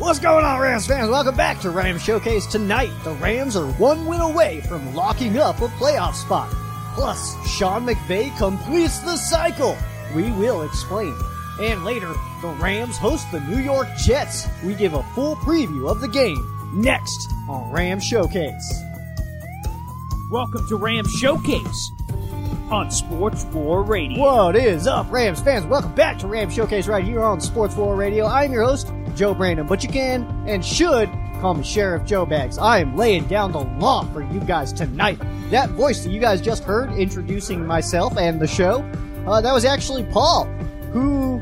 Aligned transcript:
What's 0.00 0.18
going 0.18 0.46
on, 0.46 0.58
Rams 0.60 0.86
fans? 0.86 1.10
Welcome 1.10 1.36
back 1.36 1.60
to 1.60 1.68
Rams 1.68 2.02
Showcase 2.02 2.46
tonight. 2.46 2.90
The 3.04 3.12
Rams 3.12 3.54
are 3.54 3.70
one 3.72 4.06
win 4.06 4.22
away 4.22 4.62
from 4.62 4.94
locking 4.94 5.36
up 5.36 5.60
a 5.60 5.68
playoff 5.68 6.14
spot. 6.14 6.50
Plus, 6.94 7.36
Sean 7.46 7.84
McVay 7.84 8.34
completes 8.38 9.00
the 9.00 9.18
cycle. 9.18 9.76
We 10.14 10.32
will 10.32 10.62
explain. 10.62 11.14
And 11.60 11.84
later, 11.84 12.14
the 12.40 12.48
Rams 12.58 12.96
host 12.96 13.30
the 13.30 13.40
New 13.40 13.58
York 13.58 13.88
Jets. 13.98 14.48
We 14.64 14.74
give 14.74 14.94
a 14.94 15.02
full 15.14 15.36
preview 15.36 15.90
of 15.90 16.00
the 16.00 16.08
game 16.08 16.42
next 16.72 17.30
on 17.46 17.70
Rams 17.70 18.02
Showcase. 18.02 18.82
Welcome 20.30 20.66
to 20.68 20.76
Rams 20.76 21.12
Showcase 21.12 21.92
on 22.70 22.90
Sports 22.90 23.44
4 23.52 23.82
Radio. 23.82 24.18
What 24.18 24.56
is 24.56 24.86
up, 24.86 25.12
Rams 25.12 25.42
fans? 25.42 25.66
Welcome 25.66 25.94
back 25.94 26.18
to 26.20 26.26
Rams 26.26 26.54
Showcase 26.54 26.88
right 26.88 27.04
here 27.04 27.20
on 27.22 27.38
Sports 27.40 27.74
4 27.74 27.94
Radio. 27.96 28.24
I'm 28.24 28.50
your 28.50 28.64
host, 28.64 28.90
Joe 29.16 29.34
Brandon, 29.34 29.66
but 29.66 29.82
you 29.82 29.88
can 29.88 30.22
and 30.46 30.64
should 30.64 31.08
call 31.40 31.54
me 31.54 31.64
Sheriff 31.64 32.04
Joe 32.04 32.26
Bags. 32.26 32.58
I 32.58 32.78
am 32.78 32.96
laying 32.96 33.26
down 33.26 33.52
the 33.52 33.60
law 33.60 34.04
for 34.12 34.22
you 34.22 34.40
guys 34.40 34.72
tonight. 34.72 35.18
That 35.50 35.70
voice 35.70 36.04
that 36.04 36.10
you 36.10 36.20
guys 36.20 36.40
just 36.40 36.64
heard 36.64 36.92
introducing 36.92 37.66
myself 37.66 38.16
and 38.18 38.40
the 38.40 38.46
show, 38.46 38.82
uh, 39.26 39.40
that 39.40 39.52
was 39.52 39.64
actually 39.64 40.04
Paul, 40.04 40.44
who, 40.92 41.40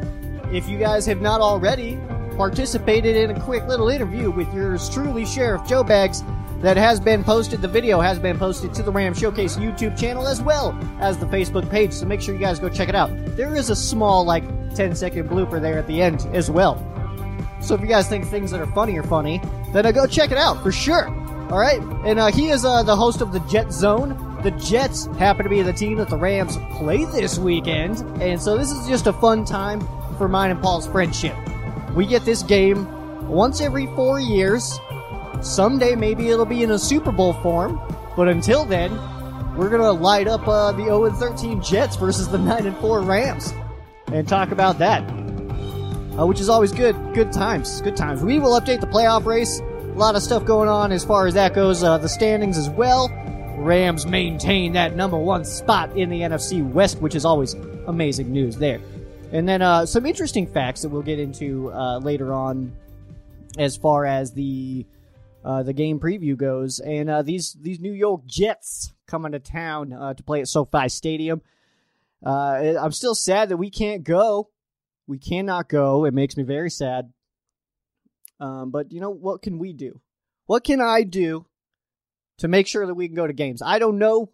if 0.53 0.69
you 0.69 0.79
guys 0.79 1.05
have 1.07 1.21
not 1.21 1.41
already, 1.41 1.99
participated 2.37 3.17
in 3.17 3.33
a 3.33 3.41
quick 3.41 3.67
little 3.67 3.89
interview 3.89 4.31
with 4.31 4.53
yours 4.55 4.89
truly, 4.89 5.27
Sheriff 5.27 5.67
Joe 5.69 5.83
Bags, 5.83 6.23
that 6.61 6.77
has 6.77 7.01
been 7.01 7.25
posted. 7.25 7.61
The 7.61 7.69
video 7.69 8.01
has 8.01 8.19
been 8.19 8.39
posted 8.39 8.73
to 8.75 8.83
the 8.83 8.93
Ram 8.93 9.15
Showcase 9.15 9.57
YouTube 9.57 9.99
channel 9.99 10.27
as 10.27 10.41
well 10.41 10.79
as 11.01 11.19
the 11.19 11.27
Facebook 11.27 11.69
page, 11.71 11.93
so 11.93 12.07
make 12.07 12.21
sure 12.21 12.35
you 12.35 12.41
guys 12.41 12.59
go 12.59 12.69
check 12.69 12.89
it 12.89 12.95
out. 12.95 13.11
There 13.37 13.55
is 13.55 13.71
a 13.71 13.77
small, 13.77 14.25
like, 14.25 14.45
10 14.75 14.95
second 14.95 15.29
blooper 15.29 15.61
there 15.61 15.79
at 15.79 15.87
the 15.87 16.01
end 16.01 16.27
as 16.33 16.51
well. 16.51 16.77
So 17.61 17.75
if 17.75 17.81
you 17.81 17.87
guys 17.87 18.09
think 18.09 18.27
things 18.27 18.51
that 18.51 18.61
are 18.61 18.67
funny 18.67 18.97
are 18.99 19.03
funny, 19.03 19.41
then 19.73 19.87
uh, 19.87 19.93
go 19.93 20.07
check 20.07 20.31
it 20.31 20.39
out 20.39 20.63
for 20.63 20.73
sure. 20.73 21.09
All 21.51 21.59
right, 21.59 21.81
and 22.05 22.19
uh, 22.19 22.27
he 22.27 22.49
is 22.51 22.65
uh, 22.65 22.83
the 22.83 22.95
host 22.95 23.21
of 23.23 23.33
the 23.33 23.41
Jet 23.41 23.73
Zone. 23.73 24.39
The 24.43 24.51
Jets 24.53 25.07
happen 25.17 25.45
to 25.45 25.49
be 25.49 25.63
the 25.63 25.73
team 25.73 25.97
that 25.97 26.09
the 26.09 26.17
Rams 26.17 26.59
play 26.73 27.07
this 27.07 27.39
weekend, 27.39 28.01
and 28.23 28.41
so 28.41 28.59
this 28.59 28.71
is 28.71 28.87
just 28.87 29.07
a 29.07 29.13
fun 29.15 29.45
time 29.47 29.81
for 30.19 30.29
mine 30.29 30.51
and 30.51 30.61
Paul's 30.61 30.87
friendship. 30.87 31.35
We 31.95 32.07
get 32.07 32.25
this 32.25 32.43
game 32.43 32.87
once 33.29 33.63
every 33.63 33.87
four 33.97 34.21
years. 34.21 34.79
Someday 35.41 35.95
maybe 35.95 36.29
it'll 36.29 36.45
be 36.45 36.63
in 36.63 36.73
a 36.73 36.79
Super 36.79 37.13
Bowl 37.13 37.33
form, 37.35 37.81
but 38.15 38.29
until 38.29 38.65
then, 38.67 38.93
we're 39.57 39.71
gonna 39.71 39.91
light 39.91 40.29
up 40.29 40.47
uh, 40.47 40.73
the 40.73 40.85
0 40.85 41.11
13 41.11 41.63
Jets 41.63 41.97
versus 41.97 42.29
the 42.29 42.39
9 42.39 42.75
4 42.75 43.01
Rams 43.01 43.55
and 44.13 44.29
talk 44.29 44.51
about 44.51 44.79
that 44.79 45.03
uh, 46.19 46.27
which 46.27 46.41
is 46.41 46.49
always 46.49 46.73
good. 46.73 46.95
Good 47.15 47.33
times. 47.33 47.81
Good 47.83 47.97
times. 47.97 48.23
We 48.23 48.39
will 48.39 48.59
update 48.61 48.81
the 48.81 48.87
playoff 48.87 49.25
race. 49.25 49.61
A 49.61 49.99
lot 49.99 50.17
of 50.17 50.23
stuff 50.23 50.45
going 50.45 50.69
on 50.69 50.93
as 50.93 51.05
far 51.05 51.27
as 51.27 51.35
that 51.35 51.55
goes. 51.55 51.83
Uh, 51.83 51.99
the 51.99 52.09
standings 52.09 52.59
as 52.59 52.69
well. 52.71 53.09
Rams 53.59 54.07
maintain 54.07 54.73
that 54.73 54.95
number 54.95 55.17
one 55.19 55.45
spot 55.45 55.97
in 55.97 56.09
the 56.09 56.21
NFC 56.21 56.67
West, 56.67 57.01
which 57.01 57.15
is 57.15 57.25
always 57.25 57.55
amazing 57.87 58.33
news 58.33 58.57
there. 58.57 58.81
And 59.33 59.49
then 59.49 59.63
uh, 59.63 59.85
some 59.85 60.07
interesting 60.07 60.47
facts 60.47 60.83
that 60.83 60.89
we'll 60.89 61.03
get 61.03 61.19
into 61.19 61.73
uh, 61.73 61.99
later 61.99 62.33
on, 62.33 62.73
as 63.59 63.77
far 63.77 64.07
as 64.07 64.33
the 64.33 64.87
uh, 65.45 65.63
the 65.63 65.73
game 65.73 65.99
preview 65.99 66.37
goes. 66.37 66.81
And 66.81 67.11
uh, 67.11 67.23
these 67.23 67.57
these 67.61 67.81
New 67.81 67.93
York 67.93 68.25
Jets 68.27 68.93
coming 69.07 69.33
to 69.33 69.39
town 69.39 69.93
uh, 69.93 70.15
to 70.15 70.23
play 70.23 70.41
at 70.41 70.49
SoFi 70.49 70.89
Stadium. 70.89 71.43
Uh, 72.25 72.75
I'm 72.81 72.93
still 72.93 73.15
sad 73.15 73.49
that 73.51 73.57
we 73.57 73.71
can't 73.71 74.03
go. 74.03 74.51
We 75.09 75.19
cannot 75.19 75.69
go. 75.69 76.05
It 76.05 76.13
makes 76.15 76.37
me 76.37 76.45
very 76.45 76.71
sad. 76.71 77.13
Um, 78.39 78.71
but 78.71 78.93
you 78.93 79.01
know 79.01 79.11
what 79.11 79.43
can 79.43 79.59
we 79.59 79.73
do? 79.73 80.01
What 80.47 80.63
can 80.63 80.81
I 80.81 81.03
do 81.03 81.47
to 82.39 82.47
make 82.47 82.67
sure 82.67 82.87
that 82.87 82.95
we 82.95 83.09
can 83.09 83.17
go 83.17 83.27
to 83.27 83.33
games? 83.33 83.63
I 83.65 83.81
don't 83.81 83.99
know. 83.99 84.31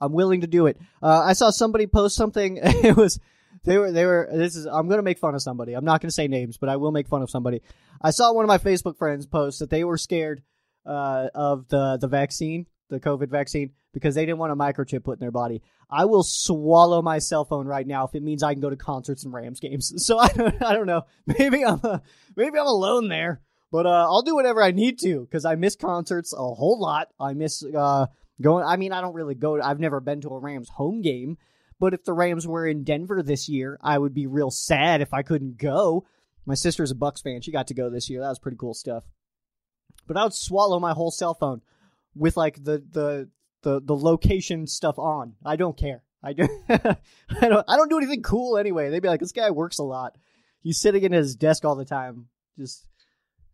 I'm 0.00 0.12
willing 0.12 0.42
to 0.42 0.46
do 0.46 0.66
it. 0.66 0.78
Uh, 1.02 1.22
I 1.24 1.32
saw 1.32 1.50
somebody 1.50 1.86
post 1.86 2.16
something. 2.16 2.58
it 2.62 2.96
was 2.96 3.18
they 3.64 3.78
were 3.78 3.92
they 3.92 4.04
were. 4.04 4.28
This 4.30 4.56
is 4.56 4.66
I'm 4.66 4.88
gonna 4.88 5.02
make 5.02 5.18
fun 5.18 5.34
of 5.34 5.42
somebody. 5.42 5.74
I'm 5.74 5.84
not 5.84 6.00
gonna 6.00 6.10
say 6.10 6.28
names, 6.28 6.58
but 6.58 6.68
I 6.68 6.76
will 6.76 6.92
make 6.92 7.08
fun 7.08 7.22
of 7.22 7.30
somebody. 7.30 7.62
I 8.02 8.10
saw 8.10 8.32
one 8.32 8.44
of 8.44 8.48
my 8.48 8.58
Facebook 8.58 8.98
friends 8.98 9.26
post 9.26 9.60
that 9.60 9.70
they 9.70 9.84
were 9.84 9.96
scared 9.96 10.42
uh, 10.84 11.28
of 11.34 11.68
the 11.68 11.98
the 12.00 12.08
vaccine, 12.08 12.66
the 12.88 13.00
COVID 13.00 13.28
vaccine, 13.28 13.70
because 13.92 14.14
they 14.14 14.24
didn't 14.26 14.38
want 14.38 14.52
a 14.52 14.56
microchip 14.56 15.04
put 15.04 15.18
in 15.18 15.20
their 15.20 15.30
body. 15.30 15.62
I 15.88 16.04
will 16.04 16.22
swallow 16.22 17.02
my 17.02 17.18
cell 17.18 17.44
phone 17.44 17.66
right 17.66 17.86
now 17.86 18.04
if 18.04 18.14
it 18.14 18.22
means 18.22 18.42
I 18.42 18.52
can 18.52 18.60
go 18.60 18.70
to 18.70 18.76
concerts 18.76 19.24
and 19.24 19.32
Rams 19.32 19.60
games. 19.60 19.92
So 20.06 20.18
I 20.18 20.28
don't, 20.28 20.62
I 20.62 20.72
don't 20.72 20.86
know. 20.86 21.02
Maybe 21.26 21.64
I'm 21.64 21.80
a, 21.82 22.02
maybe 22.36 22.58
I'm 22.58 22.66
alone 22.66 23.08
there, 23.08 23.40
but 23.72 23.86
uh, 23.86 24.06
I'll 24.08 24.22
do 24.22 24.34
whatever 24.34 24.62
I 24.62 24.70
need 24.70 24.98
to 25.00 25.20
because 25.20 25.44
I 25.44 25.56
miss 25.56 25.74
concerts 25.74 26.32
a 26.32 26.36
whole 26.36 26.78
lot. 26.80 27.08
I 27.18 27.32
miss 27.32 27.64
uh, 27.64 28.06
going. 28.40 28.64
I 28.64 28.76
mean, 28.76 28.92
I 28.92 29.00
don't 29.00 29.14
really 29.14 29.34
go. 29.34 29.60
I've 29.60 29.80
never 29.80 30.00
been 30.00 30.20
to 30.20 30.28
a 30.28 30.38
Rams 30.38 30.68
home 30.68 31.02
game, 31.02 31.38
but 31.80 31.94
if 31.94 32.04
the 32.04 32.12
Rams 32.12 32.46
were 32.46 32.66
in 32.66 32.84
Denver 32.84 33.22
this 33.22 33.48
year, 33.48 33.78
I 33.82 33.98
would 33.98 34.14
be 34.14 34.26
real 34.26 34.50
sad 34.50 35.00
if 35.00 35.12
I 35.12 35.22
couldn't 35.22 35.58
go. 35.58 36.06
My 36.44 36.54
sister's 36.54 36.92
a 36.92 36.94
Bucks 36.94 37.20
fan. 37.20 37.40
She 37.40 37.50
got 37.50 37.66
to 37.68 37.74
go 37.74 37.90
this 37.90 38.08
year. 38.08 38.20
That 38.20 38.28
was 38.28 38.38
pretty 38.38 38.58
cool 38.58 38.74
stuff. 38.74 39.04
But 40.06 40.16
I 40.16 40.22
would 40.22 40.34
swallow 40.34 40.78
my 40.78 40.92
whole 40.92 41.10
cell 41.10 41.34
phone 41.34 41.62
with 42.16 42.36
like 42.36 42.62
the 42.62 42.82
the 42.90 43.28
the 43.62 43.80
the 43.80 43.96
location 43.96 44.66
stuff 44.66 44.98
on. 44.98 45.34
I 45.44 45.56
don't 45.56 45.76
care. 45.76 46.02
I 46.22 46.32
do. 46.32 46.48
I 46.68 47.48
don't. 47.48 47.64
I 47.68 47.76
don't 47.76 47.90
do 47.90 47.98
anything 47.98 48.22
cool 48.22 48.58
anyway. 48.58 48.90
They'd 48.90 49.02
be 49.02 49.08
like, 49.08 49.20
this 49.20 49.32
guy 49.32 49.50
works 49.50 49.78
a 49.78 49.84
lot. 49.84 50.16
He's 50.60 50.80
sitting 50.80 51.02
in 51.02 51.12
his 51.12 51.36
desk 51.36 51.64
all 51.64 51.76
the 51.76 51.84
time. 51.84 52.26
Just 52.58 52.86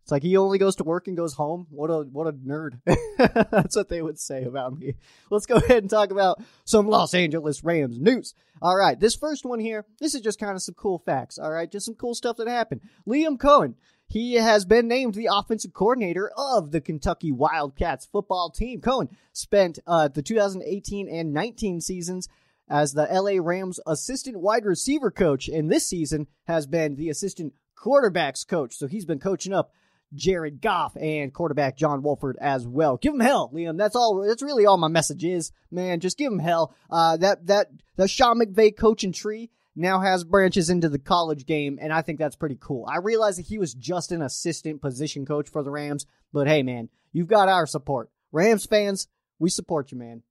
it's 0.03 0.11
like 0.11 0.23
he 0.23 0.35
only 0.35 0.57
goes 0.57 0.75
to 0.77 0.83
work 0.83 1.07
and 1.07 1.15
goes 1.15 1.33
home. 1.33 1.65
What 1.69 1.87
a 1.89 1.99
what 1.99 2.27
a 2.27 2.33
nerd. 2.33 2.81
That's 3.17 3.75
what 3.75 3.87
they 3.87 4.01
would 4.01 4.19
say 4.19 4.43
about 4.43 4.77
me. 4.77 4.95
Let's 5.31 5.45
go 5.45 5.55
ahead 5.55 5.83
and 5.83 5.89
talk 5.89 6.11
about 6.11 6.41
some 6.65 6.87
Los 6.87 7.13
Angeles 7.13 7.63
Rams 7.63 7.97
news. 7.99 8.33
All 8.61 8.75
right, 8.75 8.99
this 8.99 9.15
first 9.15 9.45
one 9.45 9.59
here, 9.59 9.85
this 9.99 10.13
is 10.13 10.21
just 10.21 10.39
kind 10.39 10.55
of 10.55 10.61
some 10.61 10.75
cool 10.75 10.99
facts. 10.99 11.37
All 11.37 11.51
right, 11.51 11.71
just 11.71 11.85
some 11.85 11.95
cool 11.95 12.15
stuff 12.15 12.35
that 12.37 12.49
happened. 12.49 12.81
Liam 13.07 13.37
Coen, 13.37 13.75
he 14.13 14.35
has 14.35 14.63
been 14.63 14.87
named 14.87 15.15
the 15.15 15.27
offensive 15.31 15.73
coordinator 15.73 16.31
of 16.37 16.69
the 16.69 16.79
Kentucky 16.79 17.31
Wildcats 17.31 18.05
football 18.05 18.51
team. 18.51 18.79
Coen 18.79 19.09
spent 19.31 19.79
uh, 19.87 20.07
the 20.07 20.21
2018 20.21 21.09
and 21.09 21.33
19 21.33 21.81
seasons 21.81 22.29
as 22.69 22.93
the 22.93 23.07
LA 23.11 23.43
Rams 23.43 23.79
assistant 23.87 24.39
wide 24.39 24.65
receiver 24.65 25.09
coach, 25.09 25.47
and 25.47 25.71
this 25.71 25.87
season 25.87 26.27
has 26.43 26.67
been 26.67 26.95
the 26.95 27.09
assistant 27.09 27.53
quarterbacks 27.75 28.47
coach. 28.47 28.75
So 28.75 28.85
he's 28.85 29.05
been 29.05 29.17
coaching 29.17 29.51
up 29.51 29.71
Jared 30.13 30.61
Goff 30.61 30.95
and 30.95 31.33
quarterback 31.33 31.75
John 31.75 32.03
Wolford 32.03 32.37
as 32.39 32.67
well. 32.67 32.97
Give 32.97 33.15
him 33.15 33.19
hell, 33.19 33.51
Liam. 33.51 33.79
That's 33.79 33.95
all. 33.95 34.23
That's 34.27 34.43
really 34.43 34.67
all 34.67 34.77
my 34.77 34.89
message 34.89 35.23
is, 35.23 35.51
man. 35.71 35.99
Just 35.99 36.19
give 36.19 36.31
him 36.31 36.37
hell. 36.37 36.75
Uh, 36.87 37.17
that 37.17 37.47
that 37.47 37.69
the 37.95 38.07
Sean 38.07 38.39
McVay 38.39 38.77
coaching 38.77 39.11
tree 39.11 39.49
now 39.75 39.99
has 40.01 40.23
branches 40.23 40.69
into 40.69 40.89
the 40.89 40.99
college 40.99 41.45
game, 41.45 41.79
and 41.81 41.91
I 41.91 42.01
think 42.01 42.19
that's 42.19 42.35
pretty 42.35 42.57
cool. 42.59 42.85
I 42.87 42.97
realize 42.97 43.37
that 43.37 43.47
he 43.47 43.57
was 43.57 43.73
just 43.73 44.11
an 44.11 44.21
assistant 44.21 44.81
position 44.81 45.25
coach 45.25 45.49
for 45.49 45.63
the 45.63 45.71
Rams, 45.71 46.05
but 46.31 46.47
hey, 46.47 46.63
man, 46.63 46.89
you've 47.11 47.27
got 47.27 47.49
our 47.49 47.65
support. 47.65 48.09
Rams 48.31 48.65
fans, 48.65 49.07
we 49.39 49.49
support 49.49 49.91
you, 49.91 49.97
man. 49.97 50.23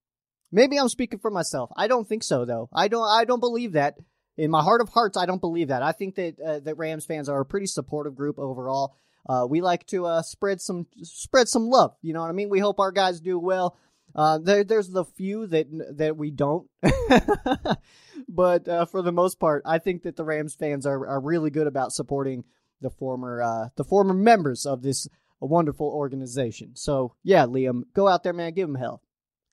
Maybe 0.50 0.78
I'm 0.78 0.88
speaking 0.88 1.18
for 1.18 1.30
myself. 1.30 1.70
I 1.76 1.88
don't 1.88 2.06
think 2.06 2.22
so, 2.22 2.44
though. 2.44 2.68
I 2.72 2.88
don't. 2.88 3.08
I 3.08 3.24
don't 3.24 3.40
believe 3.40 3.72
that. 3.72 3.96
In 4.36 4.50
my 4.50 4.62
heart 4.62 4.80
of 4.80 4.88
hearts, 4.88 5.16
I 5.16 5.26
don't 5.26 5.40
believe 5.40 5.68
that. 5.68 5.82
I 5.82 5.92
think 5.92 6.14
that 6.16 6.40
uh, 6.40 6.60
that 6.60 6.76
Rams 6.76 7.06
fans 7.06 7.28
are 7.28 7.40
a 7.40 7.46
pretty 7.46 7.66
supportive 7.66 8.14
group 8.14 8.38
overall. 8.38 8.96
Uh, 9.28 9.46
we 9.48 9.60
like 9.60 9.86
to 9.86 10.06
uh, 10.06 10.22
spread 10.22 10.60
some 10.60 10.86
spread 11.02 11.48
some 11.48 11.68
love. 11.68 11.94
You 12.02 12.12
know 12.12 12.20
what 12.20 12.28
I 12.28 12.32
mean? 12.32 12.50
We 12.50 12.58
hope 12.58 12.80
our 12.80 12.92
guys 12.92 13.20
do 13.20 13.38
well. 13.38 13.78
Uh, 14.14 14.38
there, 14.38 14.64
there's 14.64 14.91
the 14.91 15.05
few 15.05 15.47
that 15.47 15.67
that 15.97 16.17
we 16.17 16.31
don't, 16.31 16.69
but 18.29 18.69
uh, 18.69 18.85
for 18.85 19.00
the 19.03 19.12
most 19.12 19.41
part, 19.41 19.62
I 19.64 19.79
think 19.79 20.03
that 20.03 20.17
the 20.17 20.25
Rams 20.25 20.55
fans 20.55 20.87
are, 20.87 21.06
are 21.06 21.20
really 21.20 21.50
good 21.50 21.67
about 21.67 21.93
supporting 21.93 22.44
the 22.81 22.91
former 22.91 23.43
uh, 23.43 23.69
the 23.76 23.85
former 23.85 24.12
members 24.12 24.67
of 24.67 24.82
this 24.82 25.09
wonderful 25.41 25.87
organization. 25.87 26.76
So 26.76 27.14
yeah, 27.23 27.47
Liam, 27.47 27.82
go 27.94 28.06
out 28.06 28.23
there, 28.23 28.32
man, 28.32 28.53
give 28.53 28.69
them 28.69 28.76
hell, 28.76 29.03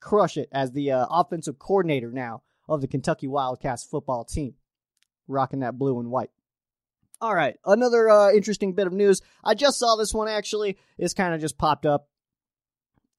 crush 0.01 0.35
it 0.35 0.49
as 0.51 0.71
the 0.71 0.91
uh, 0.91 1.05
offensive 1.09 1.57
coordinator 1.57 2.11
now 2.11 2.43
of 2.67 2.81
the 2.81 2.87
Kentucky 2.87 3.27
Wildcats 3.27 3.83
football 3.83 4.25
team, 4.25 4.55
rocking 5.27 5.59
that 5.61 5.77
blue 5.77 5.99
and 5.99 6.11
white. 6.11 6.31
All 7.21 7.35
right, 7.35 7.57
another 7.65 8.09
uh, 8.09 8.31
interesting 8.31 8.73
bit 8.73 8.87
of 8.87 8.93
news. 8.93 9.21
I 9.43 9.53
just 9.53 9.79
saw 9.79 9.95
this 9.95 10.13
one 10.13 10.27
actually. 10.27 10.77
It's 10.97 11.13
kind 11.13 11.33
of 11.33 11.39
just 11.39 11.57
popped 11.57 11.85
up. 11.85 12.09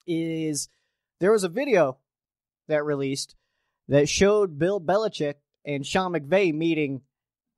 Is 0.06 0.68
there 1.20 1.32
was 1.32 1.44
a 1.44 1.48
video 1.48 1.98
that 2.68 2.84
released 2.84 3.36
that 3.88 4.08
showed 4.08 4.58
Bill 4.58 4.80
Belichick 4.80 5.34
and 5.64 5.86
Sean 5.86 6.12
McVay 6.12 6.54
meeting 6.54 7.02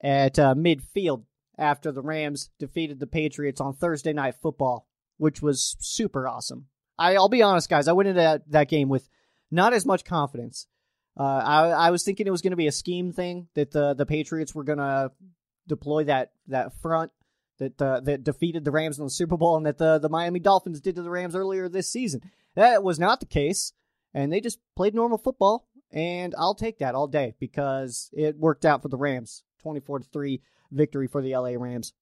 at 0.02 0.38
uh, 0.38 0.54
midfield 0.54 1.24
after 1.56 1.92
the 1.92 2.02
Rams 2.02 2.50
defeated 2.58 2.98
the 2.98 3.06
Patriots 3.06 3.60
on 3.60 3.74
Thursday 3.74 4.12
Night 4.12 4.34
Football, 4.40 4.86
which 5.18 5.40
was 5.40 5.76
super 5.78 6.26
awesome. 6.26 6.66
I, 6.98 7.12
will 7.14 7.28
be 7.28 7.42
honest, 7.42 7.68
guys. 7.68 7.88
I 7.88 7.92
went 7.92 8.08
into 8.08 8.20
that, 8.20 8.50
that 8.50 8.68
game 8.68 8.88
with 8.88 9.08
not 9.50 9.72
as 9.72 9.86
much 9.86 10.04
confidence. 10.04 10.66
Uh, 11.18 11.22
I, 11.22 11.68
I 11.68 11.90
was 11.90 12.04
thinking 12.04 12.26
it 12.26 12.30
was 12.30 12.42
going 12.42 12.52
to 12.52 12.56
be 12.56 12.66
a 12.66 12.72
scheme 12.72 13.12
thing 13.12 13.48
that 13.54 13.70
the 13.70 13.92
the 13.92 14.06
Patriots 14.06 14.54
were 14.54 14.64
going 14.64 14.78
to 14.78 15.12
deploy 15.68 16.04
that 16.04 16.32
that 16.46 16.72
front 16.80 17.12
that 17.58 17.80
uh, 17.82 18.00
that 18.00 18.24
defeated 18.24 18.64
the 18.64 18.70
Rams 18.70 18.98
in 18.98 19.04
the 19.04 19.10
Super 19.10 19.36
Bowl 19.36 19.56
and 19.56 19.66
that 19.66 19.76
the 19.76 19.98
the 19.98 20.08
Miami 20.08 20.40
Dolphins 20.40 20.80
did 20.80 20.96
to 20.96 21.02
the 21.02 21.10
Rams 21.10 21.36
earlier 21.36 21.68
this 21.68 21.92
season. 21.92 22.22
That 22.54 22.82
was 22.82 22.98
not 22.98 23.20
the 23.20 23.26
case, 23.26 23.72
and 24.12 24.32
they 24.32 24.40
just 24.40 24.58
played 24.76 24.94
normal 24.94 25.18
football. 25.18 25.66
And 25.90 26.34
I'll 26.38 26.54
take 26.54 26.78
that 26.78 26.94
all 26.94 27.06
day 27.06 27.34
because 27.38 28.08
it 28.14 28.38
worked 28.38 28.64
out 28.64 28.80
for 28.80 28.88
the 28.88 28.96
Rams. 28.96 29.42
24 29.62 30.00
to 30.00 30.04
3 30.06 30.42
victory 30.70 31.06
for 31.06 31.22
the 31.22 31.36
LA 31.36 31.50
Rams. 31.56 31.92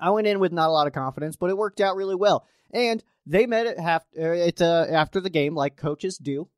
I 0.00 0.10
went 0.10 0.26
in 0.26 0.38
with 0.38 0.52
not 0.52 0.68
a 0.68 0.72
lot 0.72 0.86
of 0.86 0.92
confidence, 0.92 1.36
but 1.36 1.50
it 1.50 1.56
worked 1.56 1.80
out 1.80 1.96
really 1.96 2.14
well. 2.14 2.46
And 2.70 3.02
they 3.26 3.46
met 3.46 3.66
it 3.66 3.80
half 3.80 4.02
uh, 4.18 4.30
it 4.30 4.60
uh, 4.60 4.86
after 4.90 5.20
the 5.20 5.30
game 5.30 5.54
like 5.54 5.76
coaches 5.76 6.18
do. 6.18 6.48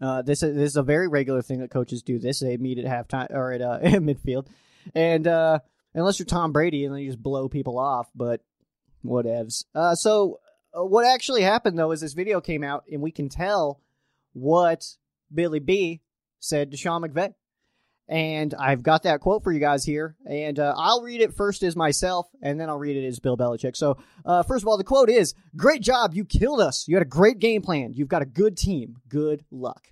Uh, 0.00 0.22
this 0.22 0.42
is 0.42 0.54
this 0.54 0.70
is 0.70 0.76
a 0.76 0.82
very 0.82 1.08
regular 1.08 1.42
thing 1.42 1.60
that 1.60 1.70
coaches 1.70 2.02
do. 2.02 2.18
This 2.18 2.40
they 2.40 2.56
meet 2.56 2.78
at 2.78 2.84
halftime 2.84 3.30
or 3.30 3.52
at 3.52 3.62
uh, 3.62 3.78
midfield, 3.82 4.46
and 4.94 5.26
uh, 5.26 5.58
unless 5.94 6.18
you're 6.18 6.26
Tom 6.26 6.52
Brady 6.52 6.84
and 6.84 6.94
then 6.94 7.02
you 7.02 7.08
just 7.08 7.22
blow 7.22 7.48
people 7.48 7.78
off, 7.78 8.08
but 8.14 8.40
whatevs. 9.04 9.64
Uh, 9.74 9.94
so 9.94 10.38
uh, 10.42 10.45
what 10.84 11.06
actually 11.06 11.42
happened 11.42 11.78
though 11.78 11.92
is 11.92 12.00
this 12.00 12.12
video 12.12 12.40
came 12.40 12.62
out 12.62 12.84
and 12.90 13.00
we 13.00 13.10
can 13.10 13.28
tell 13.28 13.80
what 14.32 14.84
Billy 15.32 15.60
B 15.60 16.02
said 16.38 16.70
to 16.70 16.76
Sean 16.76 17.02
McVay. 17.02 17.32
And 18.08 18.54
I've 18.54 18.84
got 18.84 19.02
that 19.02 19.18
quote 19.18 19.42
for 19.42 19.50
you 19.50 19.58
guys 19.58 19.82
here, 19.82 20.14
and 20.30 20.60
uh, 20.60 20.74
I'll 20.76 21.02
read 21.02 21.20
it 21.20 21.34
first 21.34 21.64
as 21.64 21.74
myself, 21.74 22.28
and 22.40 22.60
then 22.60 22.68
I'll 22.68 22.78
read 22.78 22.96
it 22.96 23.04
as 23.04 23.18
Bill 23.18 23.36
Belichick. 23.36 23.74
So, 23.74 23.98
uh, 24.24 24.44
first 24.44 24.62
of 24.62 24.68
all, 24.68 24.78
the 24.78 24.84
quote 24.84 25.10
is 25.10 25.34
Great 25.56 25.82
job. 25.82 26.14
You 26.14 26.24
killed 26.24 26.60
us. 26.60 26.86
You 26.86 26.94
had 26.94 27.02
a 27.02 27.08
great 27.08 27.40
game 27.40 27.62
plan. 27.62 27.94
You've 27.94 28.06
got 28.06 28.22
a 28.22 28.26
good 28.26 28.56
team. 28.56 28.98
Good 29.08 29.44
luck. 29.50 29.88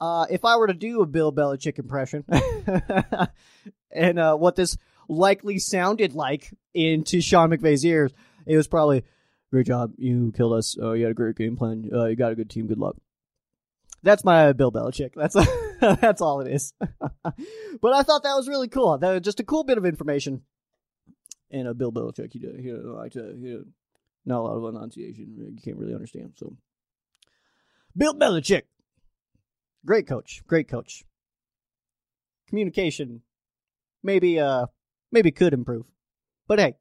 Uh, 0.00 0.24
if 0.30 0.46
I 0.46 0.56
were 0.56 0.66
to 0.66 0.72
do 0.72 1.02
a 1.02 1.06
Bill 1.06 1.30
Belichick 1.30 1.78
impression, 1.78 2.24
and 3.90 4.18
uh, 4.18 4.36
what 4.36 4.56
this 4.56 4.78
likely 5.06 5.58
sounded 5.58 6.14
like 6.14 6.54
into 6.72 7.20
Sean 7.20 7.50
McVay's 7.50 7.84
ears, 7.84 8.12
it 8.46 8.56
was 8.56 8.66
probably 8.66 9.04
Great 9.50 9.66
job. 9.66 9.92
You 9.96 10.32
killed 10.36 10.54
us. 10.54 10.76
Uh, 10.80 10.92
you 10.92 11.04
had 11.04 11.12
a 11.12 11.14
great 11.14 11.36
game 11.36 11.56
plan. 11.56 11.88
Uh, 11.92 12.06
you 12.06 12.16
got 12.16 12.32
a 12.32 12.36
good 12.36 12.50
team. 12.50 12.66
Good 12.66 12.78
luck. 12.78 12.96
That's 14.02 14.24
my 14.24 14.52
Bill 14.52 14.72
Belichick. 14.72 15.12
That's 15.14 15.34
that's 16.00 16.20
all 16.20 16.40
it 16.40 16.52
is. 16.52 16.72
but 16.80 17.92
I 17.92 18.02
thought 18.02 18.22
that 18.24 18.34
was 18.34 18.48
really 18.48 18.68
cool. 18.68 18.98
That 18.98 19.12
was 19.12 19.22
just 19.22 19.40
a 19.40 19.44
cool 19.44 19.64
bit 19.64 19.78
of 19.78 19.86
information. 19.86 20.42
And 21.50 21.68
a 21.68 21.74
Bill 21.74 21.92
Belichick, 21.92 22.32
he 22.32 22.40
did, 22.40 22.58
he 22.58 22.72
like 22.72 23.12
to, 23.12 23.34
he 23.38 23.58
not 24.24 24.40
a 24.40 24.42
lot 24.42 24.56
of 24.56 24.74
enunciation. 24.74 25.54
You 25.54 25.62
can't 25.62 25.76
really 25.76 25.94
understand. 25.94 26.32
So, 26.36 26.56
Bill 27.96 28.14
Belichick, 28.14 28.62
great 29.84 30.08
coach, 30.08 30.42
great 30.46 30.68
coach. 30.68 31.04
Communication, 32.48 33.22
maybe 34.02 34.38
uh, 34.38 34.66
maybe 35.12 35.30
could 35.30 35.52
improve, 35.52 35.86
but 36.46 36.58
hey, 36.58 36.76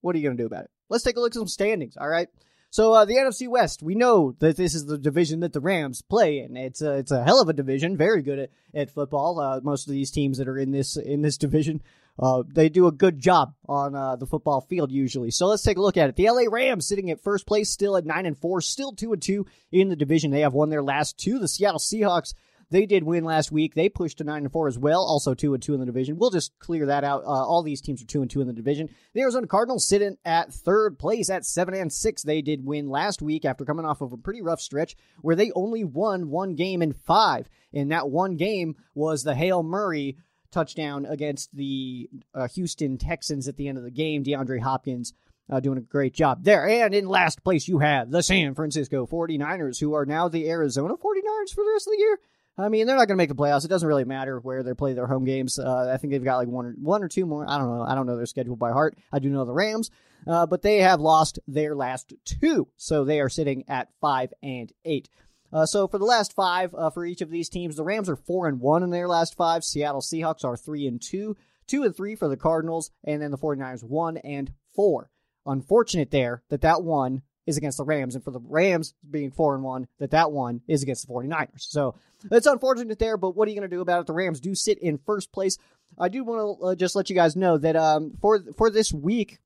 what 0.00 0.14
are 0.14 0.18
you 0.18 0.24
gonna 0.28 0.36
do 0.36 0.46
about 0.46 0.64
it? 0.64 0.70
Let's 0.92 1.04
take 1.04 1.16
a 1.16 1.20
look 1.20 1.30
at 1.30 1.34
some 1.34 1.48
standings. 1.48 1.96
All 1.96 2.08
right. 2.08 2.28
So 2.68 2.92
uh, 2.92 3.04
the 3.04 3.16
NFC 3.16 3.48
West, 3.48 3.82
we 3.82 3.94
know 3.94 4.34
that 4.38 4.56
this 4.56 4.74
is 4.74 4.86
the 4.86 4.98
division 4.98 5.40
that 5.40 5.52
the 5.52 5.60
Rams 5.60 6.02
play 6.02 6.38
in. 6.38 6.56
It's 6.56 6.80
a, 6.80 6.98
it's 6.98 7.10
a 7.10 7.24
hell 7.24 7.40
of 7.40 7.48
a 7.48 7.54
division, 7.54 7.96
very 7.96 8.22
good 8.22 8.38
at, 8.38 8.50
at 8.74 8.90
football. 8.90 9.40
Uh, 9.40 9.60
most 9.62 9.86
of 9.86 9.92
these 9.92 10.10
teams 10.10 10.38
that 10.38 10.48
are 10.48 10.58
in 10.58 10.70
this 10.70 10.96
in 10.96 11.22
this 11.22 11.36
division, 11.38 11.82
uh, 12.18 12.42
they 12.46 12.68
do 12.68 12.86
a 12.86 12.92
good 12.92 13.18
job 13.18 13.54
on 13.66 13.94
uh, 13.94 14.16
the 14.16 14.26
football 14.26 14.60
field 14.60 14.92
usually. 14.92 15.30
So 15.30 15.46
let's 15.46 15.62
take 15.62 15.78
a 15.78 15.82
look 15.82 15.96
at 15.96 16.10
it. 16.10 16.16
The 16.16 16.30
LA 16.30 16.44
Rams 16.50 16.86
sitting 16.86 17.10
at 17.10 17.22
first 17.22 17.46
place, 17.46 17.70
still 17.70 17.96
at 17.96 18.06
nine 18.06 18.26
and 18.26 18.38
four, 18.38 18.60
still 18.60 18.92
two 18.92 19.12
and 19.12 19.20
two 19.22 19.46
in 19.70 19.88
the 19.88 19.96
division. 19.96 20.30
They 20.30 20.40
have 20.40 20.54
won 20.54 20.70
their 20.70 20.82
last 20.82 21.18
two. 21.18 21.38
The 21.38 21.48
Seattle 21.48 21.78
Seahawks 21.78 22.34
they 22.72 22.86
did 22.86 23.04
win 23.04 23.24
last 23.24 23.52
week. 23.52 23.74
They 23.74 23.88
pushed 23.88 24.18
to 24.18 24.24
nine 24.24 24.42
and 24.42 24.52
four 24.52 24.66
as 24.66 24.78
well, 24.78 25.00
also 25.00 25.34
two 25.34 25.54
and 25.54 25.62
two 25.62 25.74
in 25.74 25.80
the 25.80 25.86
division. 25.86 26.18
We'll 26.18 26.30
just 26.30 26.58
clear 26.58 26.86
that 26.86 27.04
out. 27.04 27.22
Uh, 27.22 27.28
all 27.28 27.62
these 27.62 27.80
teams 27.80 28.02
are 28.02 28.06
two 28.06 28.22
and 28.22 28.30
two 28.30 28.40
in 28.40 28.46
the 28.46 28.52
division. 28.52 28.88
The 29.14 29.20
Arizona 29.20 29.46
Cardinals 29.46 29.86
sitting 29.86 30.16
at 30.24 30.52
third 30.52 30.98
place 30.98 31.30
at 31.30 31.44
seven 31.44 31.74
and 31.74 31.92
six. 31.92 32.22
They 32.22 32.42
did 32.42 32.64
win 32.64 32.88
last 32.88 33.22
week 33.22 33.44
after 33.44 33.64
coming 33.64 33.84
off 33.84 34.00
of 34.00 34.12
a 34.12 34.16
pretty 34.16 34.42
rough 34.42 34.60
stretch 34.60 34.96
where 35.20 35.36
they 35.36 35.52
only 35.52 35.84
won 35.84 36.30
one 36.30 36.54
game 36.54 36.82
in 36.82 36.92
five. 36.92 37.48
And 37.72 37.92
that 37.92 38.08
one 38.08 38.36
game 38.36 38.76
was 38.94 39.22
the 39.22 39.34
Hail 39.34 39.62
Murray 39.62 40.16
touchdown 40.50 41.06
against 41.06 41.54
the 41.54 42.10
uh, 42.34 42.48
Houston 42.48 42.98
Texans 42.98 43.48
at 43.48 43.56
the 43.56 43.68
end 43.68 43.78
of 43.78 43.84
the 43.84 43.90
game. 43.90 44.24
DeAndre 44.24 44.60
Hopkins 44.60 45.12
uh, 45.50 45.60
doing 45.60 45.78
a 45.78 45.82
great 45.82 46.14
job 46.14 46.44
there. 46.44 46.66
And 46.68 46.94
in 46.94 47.06
last 47.06 47.42
place, 47.44 47.68
you 47.68 47.78
have 47.78 48.10
the 48.10 48.22
San 48.22 48.54
Francisco 48.54 49.06
49ers, 49.06 49.80
who 49.80 49.94
are 49.94 50.06
now 50.06 50.28
the 50.28 50.48
Arizona 50.48 50.94
49ers 50.94 51.54
for 51.54 51.64
the 51.64 51.70
rest 51.72 51.86
of 51.86 51.92
the 51.92 51.98
year. 51.98 52.18
I 52.58 52.68
mean, 52.68 52.86
they're 52.86 52.96
not 52.96 53.08
going 53.08 53.16
to 53.16 53.22
make 53.22 53.30
the 53.30 53.34
playoffs. 53.34 53.64
It 53.64 53.68
doesn't 53.68 53.88
really 53.88 54.04
matter 54.04 54.38
where 54.38 54.62
they 54.62 54.74
play 54.74 54.92
their 54.92 55.06
home 55.06 55.24
games. 55.24 55.58
Uh, 55.58 55.90
I 55.92 55.96
think 55.96 56.12
they've 56.12 56.22
got 56.22 56.36
like 56.36 56.48
one 56.48 56.66
or 56.66 56.74
one 56.78 57.02
or 57.02 57.08
two 57.08 57.24
more. 57.24 57.48
I 57.48 57.56
don't 57.56 57.68
know. 57.68 57.82
I 57.82 57.94
don't 57.94 58.06
know 58.06 58.16
their 58.16 58.26
schedule 58.26 58.56
by 58.56 58.72
heart. 58.72 58.98
I 59.10 59.20
do 59.20 59.30
know 59.30 59.44
the 59.44 59.54
Rams, 59.54 59.90
uh, 60.26 60.46
but 60.46 60.62
they 60.62 60.78
have 60.78 61.00
lost 61.00 61.38
their 61.48 61.74
last 61.74 62.12
two, 62.24 62.68
so 62.76 63.04
they 63.04 63.20
are 63.20 63.30
sitting 63.30 63.64
at 63.68 63.88
five 64.00 64.34
and 64.42 64.70
eight. 64.84 65.08
Uh, 65.50 65.66
so 65.66 65.86
for 65.86 65.98
the 65.98 66.04
last 66.04 66.34
five 66.34 66.74
uh, 66.74 66.90
for 66.90 67.04
each 67.04 67.20
of 67.20 67.30
these 67.30 67.48
teams, 67.48 67.76
the 67.76 67.84
Rams 67.84 68.08
are 68.08 68.16
four 68.16 68.46
and 68.46 68.60
one 68.60 68.82
in 68.82 68.90
their 68.90 69.08
last 69.08 69.34
five. 69.34 69.64
Seattle 69.64 70.00
Seahawks 70.00 70.44
are 70.44 70.56
three 70.56 70.86
and 70.86 71.00
two, 71.00 71.36
two 71.66 71.84
and 71.84 71.96
three 71.96 72.14
for 72.14 72.28
the 72.28 72.36
Cardinals, 72.36 72.90
and 73.04 73.22
then 73.22 73.30
the 73.30 73.38
49ers 73.38 73.82
one 73.82 74.18
and 74.18 74.52
four. 74.74 75.10
Unfortunate 75.46 76.10
there 76.10 76.42
that 76.50 76.60
that 76.60 76.82
one 76.82 77.22
is 77.46 77.56
against 77.56 77.78
the 77.78 77.84
Rams, 77.84 78.14
and 78.14 78.24
for 78.24 78.30
the 78.30 78.40
Rams 78.40 78.94
being 79.08 79.30
four 79.30 79.54
and 79.54 79.64
one, 79.64 79.88
that 79.98 80.12
that 80.12 80.32
one 80.32 80.60
is 80.68 80.82
against 80.82 81.06
the 81.06 81.12
49ers. 81.12 81.48
So 81.56 81.96
it's 82.30 82.46
unfortunate 82.46 82.98
there, 82.98 83.16
but 83.16 83.34
what 83.34 83.48
are 83.48 83.50
you 83.50 83.58
going 83.58 83.68
to 83.68 83.76
do 83.76 83.80
about 83.80 84.00
it? 84.00 84.06
The 84.06 84.12
Rams 84.12 84.40
do 84.40 84.54
sit 84.54 84.78
in 84.78 84.98
first 84.98 85.32
place. 85.32 85.58
I 85.98 86.08
do 86.08 86.24
want 86.24 86.60
to 86.60 86.64
uh, 86.66 86.74
just 86.74 86.96
let 86.96 87.10
you 87.10 87.16
guys 87.16 87.36
know 87.36 87.58
that 87.58 87.76
um, 87.76 88.12
for 88.20 88.40
for 88.56 88.70
this 88.70 88.92
week, 88.92 89.40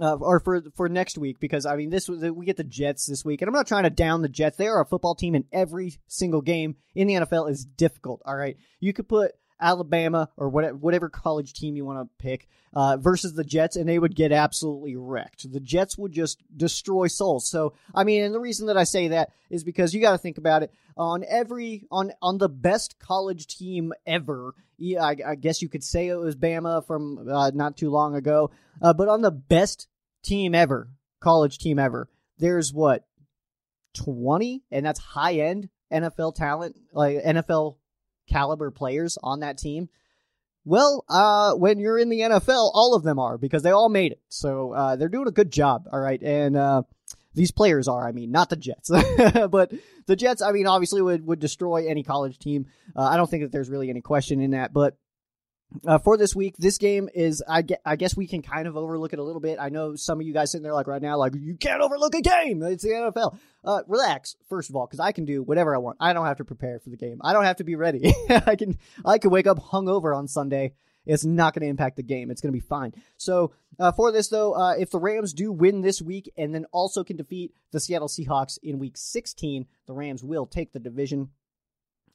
uh, 0.00 0.14
or 0.16 0.40
for 0.40 0.62
for 0.74 0.88
next 0.88 1.16
week, 1.16 1.40
because 1.40 1.66
I 1.66 1.76
mean 1.76 1.90
this 1.90 2.08
we 2.08 2.46
get 2.46 2.56
the 2.56 2.64
Jets 2.64 3.06
this 3.06 3.24
week, 3.24 3.40
and 3.40 3.48
I'm 3.48 3.54
not 3.54 3.66
trying 3.66 3.84
to 3.84 3.90
down 3.90 4.22
the 4.22 4.28
Jets. 4.28 4.56
They 4.56 4.66
are 4.66 4.80
a 4.80 4.86
football 4.86 5.14
team, 5.14 5.34
and 5.34 5.44
every 5.52 5.98
single 6.06 6.42
game 6.42 6.76
in 6.94 7.06
the 7.06 7.14
NFL 7.14 7.50
is 7.50 7.64
difficult. 7.64 8.22
All 8.26 8.36
right, 8.36 8.56
you 8.80 8.92
could 8.92 9.08
put 9.08 9.32
Alabama 9.60 10.28
or 10.36 10.48
whatever, 10.48 10.76
whatever 10.76 11.08
college 11.08 11.52
team 11.52 11.76
you 11.76 11.84
want 11.84 12.00
to 12.00 12.22
pick 12.22 12.48
uh, 12.72 12.96
versus 12.96 13.34
the 13.34 13.44
Jets, 13.44 13.76
and 13.76 13.88
they 13.88 13.98
would 13.98 14.14
get 14.14 14.32
absolutely 14.32 14.96
wrecked. 14.96 15.50
The 15.50 15.60
Jets 15.60 15.96
would 15.98 16.12
just 16.12 16.42
destroy 16.56 17.06
souls. 17.06 17.48
So, 17.48 17.74
I 17.94 18.04
mean, 18.04 18.24
and 18.24 18.34
the 18.34 18.40
reason 18.40 18.66
that 18.66 18.76
I 18.76 18.84
say 18.84 19.08
that 19.08 19.32
is 19.50 19.64
because 19.64 19.94
you 19.94 20.00
got 20.00 20.12
to 20.12 20.18
think 20.18 20.38
about 20.38 20.62
it 20.62 20.72
on 20.96 21.24
every 21.28 21.86
on 21.90 22.12
on 22.20 22.38
the 22.38 22.48
best 22.48 22.98
college 22.98 23.46
team 23.46 23.92
ever. 24.06 24.54
Yeah, 24.76 25.04
I, 25.04 25.16
I 25.26 25.34
guess 25.34 25.62
you 25.62 25.68
could 25.68 25.84
say 25.84 26.08
it 26.08 26.16
was 26.16 26.36
Bama 26.36 26.86
from 26.86 27.28
uh, 27.28 27.50
not 27.54 27.76
too 27.76 27.90
long 27.90 28.14
ago, 28.14 28.50
uh, 28.82 28.92
but 28.92 29.08
on 29.08 29.22
the 29.22 29.30
best 29.30 29.88
team 30.22 30.54
ever, 30.54 30.88
college 31.20 31.58
team 31.58 31.78
ever, 31.78 32.08
there's 32.38 32.72
what 32.72 33.04
twenty, 33.94 34.62
and 34.70 34.84
that's 34.84 35.00
high 35.00 35.34
end 35.34 35.68
NFL 35.92 36.34
talent, 36.34 36.76
like 36.92 37.22
NFL 37.22 37.76
caliber 38.28 38.70
players 38.70 39.18
on 39.22 39.40
that 39.40 39.58
team? 39.58 39.88
Well, 40.64 41.04
uh, 41.08 41.54
when 41.54 41.78
you're 41.78 41.98
in 41.98 42.10
the 42.10 42.20
NFL, 42.20 42.70
all 42.74 42.94
of 42.94 43.02
them 43.02 43.18
are 43.18 43.38
because 43.38 43.62
they 43.62 43.70
all 43.70 43.88
made 43.88 44.12
it. 44.12 44.20
So 44.28 44.72
uh, 44.72 44.96
they're 44.96 45.08
doing 45.08 45.28
a 45.28 45.32
good 45.32 45.50
job. 45.50 45.88
All 45.90 46.00
right, 46.00 46.22
and 46.22 46.56
uh, 46.56 46.82
These 47.34 47.52
players 47.52 47.88
are, 47.88 48.06
I 48.06 48.12
mean, 48.12 48.30
not 48.32 48.50
the 48.50 48.56
Jets, 48.56 48.90
but 49.50 49.72
the 50.06 50.16
Jets, 50.16 50.42
I 50.42 50.52
mean, 50.52 50.66
obviously 50.66 51.00
would, 51.00 51.24
would 51.26 51.38
destroy 51.38 51.86
any 51.86 52.02
college 52.02 52.38
team. 52.38 52.66
Uh, 52.96 53.02
I 53.02 53.16
don't 53.16 53.30
think 53.30 53.44
that 53.44 53.52
there's 53.52 53.70
really 53.70 53.90
any 53.90 54.00
question 54.00 54.40
in 54.40 54.50
that, 54.50 54.72
but 54.72 54.96
uh, 55.86 55.98
for 55.98 56.16
this 56.16 56.34
week, 56.34 56.56
this 56.56 56.78
game 56.78 57.08
is 57.14 57.42
I, 57.46 57.62
get, 57.62 57.80
I 57.84 57.96
guess 57.96 58.16
we 58.16 58.26
can 58.26 58.42
kind 58.42 58.66
of 58.66 58.76
overlook 58.76 59.12
it 59.12 59.18
a 59.18 59.22
little 59.22 59.40
bit. 59.40 59.58
I 59.60 59.68
know 59.68 59.96
some 59.96 60.20
of 60.20 60.26
you 60.26 60.32
guys 60.32 60.50
sitting 60.50 60.62
there 60.62 60.72
like 60.72 60.86
right 60.86 61.02
now, 61.02 61.18
like 61.18 61.34
you 61.34 61.56
can't 61.56 61.82
overlook 61.82 62.14
a 62.14 62.22
game. 62.22 62.62
It's 62.62 62.82
the 62.82 62.90
NFL. 62.90 63.38
Uh, 63.64 63.82
relax, 63.86 64.36
first 64.48 64.70
of 64.70 64.76
all, 64.76 64.86
because 64.86 65.00
I 65.00 65.12
can 65.12 65.24
do 65.24 65.42
whatever 65.42 65.74
I 65.74 65.78
want. 65.78 65.98
I 66.00 66.12
don't 66.12 66.26
have 66.26 66.38
to 66.38 66.44
prepare 66.44 66.78
for 66.80 66.90
the 66.90 66.96
game. 66.96 67.20
I 67.22 67.32
don't 67.32 67.44
have 67.44 67.56
to 67.56 67.64
be 67.64 67.76
ready. 67.76 68.14
I 68.30 68.56
can 68.56 68.78
I 69.04 69.18
can 69.18 69.30
wake 69.30 69.46
up 69.46 69.58
hungover 69.58 70.16
on 70.16 70.26
Sunday. 70.26 70.72
It's 71.04 71.24
not 71.24 71.54
going 71.54 71.62
to 71.62 71.68
impact 71.68 71.96
the 71.96 72.02
game. 72.02 72.30
It's 72.30 72.42
going 72.42 72.52
to 72.52 72.56
be 72.56 72.66
fine. 72.66 72.92
So 73.16 73.52
uh, 73.78 73.92
for 73.92 74.12
this 74.12 74.28
though, 74.28 74.52
uh, 74.52 74.74
if 74.78 74.90
the 74.90 74.98
Rams 74.98 75.32
do 75.32 75.50
win 75.50 75.80
this 75.80 76.02
week 76.02 76.30
and 76.36 76.54
then 76.54 76.66
also 76.70 77.02
can 77.02 77.16
defeat 77.16 77.52
the 77.72 77.80
Seattle 77.80 78.08
Seahawks 78.08 78.58
in 78.62 78.78
Week 78.78 78.96
16, 78.96 79.66
the 79.86 79.94
Rams 79.94 80.22
will 80.22 80.46
take 80.46 80.72
the 80.72 80.78
division. 80.78 81.30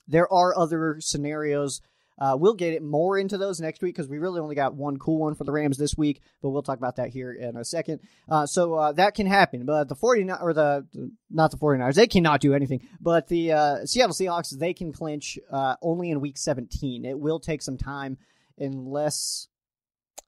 There 0.08 0.32
are 0.32 0.56
other 0.56 0.98
scenarios 1.00 1.82
uh, 2.20 2.38
we'll 2.40 2.54
get 2.54 2.74
it 2.74 2.84
more 2.84 3.18
into 3.18 3.38
those 3.38 3.60
next 3.60 3.82
week 3.82 3.96
because 3.96 4.10
we 4.10 4.18
really 4.18 4.40
only 4.40 4.56
got 4.56 4.76
one 4.76 4.98
cool 4.98 5.20
one 5.20 5.36
for 5.36 5.44
the 5.44 5.52
Rams 5.52 5.78
this 5.78 5.98
week, 5.98 6.22
but 6.42 6.50
we'll 6.50 6.64
talk 6.64 6.78
about 6.78 6.98
that 6.98 7.10
here 7.10 7.32
in 7.32 7.58
a 7.58 7.66
second. 7.66 8.02
Uh, 8.30 8.46
so 8.46 8.76
uh, 8.76 8.92
that 8.94 9.16
can 9.16 9.28
happen, 9.28 9.66
but 9.66 9.90
the 9.90 9.96
49 9.96 10.38
or 10.42 10.54
the 10.54 10.88
not 11.30 11.52
the 11.52 11.58
49ers, 11.58 11.96
they 11.96 12.08
cannot 12.08 12.42
do 12.42 12.54
anything. 12.54 12.88
But 13.02 13.28
the 13.28 13.52
uh, 13.52 13.86
Seattle 13.86 14.16
Seahawks, 14.16 14.58
they 14.58 14.74
can 14.74 14.94
clinch 14.94 15.40
uh, 15.52 15.76
only 15.82 16.12
in 16.12 16.22
week 16.22 16.38
17. 16.38 17.06
It 17.06 17.20
will 17.20 17.40
take 17.40 17.62
some 17.62 17.78
time 17.78 18.18
unless 18.58 19.48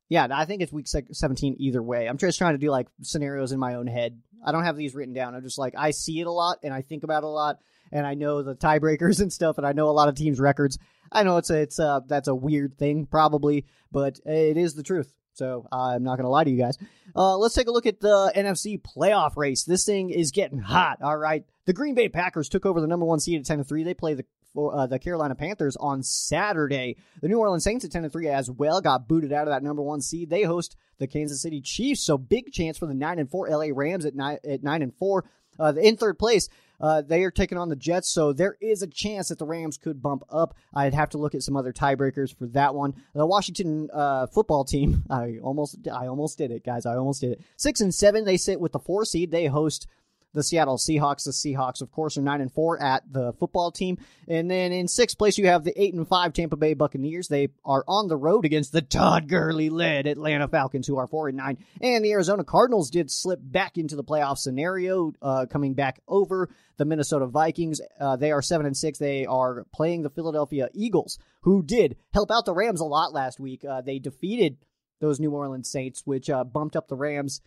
yeah, 0.08 0.28
I 0.32 0.46
think 0.46 0.62
it's 0.62 0.72
week 0.72 0.88
17 0.88 1.56
either 1.60 1.82
way. 1.82 2.08
I'm 2.08 2.18
just 2.18 2.38
trying 2.38 2.54
to 2.54 2.60
do 2.60 2.70
like 2.70 2.88
scenarios 3.02 3.52
in 3.52 3.60
my 3.60 3.76
own 3.76 3.88
head. 3.88 4.20
I 4.46 4.52
don't 4.52 4.64
have 4.64 4.78
these 4.78 4.94
written 4.94 5.16
down. 5.16 5.34
I'm 5.34 5.42
just 5.42 5.58
like 5.58 5.74
I 5.76 5.92
see 5.92 6.20
it 6.20 6.28
a 6.28 6.32
lot 6.32 6.60
and 6.64 6.74
I 6.74 6.82
think 6.82 7.04
about 7.04 7.24
it 7.24 7.28
a 7.28 7.30
lot 7.30 7.58
and 7.92 8.06
I 8.06 8.14
know 8.14 8.42
the 8.42 8.56
tiebreakers 8.56 9.20
and 9.22 9.32
stuff 9.32 9.58
and 9.58 9.66
I 9.66 9.74
know 9.74 9.90
a 9.90 9.92
lot 9.92 10.10
of 10.10 10.16
teams 10.16 10.40
records 10.40 10.78
I 11.12 11.24
know 11.24 11.38
it's 11.38 11.50
a, 11.50 11.62
it's 11.62 11.80
a, 11.80 12.04
that's 12.08 12.28
a 12.28 12.36
weird 12.36 12.78
thing 12.78 13.06
probably, 13.06 13.66
but 13.92 14.20
it 14.26 14.58
is 14.58 14.76
the 14.76 14.84
truth. 14.84 15.12
So 15.34 15.68
I'm 15.72 16.04
not 16.04 16.16
going 16.16 16.24
to 16.24 16.30
lie 16.30 16.46
to 16.46 16.50
you 16.50 16.58
guys. 16.58 16.78
Uh, 17.14 17.38
let's 17.38 17.56
take 17.56 17.68
a 17.68 17.72
look 17.72 17.86
at 17.86 18.00
the 18.00 18.32
NFC 18.36 18.82
playoff 18.82 19.36
race. 19.36 19.64
This 19.64 19.86
thing 19.86 20.10
is 20.10 20.32
getting 20.32 20.60
hot. 20.60 21.02
All 21.02 21.18
right. 21.18 21.44
The 21.66 21.74
Green 21.74 21.94
Bay 21.94 22.08
Packers 22.08 22.48
took 22.48 22.66
over 22.66 22.80
the 22.80 22.88
number 22.88 23.06
one 23.06 23.20
seed 23.20 23.40
at 23.40 23.46
10 23.46 23.58
to 23.58 23.64
3. 23.64 23.84
They 23.84 23.94
play 23.94 24.14
the 24.14 24.26
uh, 24.58 24.88
the 24.88 25.00
Carolina 25.00 25.36
Panthers 25.36 25.76
on 25.76 26.02
Saturday. 26.02 26.96
The 27.22 27.28
New 27.28 27.40
Orleans 27.40 27.66
Saints 27.66 27.84
at 27.84 27.92
10 27.92 28.04
to 28.04 28.10
3 28.10 28.30
as 28.30 28.50
well 28.50 28.80
got 28.80 29.06
booted 29.06 29.34
out 29.34 29.50
of 29.50 29.54
that 29.54 29.64
number 29.64 29.82
one 29.82 30.00
seed. 30.00 30.30
They 30.30 30.44
host 30.44 30.78
the 30.98 31.08
Kansas 31.08 31.42
City 31.42 31.60
Chiefs. 31.60 32.06
So 32.06 32.18
big 32.18 32.54
chance 32.54 32.78
for 32.78 32.86
the 32.86 32.94
9 32.94 33.20
and 33.20 33.30
4 33.30 33.50
LA 33.50 33.68
Rams 33.74 34.06
at 34.06 34.16
9, 34.16 34.38
at 34.50 34.64
9 34.64 34.82
and 34.82 34.96
4. 34.96 35.26
Uh, 35.60 35.74
in 35.82 35.98
third 35.98 36.18
place, 36.18 36.48
uh, 36.80 37.02
they 37.02 37.24
are 37.24 37.32
taking 37.32 37.58
on 37.58 37.70
the 37.70 37.76
Jets, 37.76 38.10
so 38.10 38.34
there 38.34 38.58
is 38.62 38.82
a 38.82 38.88
chance 38.88 39.30
that 39.30 39.40
the 39.40 39.46
Rams 39.46 39.78
could 39.78 40.02
bump 40.02 40.24
up. 40.30 40.56
I'd 40.74 40.94
have 40.94 41.10
to 41.10 41.18
look 41.18 41.36
at 41.36 41.44
some 41.44 41.56
other 41.56 41.74
tiebreakers 41.74 42.36
for 42.38 42.48
that 42.48 42.76
one. 42.76 42.94
The 43.14 43.26
Washington 43.26 43.90
uh, 43.94 44.28
football 44.28 44.66
team, 44.66 45.04
I 45.10 45.38
almost, 45.42 45.88
I 45.88 46.08
almost 46.08 46.38
did 46.38 46.52
it, 46.52 46.66
guys. 46.66 46.86
I 46.86 46.96
almost 46.96 47.22
did 47.22 47.34
it. 47.34 47.42
Six 47.58 47.82
and 47.82 47.94
seven, 47.94 48.26
they 48.26 48.38
sit 48.38 48.60
with 48.60 48.72
the 48.72 48.80
four 48.80 49.06
seed. 49.06 49.32
They 49.32 49.46
host 49.46 49.88
the 50.36 50.44
Seattle 50.44 50.78
Seahawks. 50.78 51.24
The 51.24 51.32
Seahawks, 51.32 51.82
of 51.82 51.92
course, 51.92 52.18
are 52.18 52.22
nine 52.22 52.42
and 52.42 52.52
four 52.52 52.82
at 52.82 53.02
the 53.12 53.34
football 53.34 53.72
team, 53.72 53.98
and 54.28 54.52
then 54.52 54.72
in 54.72 54.88
sixth 54.88 55.18
place 55.18 55.38
you 55.38 55.48
have 55.48 55.64
the 55.64 55.82
eight 55.82 55.94
and 55.96 56.08
five 56.08 56.34
Tampa 56.34 56.58
Bay 56.58 56.76
Buccaneers. 56.76 57.28
They 57.28 57.48
are 57.64 57.84
on 57.88 58.08
the 58.08 58.18
road 58.18 58.46
against 58.46 58.72
the 58.72 58.82
Todd 58.82 59.28
Gurley 59.28 59.70
led 59.70 60.06
Atlanta 60.06 60.48
Falcons, 60.48 60.86
who 60.86 60.98
are 60.98 61.08
four 61.08 61.30
and 61.30 61.38
nine, 61.38 61.58
and 61.82 62.06
the 62.06 62.12
Arizona 62.12 62.44
Cardinals 62.44 62.92
did 62.92 63.10
slip 63.10 63.40
back 63.42 63.78
into 63.78 63.96
the 63.96 64.04
playoff 64.04 64.38
scenario, 64.38 65.14
uh, 65.22 65.46
coming 65.50 65.74
back 65.74 66.02
over 66.08 66.50
the 66.78 66.86
Minnesota 66.86 67.26
Vikings. 67.26 67.82
Uh, 68.00 68.16
they 68.16 68.32
are 68.32 68.42
seven 68.42 68.66
and 68.66 68.78
six. 68.78 69.00
They 69.00 69.26
are 69.26 69.66
playing 69.74 70.04
the 70.04 70.10
Philadelphia 70.10 70.70
Eagles, 70.74 71.18
who 71.42 71.64
did 71.64 71.96
help 72.14 72.30
out 72.30 72.46
the 72.46 72.54
Rams 72.54 72.82
a 72.82 72.86
lot 72.86 73.14
last 73.14 73.40
week. 73.40 73.64
Uh, 73.64 73.82
they 73.82 74.00
defeated 74.00 74.58
those 75.00 75.20
New 75.20 75.32
Orleans 75.32 75.70
Saints, 75.70 76.04
which 76.06 76.30
uh, 76.30 76.44
bumped 76.44 76.76
up 76.76 76.88
the 76.88 76.96
Rams 76.96 77.42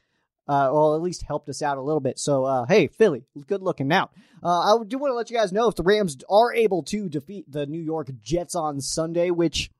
uh, 0.49 0.71
or 0.71 0.97
at 0.97 1.03
least 1.03 1.23
helped 1.23 1.49
us 1.49 1.63
out 1.63 1.79
a 1.79 1.83
little 1.83 2.01
bit. 2.01 2.19
So, 2.19 2.45
uh, 2.45 2.67
hey, 2.67 2.87
Philly, 2.87 3.25
good 3.47 3.63
looking 3.63 3.93
out. 3.93 4.13
Uh, 4.43 4.81
I 4.81 4.85
do 4.87 4.99
want 4.99 5.11
to 5.11 5.17
let 5.17 5.31
you 5.31 5.37
guys 5.37 5.53
know 5.53 5.69
if 5.69 5.75
the 5.75 5.83
Rams 5.83 6.17
are 6.31 6.55
able 6.55 6.83
to 6.85 7.09
defeat 7.09 7.51
the 7.51 7.67
New 7.67 7.81
York 7.81 8.09
Jets 8.23 8.55
on 8.55 8.81
Sunday, 8.81 9.31
which 9.31 9.71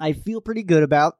I 0.00 0.12
feel 0.12 0.40
pretty 0.40 0.62
good 0.62 0.82
about. 0.82 1.18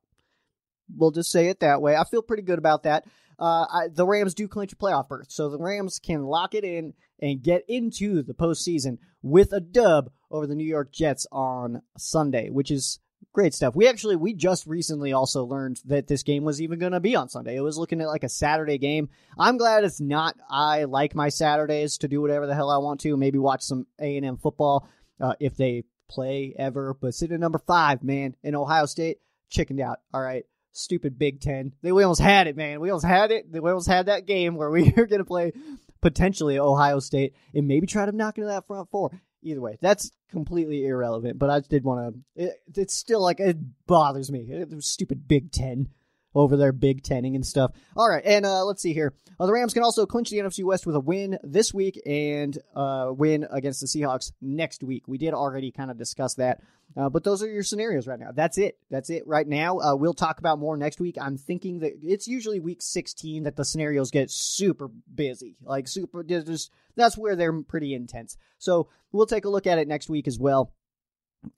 We'll 0.96 1.10
just 1.10 1.30
say 1.30 1.48
it 1.48 1.60
that 1.60 1.82
way. 1.82 1.96
I 1.96 2.04
feel 2.04 2.22
pretty 2.22 2.42
good 2.42 2.58
about 2.58 2.84
that. 2.84 3.04
Uh, 3.38 3.66
I, 3.70 3.88
the 3.92 4.06
Rams 4.06 4.34
do 4.34 4.48
clinch 4.48 4.72
a 4.72 4.76
playoff 4.76 5.08
berth, 5.08 5.30
so 5.30 5.48
the 5.48 5.58
Rams 5.58 6.00
can 6.00 6.24
lock 6.24 6.54
it 6.54 6.64
in 6.64 6.94
and 7.20 7.42
get 7.42 7.64
into 7.68 8.22
the 8.22 8.34
postseason 8.34 8.98
with 9.22 9.52
a 9.52 9.60
dub 9.60 10.10
over 10.30 10.46
the 10.46 10.54
New 10.54 10.66
York 10.66 10.92
Jets 10.92 11.26
on 11.30 11.82
Sunday, 11.96 12.50
which 12.50 12.70
is 12.70 12.98
Great 13.32 13.54
stuff. 13.54 13.76
We 13.76 13.86
actually 13.86 14.16
we 14.16 14.32
just 14.32 14.66
recently 14.66 15.12
also 15.12 15.44
learned 15.44 15.80
that 15.84 16.08
this 16.08 16.22
game 16.22 16.44
was 16.44 16.60
even 16.60 16.78
going 16.78 16.92
to 16.92 17.00
be 17.00 17.14
on 17.14 17.28
Sunday. 17.28 17.56
It 17.56 17.60
was 17.60 17.78
looking 17.78 18.00
at 18.00 18.08
like 18.08 18.24
a 18.24 18.28
Saturday 18.28 18.78
game. 18.78 19.10
I'm 19.38 19.58
glad 19.58 19.84
it's 19.84 20.00
not. 20.00 20.36
I 20.50 20.84
like 20.84 21.14
my 21.14 21.28
Saturdays 21.28 21.98
to 21.98 22.08
do 22.08 22.20
whatever 22.20 22.46
the 22.46 22.54
hell 22.54 22.70
I 22.70 22.78
want 22.78 23.00
to. 23.00 23.16
Maybe 23.16 23.38
watch 23.38 23.62
some 23.62 23.86
A 24.00 24.16
and 24.16 24.26
M 24.26 24.38
football 24.38 24.88
uh, 25.20 25.34
if 25.40 25.56
they 25.56 25.84
play 26.08 26.54
ever. 26.58 26.94
But 27.00 27.14
sitting 27.14 27.34
at 27.34 27.40
number 27.40 27.58
five, 27.58 28.02
man, 28.02 28.34
in 28.42 28.54
Ohio 28.54 28.86
State, 28.86 29.18
chickened 29.50 29.80
out. 29.80 29.98
All 30.12 30.22
right, 30.22 30.44
stupid 30.72 31.18
Big 31.18 31.40
Ten. 31.40 31.72
They 31.82 31.92
we 31.92 32.02
almost 32.02 32.20
had 32.20 32.46
it, 32.46 32.56
man. 32.56 32.80
We 32.80 32.90
almost 32.90 33.06
had 33.06 33.30
it. 33.30 33.46
We 33.50 33.60
almost 33.60 33.88
had 33.88 34.06
that 34.06 34.26
game 34.26 34.56
where 34.56 34.70
we 34.70 34.90
were 34.96 35.06
going 35.06 35.20
to 35.20 35.24
play 35.24 35.52
potentially 36.00 36.58
Ohio 36.58 36.98
State 37.00 37.34
and 37.54 37.68
maybe 37.68 37.86
try 37.86 38.06
to 38.06 38.12
knock 38.12 38.38
into 38.38 38.48
that 38.48 38.66
front 38.66 38.88
four 38.90 39.10
either 39.42 39.60
way, 39.60 39.78
that's 39.80 40.10
completely 40.30 40.86
irrelevant. 40.86 41.38
But 41.38 41.50
I 41.50 41.60
did 41.60 41.84
want 41.84 42.14
to. 42.14 42.44
It, 42.44 42.62
it's 42.76 42.94
still 42.94 43.20
like 43.20 43.40
it 43.40 43.56
bothers 43.86 44.30
me. 44.30 44.40
It, 44.40 44.82
stupid 44.82 45.28
Big 45.28 45.52
Ten 45.52 45.88
over 46.34 46.56
there, 46.56 46.72
Big 46.72 47.02
Tening 47.02 47.34
and 47.34 47.46
stuff. 47.46 47.72
All 47.96 48.08
right, 48.08 48.24
and 48.24 48.44
uh, 48.44 48.64
let's 48.64 48.82
see 48.82 48.92
here. 48.92 49.14
Uh, 49.40 49.46
the 49.46 49.52
Rams 49.52 49.72
can 49.72 49.82
also 49.82 50.04
clinch 50.06 50.30
the 50.30 50.38
NFC 50.38 50.64
West 50.64 50.86
with 50.86 50.96
a 50.96 51.00
win 51.00 51.38
this 51.42 51.72
week 51.72 52.00
and 52.04 52.58
uh, 52.74 53.10
win 53.10 53.46
against 53.50 53.80
the 53.80 53.86
Seahawks 53.86 54.32
next 54.40 54.82
week. 54.82 55.06
We 55.06 55.18
did 55.18 55.32
already 55.32 55.70
kind 55.70 55.90
of 55.90 55.96
discuss 55.96 56.34
that, 56.34 56.60
uh, 56.96 57.08
but 57.08 57.22
those 57.24 57.42
are 57.42 57.48
your 57.48 57.62
scenarios 57.62 58.06
right 58.06 58.18
now. 58.18 58.32
That's 58.32 58.58
it. 58.58 58.78
That's 58.90 59.10
it 59.10 59.26
right 59.26 59.46
now. 59.46 59.78
Uh, 59.78 59.94
we'll 59.94 60.14
talk 60.14 60.38
about 60.38 60.58
more 60.58 60.76
next 60.76 61.00
week. 61.00 61.16
I'm 61.20 61.36
thinking 61.36 61.80
that 61.80 61.92
it's 62.02 62.26
usually 62.26 62.58
week 62.58 62.82
16 62.82 63.44
that 63.44 63.56
the 63.56 63.64
scenarios 63.64 64.10
get 64.10 64.30
super 64.30 64.88
busy, 65.14 65.56
like 65.62 65.86
super. 65.86 66.24
Just 66.24 66.72
that's 66.96 67.16
where 67.16 67.36
they're 67.36 67.62
pretty 67.62 67.94
intense. 67.94 68.36
So 68.58 68.88
we'll 69.12 69.26
take 69.26 69.44
a 69.44 69.50
look 69.50 69.66
at 69.66 69.78
it 69.78 69.86
next 69.86 70.08
week 70.08 70.26
as 70.26 70.38
well 70.38 70.72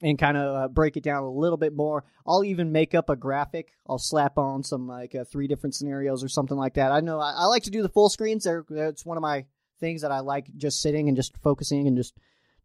and 0.01 0.17
kind 0.17 0.37
of 0.37 0.55
uh, 0.55 0.67
break 0.67 0.97
it 0.97 1.03
down 1.03 1.23
a 1.23 1.29
little 1.29 1.57
bit 1.57 1.75
more. 1.75 2.03
I'll 2.25 2.43
even 2.43 2.71
make 2.71 2.93
up 2.93 3.09
a 3.09 3.15
graphic. 3.15 3.73
I'll 3.87 3.97
slap 3.97 4.37
on 4.37 4.63
some 4.63 4.87
like 4.87 5.15
uh, 5.15 5.23
three 5.23 5.47
different 5.47 5.75
scenarios 5.75 6.23
or 6.23 6.29
something 6.29 6.57
like 6.57 6.75
that. 6.75 6.91
I 6.91 6.99
know 6.99 7.19
I, 7.19 7.33
I 7.35 7.45
like 7.45 7.63
to 7.63 7.71
do 7.71 7.81
the 7.81 7.89
full 7.89 8.09
screens. 8.09 8.43
There, 8.43 8.65
it's 8.69 9.05
one 9.05 9.17
of 9.17 9.21
my 9.21 9.45
things 9.79 10.01
that 10.01 10.11
I 10.11 10.19
like 10.19 10.55
just 10.55 10.81
sitting 10.81 11.07
and 11.07 11.17
just 11.17 11.35
focusing 11.37 11.87
and 11.87 11.97
just 11.97 12.15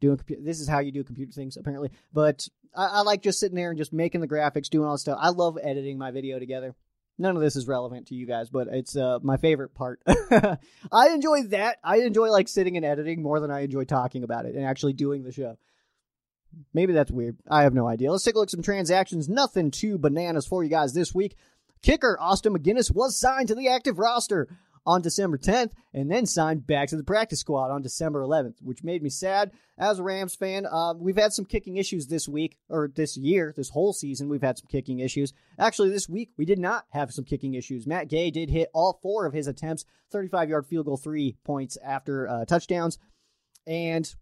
doing. 0.00 0.20
This 0.40 0.60
is 0.60 0.68
how 0.68 0.80
you 0.80 0.92
do 0.92 1.04
computer 1.04 1.32
things 1.32 1.56
apparently, 1.56 1.90
but 2.12 2.48
I, 2.74 2.86
I 2.86 3.00
like 3.00 3.22
just 3.22 3.40
sitting 3.40 3.56
there 3.56 3.70
and 3.70 3.78
just 3.78 3.92
making 3.92 4.20
the 4.20 4.28
graphics, 4.28 4.68
doing 4.68 4.86
all 4.86 4.92
this 4.92 5.02
stuff. 5.02 5.18
I 5.20 5.30
love 5.30 5.58
editing 5.62 5.98
my 5.98 6.10
video 6.10 6.38
together. 6.38 6.74
None 7.18 7.34
of 7.34 7.40
this 7.40 7.56
is 7.56 7.66
relevant 7.66 8.08
to 8.08 8.14
you 8.14 8.26
guys, 8.26 8.50
but 8.50 8.68
it's 8.70 8.94
uh, 8.94 9.18
my 9.22 9.38
favorite 9.38 9.74
part. 9.74 10.02
I 10.92 11.08
enjoy 11.08 11.44
that. 11.44 11.78
I 11.82 12.00
enjoy 12.00 12.30
like 12.30 12.46
sitting 12.46 12.76
and 12.76 12.84
editing 12.84 13.22
more 13.22 13.40
than 13.40 13.50
I 13.50 13.60
enjoy 13.60 13.84
talking 13.84 14.22
about 14.22 14.44
it 14.44 14.54
and 14.54 14.66
actually 14.66 14.92
doing 14.92 15.22
the 15.22 15.32
show. 15.32 15.56
Maybe 16.72 16.92
that's 16.92 17.10
weird. 17.10 17.36
I 17.48 17.62
have 17.62 17.74
no 17.74 17.86
idea. 17.86 18.10
Let's 18.10 18.24
take 18.24 18.34
a 18.34 18.38
look 18.38 18.48
at 18.48 18.52
some 18.52 18.62
transactions. 18.62 19.28
Nothing 19.28 19.70
too 19.70 19.98
bananas 19.98 20.46
for 20.46 20.62
you 20.62 20.70
guys 20.70 20.94
this 20.94 21.14
week. 21.14 21.36
Kicker 21.82 22.16
Austin 22.20 22.54
MacGinnis 22.54 22.94
was 22.94 23.18
signed 23.18 23.48
to 23.48 23.54
the 23.54 23.68
active 23.68 23.98
roster 23.98 24.48
on 24.86 25.02
December 25.02 25.36
10th 25.36 25.72
and 25.92 26.10
then 26.10 26.24
signed 26.26 26.66
back 26.66 26.88
to 26.88 26.96
the 26.96 27.02
practice 27.02 27.40
squad 27.40 27.70
on 27.70 27.82
December 27.82 28.20
11th, 28.22 28.54
which 28.62 28.84
made 28.84 29.02
me 29.02 29.10
sad 29.10 29.50
as 29.76 29.98
a 29.98 30.02
Rams 30.02 30.36
fan. 30.36 30.64
Uh, 30.64 30.94
we've 30.94 31.16
had 31.16 31.32
some 31.32 31.44
kicking 31.44 31.76
issues 31.76 32.06
this 32.06 32.28
week 32.28 32.56
or 32.68 32.88
this 32.94 33.16
year, 33.16 33.52
this 33.56 33.70
whole 33.70 33.92
season. 33.92 34.28
We've 34.28 34.42
had 34.42 34.58
some 34.58 34.68
kicking 34.70 35.00
issues. 35.00 35.32
Actually, 35.58 35.90
this 35.90 36.08
week 36.08 36.30
we 36.36 36.44
did 36.44 36.58
not 36.58 36.86
have 36.90 37.12
some 37.12 37.24
kicking 37.24 37.54
issues. 37.54 37.86
Matt 37.86 38.08
Gay 38.08 38.30
did 38.30 38.48
hit 38.48 38.70
all 38.72 39.00
four 39.02 39.26
of 39.26 39.34
his 39.34 39.48
attempts, 39.48 39.84
35 40.12 40.48
yard 40.48 40.66
field 40.66 40.86
goal, 40.86 40.96
three 40.96 41.36
points 41.44 41.76
after 41.84 42.28
uh, 42.28 42.44
touchdowns. 42.44 42.98
And 43.66 44.14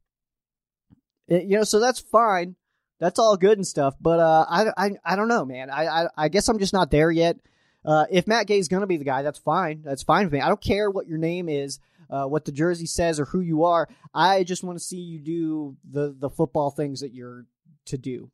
Eh, 1.31 1.41
you 1.41 1.57
know, 1.57 1.65
so 1.65 1.81
that's 1.81 2.01
fine. 2.01 2.57
That's 3.01 3.19
all 3.19 3.37
good 3.37 3.59
and 3.59 3.67
stuff. 3.67 3.95
But 4.01 4.21
uh, 4.21 4.47
I, 4.49 4.73
I, 4.77 4.91
I 5.05 5.17
don't 5.17 5.29
know, 5.29 5.45
man. 5.45 5.71
I, 5.71 5.87
I, 5.87 6.09
I 6.17 6.29
guess 6.29 6.49
I'm 6.49 6.59
just 6.59 6.73
not 6.73 6.91
there 6.91 7.11
yet. 7.11 7.39
Uh, 7.85 8.07
if 8.11 8.27
Matt 8.27 8.47
Gay's 8.47 8.69
going 8.69 8.81
to 8.81 8.87
be 8.87 8.97
the 8.97 9.05
guy, 9.05 9.23
that's 9.23 9.39
fine. 9.39 9.83
That's 9.85 10.03
fine 10.03 10.27
with 10.27 10.33
me. 10.33 10.41
I 10.41 10.49
don't 10.49 10.61
care 10.61 10.91
what 10.91 11.07
your 11.07 11.19
name 11.19 11.49
is, 11.49 11.81
uh, 12.09 12.25
what 12.25 12.47
the 12.47 12.53
jersey 12.53 12.87
says, 12.87 13.21
or 13.21 13.27
who 13.27 13.41
you 13.41 13.65
are. 13.65 13.89
I 14.15 14.45
just 14.45 14.65
want 14.65 14.79
to 14.79 14.85
see 14.85 14.99
you 14.99 15.19
do 15.19 15.77
the 15.89 16.15
the 16.19 16.31
football 16.31 16.71
things 16.71 17.01
that 17.01 17.13
you're 17.13 17.45
to 17.87 17.99
do. 17.99 18.31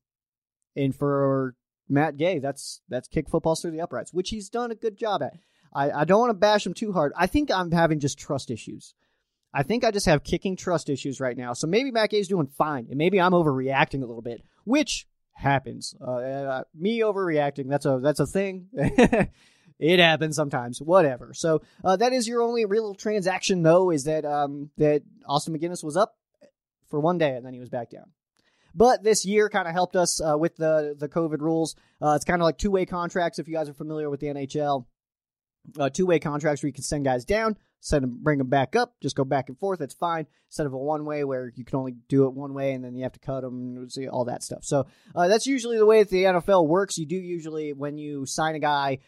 And 0.77 0.95
for 0.95 1.57
Matt 1.89 2.17
Gay, 2.17 2.39
that's 2.39 2.81
that's 2.89 3.09
kick 3.09 3.29
footballs 3.29 3.61
through 3.61 3.73
the 3.73 3.81
uprights, 3.81 4.13
which 4.15 4.31
he's 4.31 4.49
done 4.49 4.71
a 4.71 4.77
good 4.77 4.97
job 4.97 5.23
at. 5.23 5.35
I, 5.73 5.91
I 5.91 6.05
don't 6.05 6.21
want 6.21 6.31
to 6.31 6.35
bash 6.35 6.67
him 6.67 6.75
too 6.75 6.93
hard. 6.93 7.13
I 7.17 7.27
think 7.27 7.51
I'm 7.51 7.73
having 7.73 8.01
just 8.01 8.19
trust 8.19 8.51
issues. 8.51 8.95
I 9.53 9.63
think 9.63 9.85
I 9.85 9.91
just 9.91 10.07
have 10.07 10.23
kicking 10.23 10.57
trust 10.57 10.89
issues 10.89 11.21
right 11.21 11.37
now. 11.37 11.53
So 11.53 11.67
maybe 11.67 11.91
Matt 11.91 12.11
Gay's 12.11 12.29
doing 12.29 12.47
fine, 12.47 12.87
and 12.89 12.99
maybe 12.99 13.21
I'm 13.21 13.33
overreacting 13.33 14.03
a 14.03 14.07
little 14.07 14.23
bit, 14.23 14.43
which 14.65 15.07
happens. 15.33 15.95
Uh, 16.01 16.11
uh, 16.11 16.65
me 16.75 17.01
overreacting, 17.01 17.69
that's 17.69 17.87
a 17.87 17.99
that's 18.03 18.21
a 18.21 18.27
thing. 18.27 18.69
it 19.79 19.99
happens 19.99 20.37
sometimes. 20.37 20.81
Whatever. 20.81 21.33
So 21.35 21.63
uh, 21.85 21.97
that 21.97 22.13
is 22.13 22.29
your 22.29 22.43
only 22.43 22.65
real 22.65 22.95
transaction, 22.95 23.63
though, 23.63 23.91
is 23.91 24.05
that 24.05 24.25
um, 24.25 24.71
that 24.77 25.03
Austin 25.27 25.59
MacGinnis 25.59 25.83
was 25.83 25.97
up 25.97 26.17
for 26.89 27.01
one 27.01 27.19
day 27.19 27.37
and 27.37 27.47
then 27.47 27.55
he 27.55 27.61
was 27.61 27.71
back 27.71 27.91
down. 27.91 28.11
But 28.75 29.03
this 29.03 29.25
year 29.25 29.49
kind 29.49 29.67
of 29.67 29.75
helped 29.75 29.97
us 29.97 30.21
uh, 30.21 30.39
with 30.39 30.57
the 30.57 30.95
the 30.99 31.09
COVID 31.09 31.41
rules. 31.41 31.75
Uh, 32.01 32.13
it's 32.15 32.25
kind 32.25 32.41
of 32.41 32.45
like 32.45 32.59
two 32.59 32.71
way 32.71 32.87
contracts 32.87 33.39
if 33.39 33.49
you 33.49 33.55
guys 33.55 33.69
are 33.69 33.75
familiar 33.75 34.09
with 34.11 34.21
the 34.21 34.29
NHL. 34.29 34.87
Uh, 35.79 35.91
two 35.91 36.07
way 36.07 36.19
contracts 36.19 36.63
where 36.63 36.69
you 36.69 36.73
can 36.73 36.85
send 36.85 37.05
guys 37.05 37.25
down, 37.25 37.57
send 37.81 38.03
them, 38.03 38.19
bring 38.23 38.39
them 38.39 38.49
back 38.49 38.77
up, 38.77 38.95
just 39.03 39.17
go 39.17 39.25
back 39.25 39.49
and 39.49 39.59
forth. 39.59 39.79
That's 39.79 39.95
fine. 39.95 40.27
Instead 40.49 40.67
of 40.67 40.73
a 40.73 40.79
one 40.79 41.05
way 41.05 41.25
where 41.25 41.53
you 41.55 41.65
can 41.65 41.79
only 41.79 41.95
do 42.09 42.27
it 42.27 42.35
one 42.35 42.55
way 42.55 42.73
and 42.73 42.85
then 42.85 42.95
you 42.95 43.03
have 43.03 43.13
to 43.13 43.21
cut 43.21 43.41
them, 43.43 43.77
and 43.77 43.93
see 43.93 44.09
all 44.09 44.27
that 44.27 44.43
stuff. 44.43 44.65
So 44.65 44.87
uh, 45.15 45.29
that's 45.29 45.47
usually 45.47 45.79
the 45.79 45.87
way 45.87 46.03
that 46.03 46.11
the 46.11 46.25
NFL 46.25 46.69
works. 46.69 46.99
You 46.99 47.07
do 47.07 47.17
usually 47.17 47.73
when 47.73 47.99
you 47.99 48.27
sign 48.27 48.55
a 48.55 48.61
guy 48.61 48.99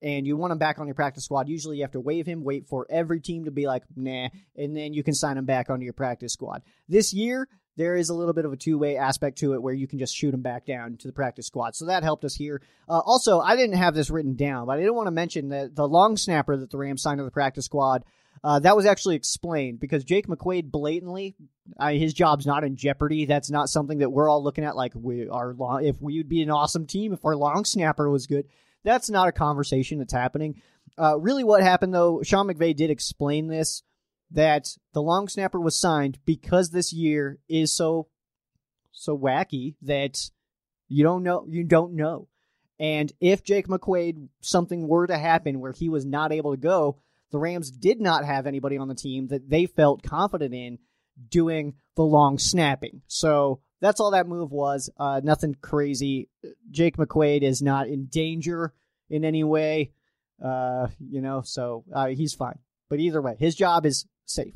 and 0.00 0.26
you 0.26 0.36
want 0.36 0.52
him 0.52 0.58
back 0.58 0.78
on 0.78 0.86
your 0.86 0.94
practice 0.94 1.24
squad, 1.24 1.48
usually 1.48 1.76
you 1.76 1.84
have 1.84 1.92
to 1.92 2.00
waive 2.00 2.26
him, 2.26 2.42
wait 2.42 2.66
for 2.66 2.86
every 2.90 3.20
team 3.20 3.44
to 3.44 3.50
be 3.50 3.66
like, 3.66 3.84
nah, 3.94 4.28
and 4.56 4.76
then 4.76 4.92
you 4.94 5.02
can 5.02 5.14
sign 5.14 5.38
him 5.38 5.44
back 5.44 5.70
onto 5.70 5.84
your 5.84 5.92
practice 5.92 6.32
squad. 6.32 6.62
This 6.88 7.12
year, 7.12 7.48
there 7.76 7.96
is 7.96 8.10
a 8.10 8.14
little 8.14 8.34
bit 8.34 8.44
of 8.44 8.52
a 8.52 8.56
two 8.56 8.78
way 8.78 8.96
aspect 8.96 9.38
to 9.38 9.54
it 9.54 9.62
where 9.62 9.72
you 9.72 9.86
can 9.86 9.98
just 9.98 10.14
shoot 10.14 10.34
him 10.34 10.42
back 10.42 10.66
down 10.66 10.96
to 10.98 11.06
the 11.06 11.12
practice 11.12 11.46
squad. 11.46 11.74
So 11.74 11.86
that 11.86 12.02
helped 12.02 12.24
us 12.24 12.34
here. 12.34 12.60
Uh, 12.88 13.00
also, 13.04 13.40
I 13.40 13.56
didn't 13.56 13.76
have 13.76 13.94
this 13.94 14.10
written 14.10 14.34
down, 14.34 14.66
but 14.66 14.72
I 14.72 14.80
didn't 14.80 14.94
want 14.94 15.06
to 15.06 15.12
mention 15.12 15.48
that 15.50 15.74
the 15.74 15.88
long 15.88 16.16
snapper 16.16 16.56
that 16.56 16.70
the 16.70 16.78
Rams 16.78 17.02
signed 17.02 17.18
to 17.18 17.24
the 17.24 17.30
practice 17.30 17.64
squad. 17.64 18.04
Uh, 18.44 18.58
that 18.58 18.76
was 18.76 18.86
actually 18.86 19.14
explained 19.14 19.78
because 19.78 20.04
Jake 20.04 20.26
McQuaide 20.26 20.70
blatantly, 20.70 21.36
uh, 21.78 21.90
his 21.90 22.12
job's 22.12 22.44
not 22.44 22.64
in 22.64 22.76
jeopardy. 22.76 23.24
That's 23.24 23.50
not 23.50 23.68
something 23.68 23.98
that 23.98 24.10
we're 24.10 24.28
all 24.28 24.42
looking 24.42 24.64
at. 24.64 24.74
Like 24.74 24.92
we 24.96 25.28
are, 25.28 25.54
long, 25.54 25.84
if 25.84 26.00
we 26.00 26.18
would 26.18 26.28
be 26.28 26.42
an 26.42 26.50
awesome 26.50 26.86
team 26.86 27.12
if 27.12 27.24
our 27.24 27.36
long 27.36 27.64
snapper 27.64 28.10
was 28.10 28.26
good. 28.26 28.46
That's 28.84 29.08
not 29.08 29.28
a 29.28 29.32
conversation 29.32 29.98
that's 29.98 30.12
happening. 30.12 30.60
Uh, 30.98 31.18
really, 31.18 31.44
what 31.44 31.62
happened 31.62 31.94
though, 31.94 32.22
Sean 32.22 32.48
McVay 32.48 32.74
did 32.74 32.90
explain 32.90 33.46
this 33.46 33.82
that 34.32 34.76
the 34.92 35.02
long 35.02 35.28
snapper 35.28 35.60
was 35.60 35.78
signed 35.78 36.18
because 36.24 36.70
this 36.70 36.92
year 36.92 37.38
is 37.48 37.72
so 37.72 38.08
so 38.90 39.16
wacky 39.16 39.74
that 39.82 40.30
you 40.88 41.04
don't 41.04 41.22
know 41.22 41.46
you 41.48 41.64
don't 41.64 41.94
know. 41.94 42.28
And 42.78 43.12
if 43.20 43.44
Jake 43.44 43.68
McQuaide 43.68 44.28
something 44.40 44.88
were 44.88 45.06
to 45.06 45.16
happen 45.16 45.60
where 45.60 45.72
he 45.72 45.88
was 45.88 46.04
not 46.04 46.32
able 46.32 46.50
to 46.52 46.60
go, 46.60 46.98
the 47.32 47.38
Rams 47.38 47.70
did 47.70 48.00
not 48.00 48.24
have 48.24 48.46
anybody 48.46 48.78
on 48.78 48.88
the 48.88 48.94
team 48.94 49.28
that 49.28 49.48
they 49.48 49.66
felt 49.66 50.02
confident 50.02 50.54
in 50.54 50.78
doing 51.28 51.74
the 51.96 52.02
long 52.02 52.38
snapping. 52.38 53.02
So 53.06 53.60
that's 53.80 54.00
all 54.00 54.12
that 54.12 54.28
move 54.28 54.52
was. 54.52 54.90
Uh, 54.96 55.20
nothing 55.24 55.56
crazy. 55.60 56.28
Jake 56.70 56.96
McQuaide 56.96 57.42
is 57.42 57.60
not 57.60 57.88
in 57.88 58.06
danger 58.06 58.72
in 59.10 59.24
any 59.24 59.42
way. 59.42 59.92
Uh, 60.42 60.88
you 61.00 61.20
know, 61.20 61.42
so 61.42 61.84
uh, 61.94 62.06
he's 62.06 62.34
fine. 62.34 62.58
But 62.88 63.00
either 63.00 63.22
way, 63.22 63.36
his 63.38 63.54
job 63.54 63.86
is 63.86 64.06
safe. 64.26 64.54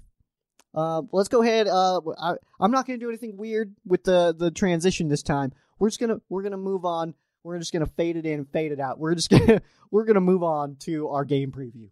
Uh, 0.75 1.03
let's 1.13 1.29
go 1.29 1.43
ahead. 1.43 1.67
Uh, 1.69 2.01
I, 2.21 2.35
am 2.61 2.71
not 2.71 2.87
going 2.87 2.99
to 2.99 3.05
do 3.05 3.09
anything 3.09 3.37
weird 3.37 3.75
with 3.87 4.05
the 4.05 4.35
the 4.37 4.51
transition 4.51 5.09
this 5.09 5.23
time. 5.23 5.53
We're 5.79 5.89
just 5.89 6.01
gonna 6.01 6.21
we're 6.29 6.43
gonna 6.43 6.59
move 6.59 6.85
on. 6.85 7.15
We're 7.45 7.59
just 7.59 7.73
gonna 7.73 7.87
fade 7.87 8.17
it 8.17 8.27
in, 8.27 8.45
fade 8.45 8.73
it 8.73 8.81
out. 8.81 8.99
We're 8.99 9.15
just 9.15 9.31
gonna 9.31 9.63
we're 9.91 10.05
gonna 10.05 10.21
move 10.21 10.43
on 10.43 10.77
to 10.81 11.09
our 11.09 11.25
game 11.25 11.51
preview. 11.51 11.89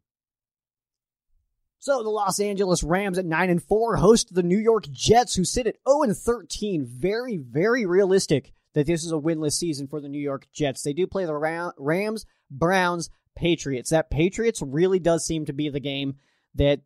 So 1.84 2.02
the 2.02 2.08
Los 2.08 2.40
Angeles 2.40 2.82
Rams 2.82 3.18
at 3.18 3.26
9 3.26 3.50
and 3.50 3.62
4 3.62 3.96
host 3.96 4.32
the 4.32 4.42
New 4.42 4.56
York 4.56 4.90
Jets 4.90 5.34
who 5.34 5.44
sit 5.44 5.66
at 5.66 5.76
0 5.86 6.04
and 6.04 6.16
13. 6.16 6.86
Very 6.86 7.36
very 7.36 7.84
realistic 7.84 8.54
that 8.72 8.86
this 8.86 9.04
is 9.04 9.12
a 9.12 9.16
winless 9.16 9.52
season 9.52 9.86
for 9.86 10.00
the 10.00 10.08
New 10.08 10.18
York 10.18 10.46
Jets. 10.50 10.82
They 10.82 10.94
do 10.94 11.06
play 11.06 11.26
the 11.26 11.34
Rams, 11.76 12.24
Browns, 12.50 13.10
Patriots. 13.36 13.90
That 13.90 14.08
Patriots 14.08 14.62
really 14.62 14.98
does 14.98 15.26
seem 15.26 15.44
to 15.44 15.52
be 15.52 15.68
the 15.68 15.78
game 15.78 16.14
that 16.54 16.80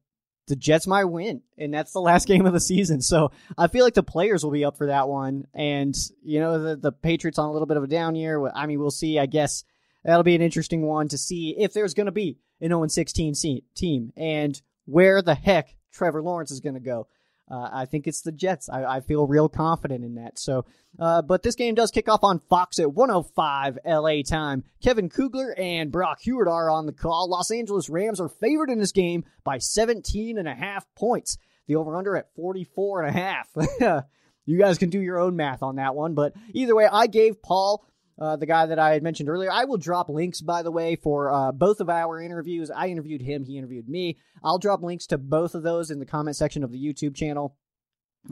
the 0.48 0.56
Jets 0.56 0.88
might 0.88 1.04
win, 1.04 1.42
and 1.56 1.72
that's 1.72 1.92
the 1.92 2.00
last 2.00 2.26
game 2.26 2.44
of 2.44 2.52
the 2.52 2.58
season. 2.58 3.00
So 3.00 3.30
I 3.56 3.68
feel 3.68 3.84
like 3.84 3.94
the 3.94 4.02
players 4.02 4.42
will 4.42 4.50
be 4.50 4.64
up 4.64 4.76
for 4.76 4.86
that 4.86 5.08
one. 5.08 5.46
And, 5.54 5.96
you 6.24 6.40
know, 6.40 6.60
the, 6.60 6.74
the 6.74 6.90
Patriots 6.90 7.38
on 7.38 7.48
a 7.48 7.52
little 7.52 7.66
bit 7.66 7.76
of 7.76 7.84
a 7.84 7.86
down 7.86 8.16
year. 8.16 8.50
I 8.52 8.66
mean, 8.66 8.80
we'll 8.80 8.90
see. 8.90 9.16
I 9.20 9.26
guess 9.26 9.62
that'll 10.02 10.24
be 10.24 10.34
an 10.34 10.42
interesting 10.42 10.82
one 10.82 11.06
to 11.06 11.18
see 11.18 11.54
if 11.56 11.72
there's 11.72 11.94
going 11.94 12.06
to 12.06 12.10
be 12.10 12.40
an 12.60 12.70
0 12.70 12.88
16 12.88 13.34
team. 13.76 14.12
And 14.16 14.60
where 14.88 15.20
the 15.20 15.34
heck 15.34 15.74
Trevor 15.92 16.22
Lawrence 16.22 16.50
is 16.50 16.60
going 16.60 16.74
to 16.74 16.80
go. 16.80 17.06
Uh, 17.50 17.68
I 17.72 17.84
think 17.84 18.06
it's 18.06 18.22
the 18.22 18.32
Jets. 18.32 18.68
I, 18.68 18.84
I, 18.84 19.00
feel 19.00 19.26
real 19.26 19.48
confident 19.48 20.04
in 20.04 20.16
that. 20.16 20.38
So, 20.38 20.66
uh, 20.98 21.22
but 21.22 21.42
this 21.42 21.54
game 21.54 21.74
does 21.74 21.90
kick 21.90 22.08
off 22.08 22.22
on 22.22 22.40
Fox 22.50 22.78
at 22.78 22.92
105 22.92 23.78
LA 23.86 24.22
time. 24.22 24.64
Kevin 24.82 25.08
Kugler 25.08 25.54
and 25.56 25.90
Brock 25.90 26.20
Huard 26.20 26.46
are 26.46 26.68
on 26.70 26.84
the 26.84 26.92
call. 26.92 27.30
Los 27.30 27.50
Angeles 27.50 27.88
Rams 27.88 28.20
are 28.20 28.28
favored 28.28 28.68
in 28.68 28.78
this 28.78 28.92
game 28.92 29.24
by 29.44 29.56
17 29.58 30.36
and 30.36 30.48
a 30.48 30.54
half 30.54 30.84
points. 30.94 31.38
The 31.66 31.76
over 31.76 31.96
under 31.96 32.16
at 32.16 32.34
44 32.34 33.04
and 33.04 33.16
a 33.16 33.18
half. 33.18 33.48
you 34.44 34.58
guys 34.58 34.76
can 34.76 34.90
do 34.90 35.00
your 35.00 35.18
own 35.18 35.34
math 35.36 35.62
on 35.62 35.76
that 35.76 35.94
one. 35.94 36.14
But 36.14 36.34
either 36.52 36.74
way, 36.74 36.86
I 36.90 37.06
gave 37.06 37.42
Paul 37.42 37.86
uh, 38.18 38.36
the 38.36 38.46
guy 38.46 38.66
that 38.66 38.78
I 38.78 38.92
had 38.92 39.02
mentioned 39.02 39.28
earlier. 39.28 39.50
I 39.50 39.64
will 39.64 39.76
drop 39.76 40.08
links, 40.08 40.40
by 40.40 40.62
the 40.62 40.70
way, 40.70 40.96
for 40.96 41.32
uh, 41.32 41.52
both 41.52 41.80
of 41.80 41.88
our 41.88 42.20
interviews. 42.20 42.70
I 42.70 42.88
interviewed 42.88 43.22
him, 43.22 43.44
he 43.44 43.58
interviewed 43.58 43.88
me. 43.88 44.18
I'll 44.42 44.58
drop 44.58 44.82
links 44.82 45.06
to 45.08 45.18
both 45.18 45.54
of 45.54 45.62
those 45.62 45.90
in 45.90 45.98
the 45.98 46.06
comment 46.06 46.36
section 46.36 46.64
of 46.64 46.72
the 46.72 46.82
YouTube 46.82 47.14
channel 47.14 47.56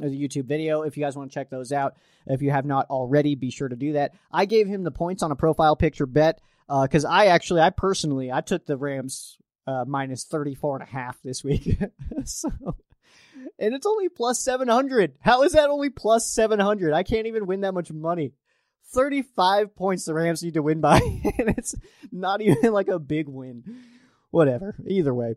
or 0.03 0.09
the 0.09 0.29
YouTube 0.29 0.45
video 0.45 0.83
if 0.83 0.97
you 0.97 1.05
guys 1.05 1.17
want 1.17 1.31
to 1.31 1.35
check 1.35 1.51
those 1.51 1.73
out. 1.73 1.95
If 2.27 2.43
you 2.43 2.51
have 2.51 2.67
not 2.67 2.87
already, 2.91 3.35
be 3.35 3.51
sure 3.51 3.69
to 3.69 3.77
do 3.77 3.93
that. 3.95 4.13
I 4.33 4.45
gave 4.45 4.67
him 4.67 4.83
the 4.83 4.91
points 4.91 5.23
on 5.23 5.31
a 5.31 5.37
profile 5.37 5.77
picture 5.77 6.07
bet 6.07 6.41
because 6.69 7.05
uh, 7.05 7.11
I 7.11 7.27
actually, 7.27 7.61
I 7.61 7.71
personally, 7.71 8.33
I 8.33 8.41
took 8.41 8.67
the 8.67 8.77
Rams 8.77 9.39
uh, 9.67 9.85
minus 9.87 10.25
34 10.25 10.81
and 10.81 10.89
a 10.89 10.91
half 10.91 11.21
this 11.23 11.45
week. 11.45 11.79
so 12.25 12.51
and 13.59 13.75
it's 13.75 13.87
only 13.87 14.09
plus 14.09 14.41
700. 14.41 15.15
How 15.21 15.43
is 15.43 15.53
that 15.53 15.71
only 15.71 15.91
plus 15.91 16.31
700? 16.31 16.93
I 16.93 17.03
can't 17.03 17.27
even 17.27 17.47
win 17.47 17.63
that 17.63 17.75
much 17.75 17.91
money. 17.91 18.33
35 18.93 19.75
points 19.75 20.05
the 20.05 20.15
Rams 20.15 20.43
need 20.43 20.55
to 20.55 20.63
win 20.63 20.81
by, 20.81 20.99
and 21.39 21.49
it's 21.51 21.75
not 22.13 22.41
even 22.41 22.73
like 22.73 22.89
a 22.89 22.99
big 22.99 23.29
win. 23.29 23.65
Whatever. 24.31 24.77
Either 24.87 25.15
way. 25.15 25.35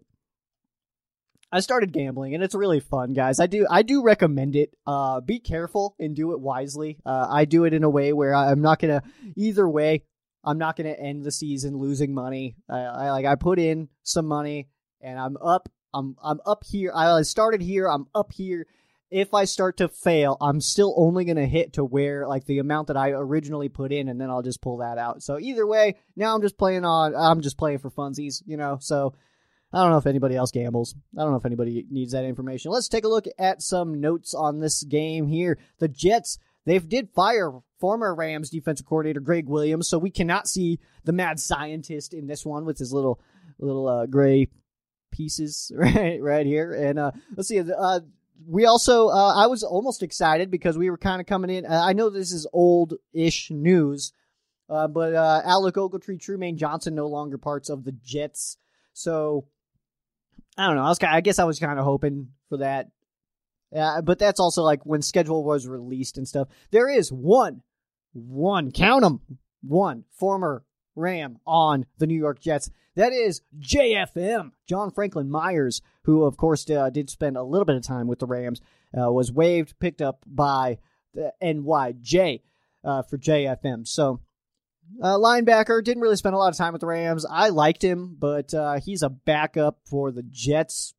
I 1.51 1.61
started 1.61 1.91
gambling 1.91 2.35
and 2.35 2.43
it's 2.43 2.53
really 2.53 2.79
fun, 2.79 3.13
guys. 3.13 3.39
I 3.39 3.47
do 3.47 3.65
I 3.69 3.81
do 3.81 4.03
recommend 4.03 4.55
it. 4.55 4.75
Uh, 4.85 5.19
be 5.19 5.39
careful 5.39 5.95
and 5.99 6.15
do 6.15 6.31
it 6.33 6.39
wisely. 6.39 6.99
Uh, 7.05 7.27
I 7.29 7.45
do 7.45 7.65
it 7.65 7.73
in 7.73 7.83
a 7.83 7.89
way 7.89 8.13
where 8.13 8.35
I'm 8.35 8.61
not 8.61 8.79
gonna 8.79 9.01
either 9.35 9.67
way. 9.67 10.03
I'm 10.43 10.59
not 10.59 10.75
gonna 10.75 10.91
end 10.91 11.23
the 11.23 11.31
season 11.31 11.77
losing 11.77 12.13
money. 12.13 12.55
I, 12.69 12.79
I 12.79 13.11
like 13.11 13.25
I 13.25 13.35
put 13.35 13.57
in 13.57 13.89
some 14.03 14.27
money 14.27 14.69
and 15.01 15.17
I'm 15.17 15.37
up. 15.37 15.69
I'm 15.91 16.15
I'm 16.23 16.39
up 16.45 16.63
here. 16.65 16.91
I 16.93 17.23
started 17.23 17.61
here. 17.61 17.89
I'm 17.89 18.05
up 18.13 18.31
here 18.31 18.67
if 19.11 19.33
I 19.33 19.45
start 19.45 19.77
to 19.77 19.87
fail, 19.87 20.37
I'm 20.39 20.61
still 20.61 20.93
only 20.97 21.25
going 21.25 21.37
to 21.37 21.47
hit 21.47 21.73
to 21.73 21.83
where 21.83 22.27
like 22.27 22.45
the 22.45 22.59
amount 22.59 22.87
that 22.87 22.97
I 22.97 23.09
originally 23.11 23.69
put 23.69 23.91
in, 23.91 24.07
and 24.07 24.19
then 24.19 24.29
I'll 24.29 24.41
just 24.41 24.61
pull 24.61 24.77
that 24.77 24.97
out. 24.97 25.23
So 25.23 25.39
either 25.39 25.65
way, 25.65 25.95
now 26.15 26.35
I'm 26.35 26.41
just 26.41 26.57
playing 26.57 26.85
on. 26.85 27.15
I'm 27.15 27.41
just 27.41 27.57
playing 27.57 27.79
for 27.79 27.89
funsies, 27.89 28.43
you 28.45 28.57
know. 28.57 28.77
So 28.79 29.15
I 29.73 29.81
don't 29.81 29.91
know 29.91 29.97
if 29.97 30.07
anybody 30.07 30.35
else 30.35 30.51
gambles. 30.51 30.95
I 31.17 31.21
don't 31.21 31.31
know 31.31 31.37
if 31.37 31.45
anybody 31.45 31.85
needs 31.89 32.11
that 32.11 32.25
information. 32.25 32.71
Let's 32.71 32.87
take 32.87 33.03
a 33.03 33.09
look 33.09 33.25
at 33.37 33.61
some 33.61 33.99
notes 33.99 34.33
on 34.33 34.59
this 34.59 34.83
game 34.83 35.27
here. 35.27 35.57
The 35.79 35.87
Jets 35.87 36.37
they 36.65 36.77
did 36.77 37.09
fire 37.15 37.51
former 37.79 38.13
Rams 38.13 38.49
defensive 38.49 38.85
coordinator 38.85 39.21
Gregg 39.21 39.47
Williams, 39.47 39.87
so 39.87 39.97
we 39.97 40.11
cannot 40.11 40.47
see 40.47 40.79
the 41.03 41.13
mad 41.13 41.39
scientist 41.39 42.13
in 42.13 42.27
this 42.27 42.45
one 42.45 42.65
with 42.65 42.77
his 42.77 42.93
little 42.93 43.19
little 43.57 43.87
uh, 43.87 44.05
gray 44.05 44.49
pieces 45.11 45.71
right 45.75 46.21
right 46.21 46.45
here. 46.45 46.73
And 46.73 46.99
uh, 46.99 47.11
let's 47.35 47.49
see. 47.49 47.59
Uh, 47.59 48.01
we 48.47 48.65
also, 48.65 49.09
uh, 49.09 49.33
I 49.35 49.47
was 49.47 49.63
almost 49.63 50.03
excited 50.03 50.49
because 50.51 50.77
we 50.77 50.89
were 50.89 50.97
kind 50.97 51.19
of 51.21 51.27
coming 51.27 51.49
in. 51.49 51.65
Uh, 51.65 51.81
I 51.83 51.93
know 51.93 52.09
this 52.09 52.31
is 52.31 52.47
old 52.53 52.95
ish 53.13 53.51
news, 53.51 54.13
uh, 54.69 54.87
but 54.87 55.13
uh, 55.13 55.41
Alec 55.43 55.75
Ogletree, 55.75 56.19
Trumaine 56.19 56.55
Johnson, 56.55 56.95
no 56.95 57.07
longer 57.07 57.37
parts 57.37 57.69
of 57.69 57.83
the 57.83 57.91
Jets. 57.91 58.57
So 58.93 59.45
I 60.57 60.67
don't 60.67 60.75
know. 60.75 60.83
I 60.83 60.89
was, 60.89 60.99
I 61.01 61.21
guess 61.21 61.39
I 61.39 61.45
was 61.45 61.59
kind 61.59 61.79
of 61.79 61.85
hoping 61.85 62.29
for 62.49 62.57
that. 62.57 62.89
Uh, 63.75 64.01
but 64.01 64.19
that's 64.19 64.39
also 64.39 64.63
like 64.63 64.85
when 64.85 65.01
schedule 65.01 65.43
was 65.43 65.67
released 65.67 66.17
and 66.17 66.27
stuff. 66.27 66.47
There 66.71 66.89
is 66.89 67.11
one, 67.11 67.61
one, 68.13 68.71
count 68.71 69.03
them, 69.03 69.21
one 69.61 70.05
former 70.11 70.63
Ram 70.95 71.37
on 71.45 71.85
the 71.97 72.07
New 72.07 72.17
York 72.17 72.39
Jets. 72.39 72.71
That 72.95 73.13
is 73.13 73.41
JFM, 73.59 74.51
John 74.67 74.91
Franklin 74.91 75.29
Myers, 75.29 75.81
who, 76.09 76.23
of 76.23 76.37
course, 76.37 76.67
uh, 76.71 76.89
did 76.89 77.07
spend 77.07 77.37
a 77.37 77.43
little 77.43 77.65
bit 77.65 77.75
of 77.75 77.83
time 77.83 78.07
with 78.07 78.17
the 78.17 78.25
Rams, 78.25 78.61
uh, 78.99 79.11
was 79.11 79.31
waived, 79.31 79.77
picked 79.79 80.01
up 80.01 80.25
by 80.25 80.79
the 81.13 81.31
NYJ 81.39 82.41
uh, 82.83 83.03
for 83.03 83.19
JFM. 83.19 83.87
So 83.87 84.19
Uh, 84.99 85.17
linebacker 85.17 85.83
didn't 85.83 86.01
really 86.01 86.15
spend 86.15 86.33
a 86.33 86.37
lot 86.39 86.51
of 86.51 86.57
time 86.57 86.73
with 86.73 86.81
the 86.81 86.87
Rams. 86.87 87.27
I 87.29 87.49
liked 87.49 87.83
him, 87.83 88.15
but 88.17 88.51
uh, 88.55 88.79
he's 88.79 89.03
a 89.03 89.09
backup 89.09 89.77
for 89.85 90.11
the 90.11 90.23
Jets. 90.23 90.95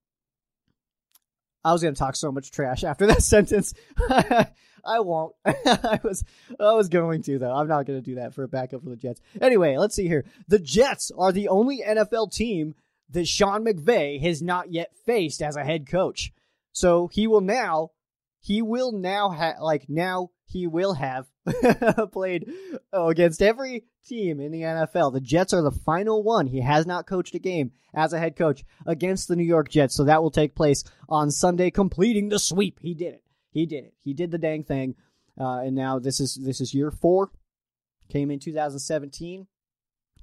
I 1.65 1.73
was 1.73 1.83
going 1.83 1.93
to 1.93 1.99
talk 1.99 2.15
so 2.15 2.31
much 2.31 2.53
trash 2.53 2.85
after 2.85 3.07
that 3.07 3.23
sentence. 3.35 3.75
I 4.09 5.01
won't. 5.01 5.35
I 5.45 5.99
was 6.05 6.25
I 6.59 6.73
was 6.75 6.89
going 6.89 7.23
to 7.23 7.39
though. 7.41 7.53
I'm 7.53 7.67
not 7.67 7.85
going 7.85 7.99
to 7.99 8.05
do 8.11 8.15
that 8.15 8.33
for 8.33 8.45
a 8.45 8.49
backup 8.49 8.85
for 8.85 8.91
the 8.91 8.97
Jets. 8.97 9.21
Anyway, 9.41 9.77
let's 9.77 9.97
see 9.97 10.07
here. 10.07 10.25
The 10.47 10.61
Jets 10.61 11.11
are 11.19 11.33
the 11.33 11.49
only 11.49 11.83
NFL 11.87 12.33
team 12.33 12.75
that 13.11 13.27
Sean 13.27 13.65
McVay 13.65 14.21
has 14.21 14.43
not 14.43 14.73
yet 14.73 14.93
faced 15.05 15.43
as 15.43 15.57
a 15.57 15.65
head 15.65 15.87
coach. 15.89 16.33
So 16.73 17.09
he 17.09 17.27
will 17.27 17.41
now 17.41 17.91
he 18.41 18.63
will 18.63 18.93
now 18.93 19.31
have 19.31 19.57
like 19.61 19.87
now 19.89 20.31
he 20.47 20.67
will 20.67 20.95
have 20.95 21.27
played 22.13 22.51
oh, 22.93 23.09
against 23.09 23.43
every 23.43 23.85
team 24.07 24.41
in 24.41 24.51
the 24.51 24.63
NFL. 24.63 25.13
The 25.13 25.21
Jets 25.21 25.53
are 25.53 25.63
the 25.63 25.71
final 25.71 26.23
one. 26.23 26.47
He 26.47 26.61
has 26.61 26.87
not 26.87 27.07
coached 27.07 27.35
a 27.35 27.39
game 27.39 27.73
as 27.95 28.13
a 28.13 28.19
head 28.19 28.37
coach 28.37 28.65
against 28.87 29.29
the 29.29 29.37
New 29.37 29.45
York 29.45 29.69
Jets, 29.69 29.95
so 29.95 30.05
that 30.05 30.23
will 30.23 30.31
take 30.31 30.55
place 30.55 30.85
on 31.09 31.31
Sunday, 31.31 31.71
completing 31.71 32.29
the 32.29 32.39
sweep. 32.39 32.79
He 32.81 32.95
did 32.95 33.15
it. 33.15 33.25
He 33.51 33.67
did 33.67 33.85
it. 33.85 33.95
He 34.03 34.15
did 34.15 34.31
the 34.31 34.39
dang 34.39 34.65
thing, 34.65 34.95
uh, 35.39 35.61
and 35.61 35.75
now 35.75 35.99
this 35.99 36.21
is 36.21 36.39
this 36.43 36.61
is 36.61 36.75
year 36.75 36.91
four. 36.91 37.31
Came 38.09 38.31
in 38.31 38.41
2017. 38.41 39.47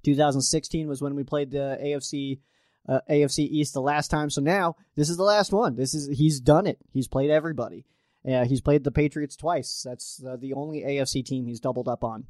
2016 0.04 0.88
was 0.88 1.02
when 1.02 1.16
we 1.16 1.24
played 1.24 1.52
the 1.52 1.78
AFC 1.82 2.40
uh, 2.88 3.02
AFC 3.10 3.40
East 3.40 3.74
the 3.74 3.82
last 3.82 4.10
time. 4.10 4.30
So 4.30 4.42
now 4.42 4.76
this 4.96 5.10
is 5.10 5.18
the 5.18 5.24
last 5.24 5.52
one. 5.52 5.76
This 5.76 5.94
is 5.94 6.18
he's 6.18 6.40
done 6.40 6.68
it. 6.68 6.78
He's 6.92 7.08
played 7.08 7.30
everybody. 7.30 7.86
Yeah, 8.24 8.46
he's 8.46 8.62
played 8.62 8.84
the 8.84 8.92
Patriots 8.92 9.36
twice. 9.36 9.84
That's 9.86 10.22
uh, 10.26 10.36
the 10.36 10.54
only 10.54 10.82
AFC 10.82 11.24
team 11.26 11.46
he's 11.46 11.60
doubled 11.60 11.88
up 11.88 12.04
on, 12.04 12.26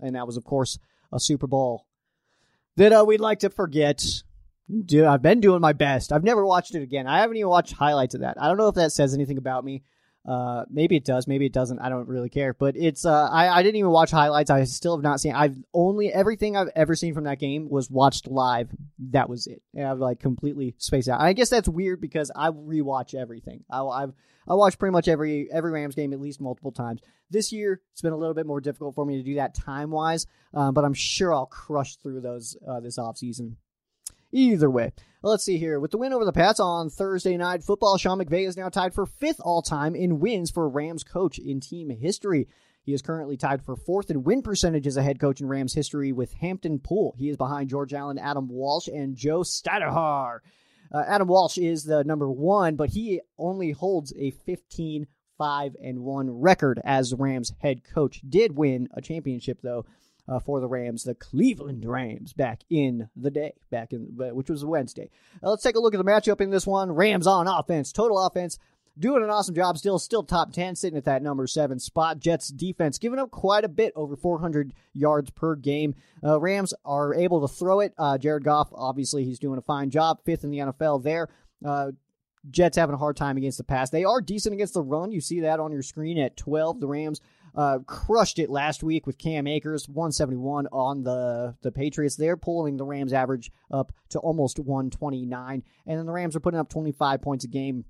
and 0.00 0.14
that 0.14 0.26
was 0.26 0.36
of 0.36 0.44
course 0.44 0.78
a 1.12 1.20
Super 1.20 1.46
Bowl 1.46 1.86
that 2.76 2.92
uh, 2.92 3.04
we'd 3.06 3.20
like 3.20 3.40
to 3.40 3.50
forget. 3.50 4.04
Dude, 4.84 5.04
I've 5.04 5.22
been 5.22 5.40
doing 5.40 5.62
my 5.62 5.72
best. 5.72 6.12
I've 6.12 6.24
never 6.24 6.44
watched 6.44 6.74
it 6.74 6.82
again. 6.82 7.06
I 7.06 7.20
haven't 7.20 7.38
even 7.38 7.48
watched 7.48 7.72
highlights 7.72 8.14
of 8.14 8.20
that. 8.20 8.36
I 8.38 8.48
don't 8.48 8.58
know 8.58 8.68
if 8.68 8.74
that 8.74 8.92
says 8.92 9.14
anything 9.14 9.38
about 9.38 9.64
me. 9.64 9.82
Uh, 10.26 10.64
maybe 10.70 10.96
it 10.96 11.04
does, 11.04 11.26
maybe 11.26 11.46
it 11.46 11.52
doesn't. 11.52 11.78
I 11.78 11.88
don't 11.88 12.08
really 12.08 12.28
care. 12.28 12.52
But 12.52 12.76
it's 12.76 13.04
uh, 13.04 13.28
I, 13.30 13.48
I 13.48 13.62
didn't 13.62 13.76
even 13.76 13.90
watch 13.90 14.10
highlights. 14.10 14.50
I 14.50 14.64
still 14.64 14.96
have 14.96 15.02
not 15.02 15.20
seen. 15.20 15.34
I've 15.34 15.56
only 15.72 16.12
everything 16.12 16.56
I've 16.56 16.70
ever 16.76 16.94
seen 16.94 17.14
from 17.14 17.24
that 17.24 17.38
game 17.38 17.68
was 17.70 17.90
watched 17.90 18.28
live. 18.28 18.68
That 19.10 19.28
was 19.28 19.46
it. 19.46 19.62
And 19.74 19.86
I've 19.86 19.98
like 19.98 20.20
completely 20.20 20.74
spaced 20.78 21.08
out. 21.08 21.20
I 21.20 21.32
guess 21.32 21.50
that's 21.50 21.68
weird 21.68 22.00
because 22.00 22.30
I 22.34 22.50
rewatch 22.50 23.14
everything. 23.14 23.64
I, 23.70 23.82
I've 23.82 24.12
I 24.46 24.54
watch 24.54 24.78
pretty 24.78 24.92
much 24.92 25.08
every 25.08 25.48
every 25.52 25.70
Rams 25.70 25.94
game 25.94 26.12
at 26.12 26.20
least 26.20 26.40
multiple 26.40 26.72
times. 26.72 27.00
This 27.30 27.52
year 27.52 27.80
it's 27.92 28.02
been 28.02 28.12
a 28.12 28.16
little 28.16 28.34
bit 28.34 28.46
more 28.46 28.60
difficult 28.60 28.94
for 28.94 29.04
me 29.04 29.18
to 29.18 29.22
do 29.22 29.36
that 29.36 29.54
time 29.54 29.90
wise, 29.90 30.26
um, 30.54 30.74
but 30.74 30.84
I'm 30.84 30.94
sure 30.94 31.34
I'll 31.34 31.46
crush 31.46 31.96
through 31.96 32.20
those 32.22 32.56
uh, 32.66 32.80
this 32.80 32.98
off 32.98 33.18
season. 33.18 33.56
Either 34.30 34.70
way, 34.70 34.92
let's 35.22 35.44
see 35.44 35.58
here. 35.58 35.80
With 35.80 35.90
the 35.90 35.98
win 35.98 36.12
over 36.12 36.24
the 36.24 36.32
Pats 36.32 36.60
on 36.60 36.90
Thursday 36.90 37.36
night 37.36 37.64
football, 37.64 37.96
Sean 37.96 38.18
McVay 38.18 38.46
is 38.46 38.56
now 38.56 38.68
tied 38.68 38.94
for 38.94 39.06
fifth 39.06 39.40
all 39.40 39.62
time 39.62 39.94
in 39.94 40.20
wins 40.20 40.50
for 40.50 40.68
Rams 40.68 41.04
coach 41.04 41.38
in 41.38 41.60
team 41.60 41.90
history. 41.90 42.48
He 42.82 42.92
is 42.92 43.02
currently 43.02 43.36
tied 43.36 43.62
for 43.62 43.76
fourth 43.76 44.10
in 44.10 44.24
win 44.24 44.42
percentage 44.42 44.86
as 44.86 44.96
a 44.96 45.02
head 45.02 45.20
coach 45.20 45.40
in 45.40 45.48
Rams 45.48 45.74
history 45.74 46.12
with 46.12 46.32
Hampton 46.34 46.78
Pool. 46.78 47.14
He 47.18 47.28
is 47.28 47.36
behind 47.36 47.70
George 47.70 47.92
Allen, 47.94 48.18
Adam 48.18 48.48
Walsh, 48.48 48.88
and 48.88 49.16
Joe 49.16 49.40
Stydahar. 49.40 50.38
Uh, 50.92 51.04
Adam 51.06 51.28
Walsh 51.28 51.58
is 51.58 51.84
the 51.84 52.04
number 52.04 52.30
one, 52.30 52.76
but 52.76 52.90
he 52.90 53.20
only 53.38 53.72
holds 53.72 54.12
a 54.16 54.30
15 54.30 55.06
5 55.38 55.76
and 55.82 56.00
1 56.00 56.30
record 56.30 56.80
as 56.84 57.14
Rams 57.14 57.52
head 57.60 57.82
coach. 57.84 58.20
Did 58.28 58.56
win 58.56 58.88
a 58.92 59.00
championship, 59.00 59.60
though, 59.62 59.86
uh, 60.28 60.38
for 60.38 60.60
the 60.60 60.68
Rams, 60.68 61.04
the 61.04 61.14
Cleveland 61.14 61.84
Rams, 61.84 62.32
back 62.32 62.62
in 62.68 63.08
the 63.16 63.30
day, 63.30 63.54
back 63.70 63.92
in 63.92 64.00
which 64.16 64.50
was 64.50 64.64
Wednesday. 64.64 65.10
Uh, 65.42 65.50
let's 65.50 65.62
take 65.62 65.76
a 65.76 65.80
look 65.80 65.94
at 65.94 65.98
the 65.98 66.04
matchup 66.04 66.40
in 66.40 66.50
this 66.50 66.66
one. 66.66 66.92
Rams 66.92 67.26
on 67.26 67.46
offense, 67.46 67.92
total 67.92 68.18
offense. 68.18 68.58
Doing 68.98 69.22
an 69.22 69.30
awesome 69.30 69.54
job 69.54 69.78
still, 69.78 70.00
still 70.00 70.24
top 70.24 70.52
10, 70.52 70.74
sitting 70.74 70.96
at 70.96 71.04
that 71.04 71.22
number 71.22 71.46
seven 71.46 71.78
spot. 71.78 72.18
Jets 72.18 72.48
defense 72.48 72.98
giving 72.98 73.20
up 73.20 73.30
quite 73.30 73.64
a 73.64 73.68
bit, 73.68 73.92
over 73.94 74.16
400 74.16 74.74
yards 74.92 75.30
per 75.30 75.54
game. 75.54 75.94
Uh, 76.24 76.40
Rams 76.40 76.74
are 76.84 77.14
able 77.14 77.46
to 77.46 77.54
throw 77.54 77.78
it. 77.78 77.94
Uh, 77.96 78.18
Jared 78.18 78.42
Goff, 78.42 78.70
obviously, 78.74 79.24
he's 79.24 79.38
doing 79.38 79.56
a 79.56 79.62
fine 79.62 79.90
job, 79.90 80.18
fifth 80.24 80.42
in 80.42 80.50
the 80.50 80.58
NFL 80.58 81.04
there. 81.04 81.28
Uh, 81.64 81.92
Jets 82.50 82.76
having 82.76 82.94
a 82.94 82.98
hard 82.98 83.16
time 83.16 83.36
against 83.36 83.58
the 83.58 83.64
pass. 83.64 83.90
They 83.90 84.04
are 84.04 84.20
decent 84.20 84.52
against 84.52 84.74
the 84.74 84.82
run. 84.82 85.12
You 85.12 85.20
see 85.20 85.40
that 85.40 85.60
on 85.60 85.72
your 85.72 85.82
screen 85.82 86.18
at 86.18 86.36
12. 86.36 86.80
The 86.80 86.88
Rams 86.88 87.20
uh, 87.58 87.80
crushed 87.80 88.38
it 88.38 88.48
last 88.48 88.84
week 88.84 89.04
with 89.04 89.18
Cam 89.18 89.48
Akers, 89.48 89.88
171 89.88 90.68
on 90.68 91.02
the, 91.02 91.56
the 91.62 91.72
Patriots. 91.72 92.14
They're 92.14 92.36
pulling 92.36 92.76
the 92.76 92.84
Rams 92.84 93.12
average 93.12 93.50
up 93.68 93.92
to 94.10 94.20
almost 94.20 94.60
129. 94.60 95.64
And 95.84 95.98
then 95.98 96.06
the 96.06 96.12
Rams 96.12 96.36
are 96.36 96.40
putting 96.40 96.60
up 96.60 96.68
25 96.68 97.20
points 97.20 97.44
a 97.44 97.48
game. 97.48 97.84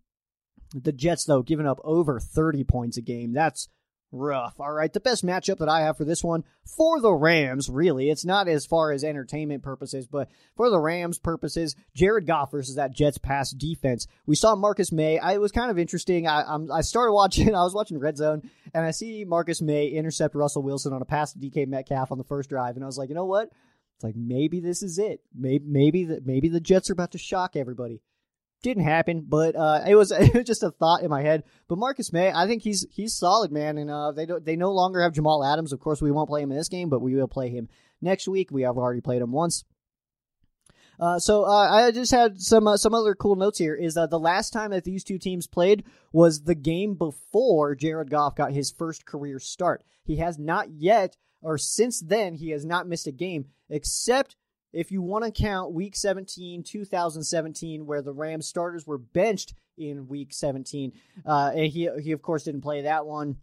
The 0.74 0.92
Jets, 0.92 1.26
though, 1.26 1.42
giving 1.42 1.66
up 1.66 1.80
over 1.84 2.18
30 2.18 2.64
points 2.64 2.96
a 2.96 3.02
game. 3.02 3.34
That's 3.34 3.68
rough. 4.12 4.58
All 4.58 4.72
right, 4.72 4.92
the 4.92 5.00
best 5.00 5.24
matchup 5.24 5.58
that 5.58 5.68
I 5.68 5.80
have 5.80 5.96
for 5.96 6.04
this 6.04 6.22
one 6.22 6.44
for 6.64 7.00
the 7.00 7.12
Rams, 7.12 7.68
really, 7.68 8.10
it's 8.10 8.24
not 8.24 8.48
as 8.48 8.66
far 8.66 8.92
as 8.92 9.04
entertainment 9.04 9.62
purposes, 9.62 10.06
but 10.06 10.28
for 10.56 10.70
the 10.70 10.78
Rams 10.78 11.18
purposes, 11.18 11.74
Jared 11.94 12.26
Goff 12.26 12.50
versus 12.50 12.76
that 12.76 12.92
Jets 12.92 13.18
pass 13.18 13.50
defense. 13.50 14.06
We 14.26 14.36
saw 14.36 14.54
Marcus 14.54 14.92
Maye. 14.92 15.18
I, 15.18 15.34
it 15.34 15.40
was 15.40 15.52
kind 15.52 15.70
of 15.70 15.78
interesting. 15.78 16.26
I, 16.26 16.42
I'm, 16.42 16.70
I 16.70 16.82
started 16.82 17.12
watching. 17.12 17.48
I 17.54 17.62
was 17.62 17.74
watching 17.74 17.98
Red 17.98 18.16
Zone, 18.16 18.42
and 18.74 18.84
I 18.84 18.90
see 18.90 19.24
Marcus 19.24 19.60
Maye 19.60 19.88
intercept 19.88 20.34
Russell 20.34 20.62
Wilson 20.62 20.92
on 20.92 21.02
a 21.02 21.06
pass 21.06 21.32
to 21.32 21.38
DK 21.38 21.66
Metcalf 21.66 22.12
on 22.12 22.18
the 22.18 22.24
first 22.24 22.48
drive, 22.48 22.76
and 22.76 22.84
I 22.84 22.86
was 22.86 22.98
like, 22.98 23.08
you 23.08 23.14
know 23.14 23.24
what? 23.24 23.50
It's 23.96 24.04
like 24.04 24.16
maybe 24.16 24.60
this 24.60 24.82
is 24.82 24.98
it. 24.98 25.22
Maybe 25.34 25.64
maybe 25.66 26.04
the 26.04 26.22
maybe 26.24 26.48
the 26.48 26.60
Jets 26.60 26.88
are 26.88 26.92
about 26.92 27.12
to 27.12 27.18
shock 27.18 27.56
everybody 27.56 28.00
didn't 28.62 28.84
happen, 28.84 29.24
but 29.26 29.56
uh, 29.56 29.82
it 29.86 29.94
was 29.94 30.10
it 30.12 30.34
was 30.34 30.44
just 30.44 30.62
a 30.62 30.70
thought 30.70 31.02
in 31.02 31.10
my 31.10 31.22
head. 31.22 31.44
But 31.68 31.78
Marcus 31.78 32.12
Maye, 32.12 32.32
I 32.34 32.46
think 32.46 32.62
he's 32.62 32.86
he's 32.90 33.14
solid, 33.14 33.52
man, 33.52 33.78
and 33.78 33.90
uh, 33.90 34.12
they 34.12 34.26
don't 34.26 34.44
they 34.44 34.56
no 34.56 34.72
longer 34.72 35.00
have 35.00 35.12
Jamal 35.12 35.44
Adams. 35.44 35.72
Of 35.72 35.80
course, 35.80 36.02
we 36.02 36.10
won't 36.10 36.28
play 36.28 36.42
him 36.42 36.50
in 36.50 36.58
this 36.58 36.68
game, 36.68 36.88
but 36.88 37.00
we 37.00 37.14
will 37.14 37.28
play 37.28 37.50
him 37.50 37.68
next 38.00 38.28
week. 38.28 38.50
We 38.50 38.62
have 38.62 38.76
already 38.76 39.00
played 39.00 39.22
him 39.22 39.32
once. 39.32 39.64
Uh, 41.00 41.18
so 41.18 41.44
uh, 41.44 41.70
I 41.70 41.92
just 41.92 42.10
had 42.10 42.40
some 42.40 42.66
uh, 42.66 42.76
some 42.76 42.94
other 42.94 43.14
cool 43.14 43.36
notes 43.36 43.58
here. 43.58 43.74
Is 43.74 43.96
uh, 43.96 44.06
the 44.06 44.18
last 44.18 44.52
time 44.52 44.72
that 44.72 44.84
these 44.84 45.04
two 45.04 45.18
teams 45.18 45.46
played 45.46 45.84
was 46.12 46.42
the 46.42 46.56
game 46.56 46.94
before 46.94 47.74
Jared 47.74 48.10
Goff 48.10 48.34
got 48.34 48.52
his 48.52 48.70
first 48.70 49.06
career 49.06 49.38
start. 49.38 49.84
He 50.02 50.16
has 50.16 50.38
not 50.38 50.70
yet, 50.70 51.16
or 51.40 51.56
since 51.56 52.00
then, 52.00 52.34
he 52.34 52.50
has 52.50 52.64
not 52.64 52.88
missed 52.88 53.06
a 53.06 53.12
game 53.12 53.46
except 53.70 54.34
if 54.72 54.92
you 54.92 55.02
want 55.02 55.24
to 55.24 55.30
count 55.30 55.72
week 55.72 55.96
17, 55.96 56.62
2017, 56.62 57.86
where 57.86 58.02
the 58.02 58.12
Rams 58.12 58.46
starters 58.46 58.86
were 58.86 58.98
benched 58.98 59.54
in 59.76 60.08
week 60.08 60.32
17, 60.32 60.92
uh, 61.24 61.52
he, 61.52 61.88
he, 62.02 62.12
of 62.12 62.22
course, 62.22 62.44
didn't 62.44 62.60
play 62.62 62.82
that 62.82 63.06
one. 63.06 63.36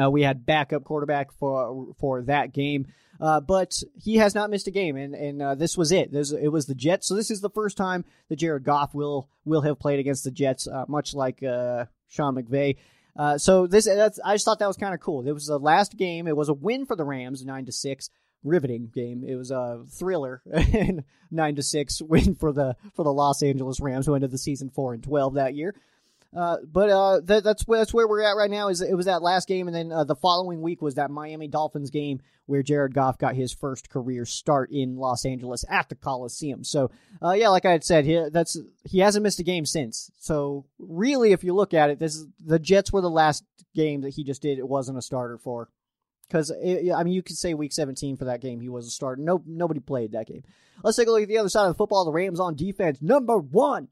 Uh, 0.00 0.10
we 0.10 0.22
had 0.22 0.46
backup 0.46 0.84
quarterback 0.84 1.32
for 1.32 1.92
for 1.98 2.22
that 2.22 2.52
game, 2.52 2.86
uh, 3.20 3.40
but 3.40 3.82
he 4.00 4.16
has 4.16 4.32
not 4.32 4.48
missed 4.48 4.68
a 4.68 4.70
game, 4.70 4.96
and 4.96 5.12
and 5.12 5.42
uh, 5.42 5.54
this 5.56 5.76
was 5.76 5.90
it. 5.90 6.12
This, 6.12 6.30
it 6.30 6.48
was 6.48 6.66
the 6.66 6.74
Jets. 6.76 7.08
So 7.08 7.16
this 7.16 7.32
is 7.32 7.40
the 7.40 7.50
first 7.50 7.76
time 7.76 8.04
that 8.28 8.36
Jared 8.36 8.62
Goff 8.62 8.94
will 8.94 9.28
will 9.44 9.62
have 9.62 9.80
played 9.80 9.98
against 9.98 10.22
the 10.22 10.30
Jets, 10.30 10.68
uh, 10.68 10.84
much 10.86 11.14
like 11.14 11.42
uh, 11.42 11.86
Sean 12.06 12.36
McVay. 12.36 12.76
Uh, 13.16 13.36
so 13.38 13.66
this 13.66 13.86
that's 13.86 14.20
I 14.24 14.34
just 14.34 14.44
thought 14.44 14.60
that 14.60 14.68
was 14.68 14.76
kind 14.76 14.94
of 14.94 15.00
cool. 15.00 15.26
It 15.26 15.32
was 15.32 15.46
the 15.46 15.58
last 15.58 15.96
game. 15.96 16.28
It 16.28 16.36
was 16.36 16.48
a 16.48 16.54
win 16.54 16.86
for 16.86 16.94
the 16.94 17.04
Rams, 17.04 17.44
nine 17.44 17.66
to 17.66 17.72
six 17.72 18.08
riveting 18.44 18.90
game. 18.94 19.24
It 19.26 19.36
was 19.36 19.50
a 19.50 19.84
thriller 19.88 20.42
and 20.52 21.04
nine 21.30 21.56
to 21.56 21.62
six 21.62 22.00
win 22.02 22.34
for 22.34 22.52
the 22.52 22.76
for 22.94 23.04
the 23.04 23.12
Los 23.12 23.42
Angeles 23.42 23.80
Rams, 23.80 24.06
who 24.06 24.14
ended 24.14 24.30
the 24.30 24.38
season 24.38 24.70
four 24.70 24.94
and 24.94 25.02
twelve 25.02 25.34
that 25.34 25.54
year. 25.54 25.74
Uh, 26.34 26.56
but 26.64 26.88
uh, 26.88 27.20
that, 27.20 27.44
that's 27.44 27.64
that's 27.64 27.92
where 27.92 28.08
we're 28.08 28.22
at 28.22 28.36
right 28.36 28.50
now. 28.50 28.68
Is 28.68 28.80
it 28.80 28.94
was 28.94 29.06
that 29.06 29.22
last 29.22 29.46
game, 29.46 29.68
and 29.68 29.76
then 29.76 29.92
uh, 29.92 30.04
the 30.04 30.16
following 30.16 30.62
week 30.62 30.80
was 30.80 30.94
that 30.94 31.10
Miami 31.10 31.46
Dolphins 31.46 31.90
game 31.90 32.20
where 32.46 32.62
Jared 32.62 32.94
Goff 32.94 33.18
got 33.18 33.34
his 33.34 33.52
first 33.52 33.90
career 33.90 34.24
start 34.24 34.70
in 34.70 34.96
Los 34.96 35.24
Angeles 35.24 35.64
at 35.68 35.88
the 35.88 35.94
Coliseum. 35.94 36.64
So 36.64 36.90
uh, 37.22 37.32
yeah, 37.32 37.48
like 37.48 37.66
I 37.66 37.72
had 37.72 37.84
said, 37.84 38.06
he, 38.06 38.28
that's 38.30 38.58
he 38.84 39.00
hasn't 39.00 39.22
missed 39.22 39.40
a 39.40 39.44
game 39.44 39.66
since. 39.66 40.10
So 40.18 40.64
really, 40.78 41.32
if 41.32 41.44
you 41.44 41.54
look 41.54 41.74
at 41.74 41.90
it, 41.90 41.98
this 41.98 42.16
is, 42.16 42.26
the 42.42 42.58
Jets 42.58 42.92
were 42.92 43.02
the 43.02 43.10
last 43.10 43.44
game 43.74 44.00
that 44.00 44.14
he 44.14 44.24
just 44.24 44.42
did. 44.42 44.58
It 44.58 44.68
wasn't 44.68 44.98
a 44.98 45.02
starter 45.02 45.36
for. 45.36 45.68
Because 46.32 46.50
I 46.50 47.02
mean, 47.04 47.12
you 47.12 47.22
could 47.22 47.36
say 47.36 47.52
Week 47.52 47.74
17 47.74 48.16
for 48.16 48.24
that 48.24 48.40
game, 48.40 48.62
he 48.62 48.70
was 48.70 48.86
a 48.86 48.90
starter. 48.90 49.20
No, 49.20 49.42
nobody 49.46 49.80
played 49.80 50.12
that 50.12 50.28
game. 50.28 50.42
Let's 50.82 50.96
take 50.96 51.06
a 51.06 51.10
look 51.10 51.22
at 51.22 51.28
the 51.28 51.36
other 51.36 51.50
side 51.50 51.66
of 51.66 51.74
the 51.74 51.78
football. 51.78 52.06
The 52.06 52.12
Rams 52.12 52.40
on 52.40 52.54
defense, 52.54 53.02
number 53.02 53.36
one 53.36 53.88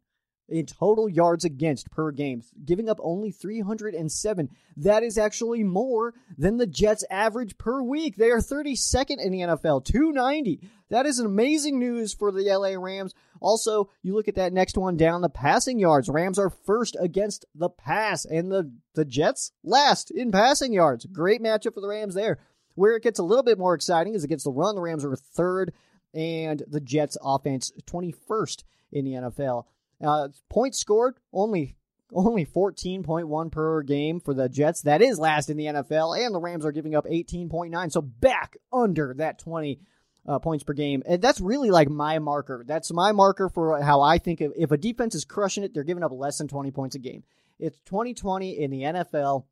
in 0.51 0.67
total 0.67 1.09
yards 1.09 1.45
against 1.45 1.91
per 1.91 2.11
game, 2.11 2.43
giving 2.65 2.89
up 2.89 2.99
only 3.03 3.31
307. 3.31 4.51
That 4.77 5.03
is 5.03 5.17
actually 5.17 5.63
more 5.63 6.15
than 6.37 6.57
the 6.57 6.67
Jets 6.67 7.05
average 7.11 7.57
per 7.57 7.81
week. 7.83 8.17
They 8.17 8.31
are 8.31 8.39
32nd 8.39 9.25
in 9.25 9.33
the 9.33 9.41
NFL, 9.41 9.85
290. 9.85 10.61
That 10.91 11.07
is 11.07 11.21
amazing 11.21 11.79
news 11.79 12.13
for 12.13 12.33
the 12.33 12.43
LA 12.43 12.75
Rams. 12.77 13.15
Also, 13.41 13.91
you 14.03 14.15
look 14.15 14.29
at 14.29 14.35
that 14.35 14.53
next 14.53 14.77
one 14.77 14.97
down, 14.97 15.23
the 15.23 15.29
passing 15.29 15.79
yards. 15.79 16.09
Rams 16.09 16.39
are 16.39 16.51
first 16.51 16.97
against 16.99 17.45
the 17.55 17.71
pass, 17.71 18.25
and 18.25 18.51
the, 18.51 18.73
the 18.95 19.05
Jets 19.05 19.53
last 19.63 20.11
in 20.11 20.33
passing 20.33 20.73
yards. 20.73 21.07
Great 21.07 21.41
matchup 21.41 21.75
for 21.75 21.81
the 21.81 21.89
Rams 21.89 22.15
there. 22.15 22.39
Where 22.75 22.97
it 22.97 23.03
gets 23.03 23.19
a 23.19 23.25
little 23.25 23.43
bit 23.45 23.59
more 23.59 23.75
exciting 23.75 24.15
is 24.15 24.25
against 24.25 24.45
the 24.45 24.53
run. 24.53 24.75
The 24.75 24.81
Rams 24.81 25.05
are 25.05 25.17
third, 25.17 25.73
and 26.13 26.63
the 26.67 26.81
Jets 26.81 27.17
offense 27.23 27.73
21st 27.87 28.65
in 28.93 29.05
the 29.05 29.13
NFL. 29.13 29.65
Uh, 30.03 30.29
points 30.49 30.79
scored 30.79 31.17
only 31.33 31.77
only 32.13 32.45
14.1 32.45 33.53
per 33.53 33.83
game 33.83 34.21
for 34.21 34.35
the 34.35 34.49
Jets. 34.49 34.83
That 34.83 35.03
is 35.03 35.19
last 35.19 35.49
in 35.51 35.57
the 35.57 35.67
NFL, 35.67 36.19
and 36.19 36.35
the 36.35 36.41
Rams 36.41 36.65
are 36.65 36.73
giving 36.73 36.95
up 36.95 37.07
18.9, 37.07 37.93
so 37.93 38.03
back 38.03 38.57
under 38.73 39.15
that 39.19 39.39
20 39.39 39.81
uh, 40.27 40.39
points 40.39 40.65
per 40.65 40.73
game. 40.73 41.03
And 41.07 41.23
that's 41.23 41.41
really 41.41 41.71
like 41.71 41.89
my 41.89 42.19
marker. 42.19 42.65
That's 42.67 42.93
my 42.93 43.13
marker 43.13 43.49
for 43.49 43.81
how 43.81 44.01
I 44.01 44.19
think 44.19 44.41
if, 44.41 44.53
if 44.57 44.71
a 44.71 44.77
defense 44.77 45.15
is 45.15 45.25
crushing 45.25 45.65
it, 45.65 45.73
they're 45.73 45.85
giving 45.85 46.03
up 46.03 46.13
less 46.13 46.39
than 46.39 46.49
20 46.49 46.71
points 46.71 46.97
a 46.97 46.99
game. 46.99 47.25
It's 47.59 47.79
2020 47.87 48.59
in 48.59 48.71
the 48.71 48.83
NFL. 48.83 49.45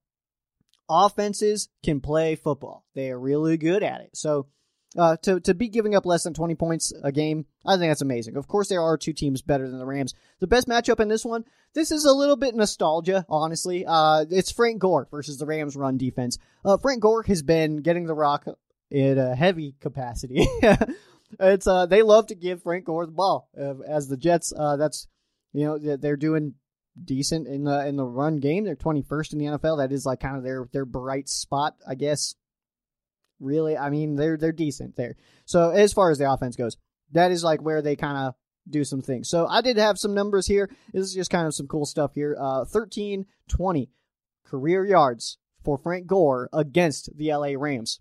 Offenses 0.89 1.69
can 1.83 2.01
play 2.01 2.35
football. 2.35 2.85
They 2.95 3.11
are 3.11 3.19
really 3.19 3.57
good 3.57 3.83
at 3.83 4.01
it. 4.01 4.11
So 4.15 4.47
uh, 4.97 5.17
to 5.19 5.41
to 5.41 5.55
be 5.55 5.69
giving 5.69 5.95
up 5.95 6.07
less 6.07 6.23
than 6.23 6.35
20 6.35 6.55
points 6.55 6.93
a 7.03 7.13
game, 7.13 7.47
I 7.67 7.77
think 7.77 7.91
that's 7.91 8.03
amazing. 8.03 8.37
Of 8.37 8.49
course, 8.49 8.69
there 8.69 8.83
are 8.83 8.97
two 8.97 9.13
teams 9.13 9.43
better 9.43 9.69
than 9.69 9.79
the 9.79 9.87
Rams. 9.87 10.15
The 10.41 10.47
best 10.47 10.69
matchup 10.69 11.01
in 11.01 11.09
this 11.09 11.25
one, 11.25 11.45
this 11.75 11.91
is 11.91 12.05
a 12.05 12.13
little 12.13 12.37
bit 12.37 12.55
nostalgia, 12.55 13.27
honestly. 13.29 13.85
Uh, 13.87 14.25
it's 14.31 14.51
Frank 14.51 14.79
Gore 14.79 15.09
versus 15.11 15.39
the 15.39 15.47
Rams 15.47 15.77
run 15.77 15.99
defense. 15.99 16.39
Uh, 16.65 16.79
Frank 16.79 17.03
Gore 17.03 17.23
has 17.25 17.43
been 17.43 17.79
getting 17.79 18.07
the 18.07 18.15
rock 18.15 18.47
in 18.91 19.19
a 19.19 19.35
heavy 19.35 19.75
capacity. 19.81 20.47
it's 21.41 21.67
uh, 21.67 21.87
they 21.87 22.03
love 22.03 22.29
to 22.29 22.35
give 22.35 22.63
Frank 22.63 22.85
Gore 22.85 23.07
the 23.07 23.13
ball. 23.13 23.51
Uh, 23.59 23.81
as 23.87 24.09
the 24.09 24.17
Jets, 24.17 24.53
uh, 24.57 24.77
that's 24.77 25.07
you 25.53 25.67
know 25.67 25.97
they're 25.97 26.17
doing 26.17 26.55
decent 27.05 27.47
in 27.47 27.65
the 27.65 27.87
in 27.87 27.97
the 27.97 28.07
run 28.07 28.39
game. 28.39 28.65
They're 28.65 28.75
21st 28.75 29.35
in 29.35 29.39
the 29.39 29.45
NFL. 29.45 29.79
That 29.79 29.93
is 29.93 30.07
like 30.07 30.21
kind 30.21 30.37
of 30.37 30.45
their 30.45 30.67
their 30.73 30.87
bright 30.87 31.29
spot, 31.29 31.77
I 31.87 31.95
guess 31.95 32.35
really. 33.41 33.77
I 33.77 33.91
mean, 33.91 34.17
they're 34.17 34.37
they're 34.37 34.53
decent 34.53 34.97
there. 34.97 35.17
So 35.45 35.71
as 35.71 35.93
far 35.93 36.11
as 36.11 36.19
the 36.19 36.31
offense 36.31 36.57
goes, 36.57 36.77
that 37.13 37.31
is 37.31 37.45
like 37.45 37.63
where 37.63 37.83
they 37.83 37.97
kind 37.97 38.19
of 38.19 38.35
do 38.69 38.85
some 38.85 39.01
things. 39.01 39.29
So 39.29 39.47
I 39.47 39.61
did 39.61 39.79
have 39.79 39.99
some 39.99 40.15
numbers 40.15 40.47
here. 40.47 40.71
This 40.93 41.07
is 41.07 41.15
just 41.15 41.31
kind 41.31 41.47
of 41.47 41.55
some 41.55 41.67
cool 41.67 41.87
stuff 41.87 42.15
here. 42.15 42.37
Uh, 42.39 42.65
13, 42.65 43.27
20 43.49 43.91
career 44.45 44.85
yards 44.85 45.39
for 45.65 45.79
Frank 45.79 46.07
Gore 46.07 46.49
against 46.53 47.17
the 47.17 47.33
LA 47.33 47.53
Rams 47.57 48.01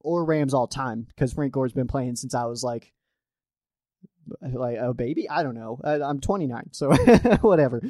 or 0.00 0.24
Rams 0.24 0.54
all 0.54 0.66
time 0.66 1.06
because 1.08 1.32
Frank 1.32 1.52
Gore's 1.52 1.72
been 1.72 1.86
playing 1.88 2.16
since 2.16 2.34
I 2.34 2.44
was 2.46 2.62
like 2.62 2.92
like 4.52 4.76
a 4.78 4.92
baby. 4.92 5.28
I 5.28 5.42
don't 5.42 5.54
know. 5.54 5.80
I'm 5.82 6.20
29, 6.20 6.68
so 6.72 6.94
whatever. 7.40 7.82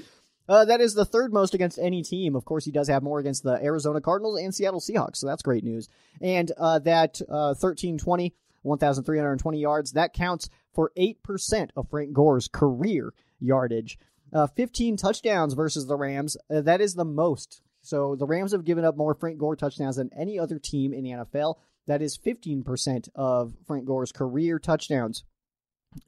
Uh, 0.49 0.65
that 0.65 0.81
is 0.81 0.95
the 0.95 1.05
third 1.05 1.33
most 1.33 1.53
against 1.53 1.79
any 1.79 2.03
team. 2.03 2.35
Of 2.35 2.45
course, 2.45 2.65
he 2.65 2.71
does 2.71 2.89
have 2.89 3.03
more 3.03 3.19
against 3.19 3.43
the 3.43 3.63
Arizona 3.63 4.01
Cardinals 4.01 4.41
and 4.41 4.55
Seattle 4.55 4.81
Seahawks, 4.81 5.17
so 5.17 5.27
that's 5.27 5.43
great 5.43 5.63
news. 5.63 5.89
And 6.21 6.51
uh, 6.57 6.79
that 6.81 7.21
uh, 7.23 7.55
1320, 7.55 8.35
1,320 8.63 9.59
yards, 9.59 9.93
that 9.93 10.15
counts 10.15 10.49
for 10.73 10.91
8% 10.97 11.71
of 11.77 11.89
Frank 11.91 12.13
Gore's 12.13 12.49
career 12.49 13.13
yardage. 13.39 13.99
Uh, 14.33 14.47
15 14.47 14.97
touchdowns 14.97 15.55
versus 15.55 15.87
the 15.87 15.97
Rams, 15.97 16.37
uh, 16.51 16.61
that 16.63 16.81
is 16.81 16.95
the 16.95 17.05
most. 17.05 17.61
So 17.83 18.17
the 18.17 18.27
Rams 18.27 18.53
have 18.53 18.65
given 18.65 18.85
up 18.85 18.97
more 18.97 19.15
Frank 19.15 19.39
Gore 19.39 19.57
touchdowns 19.57 19.97
than 19.97 20.11
any 20.17 20.39
other 20.39 20.59
team 20.59 20.93
in 20.93 21.05
the 21.05 21.11
NFL. 21.11 21.57
That 21.87 22.03
is 22.03 22.19
15% 22.19 23.09
of 23.15 23.55
Frank 23.67 23.87
Gore's 23.87 24.13
career 24.13 24.59
touchdowns. 24.59 25.25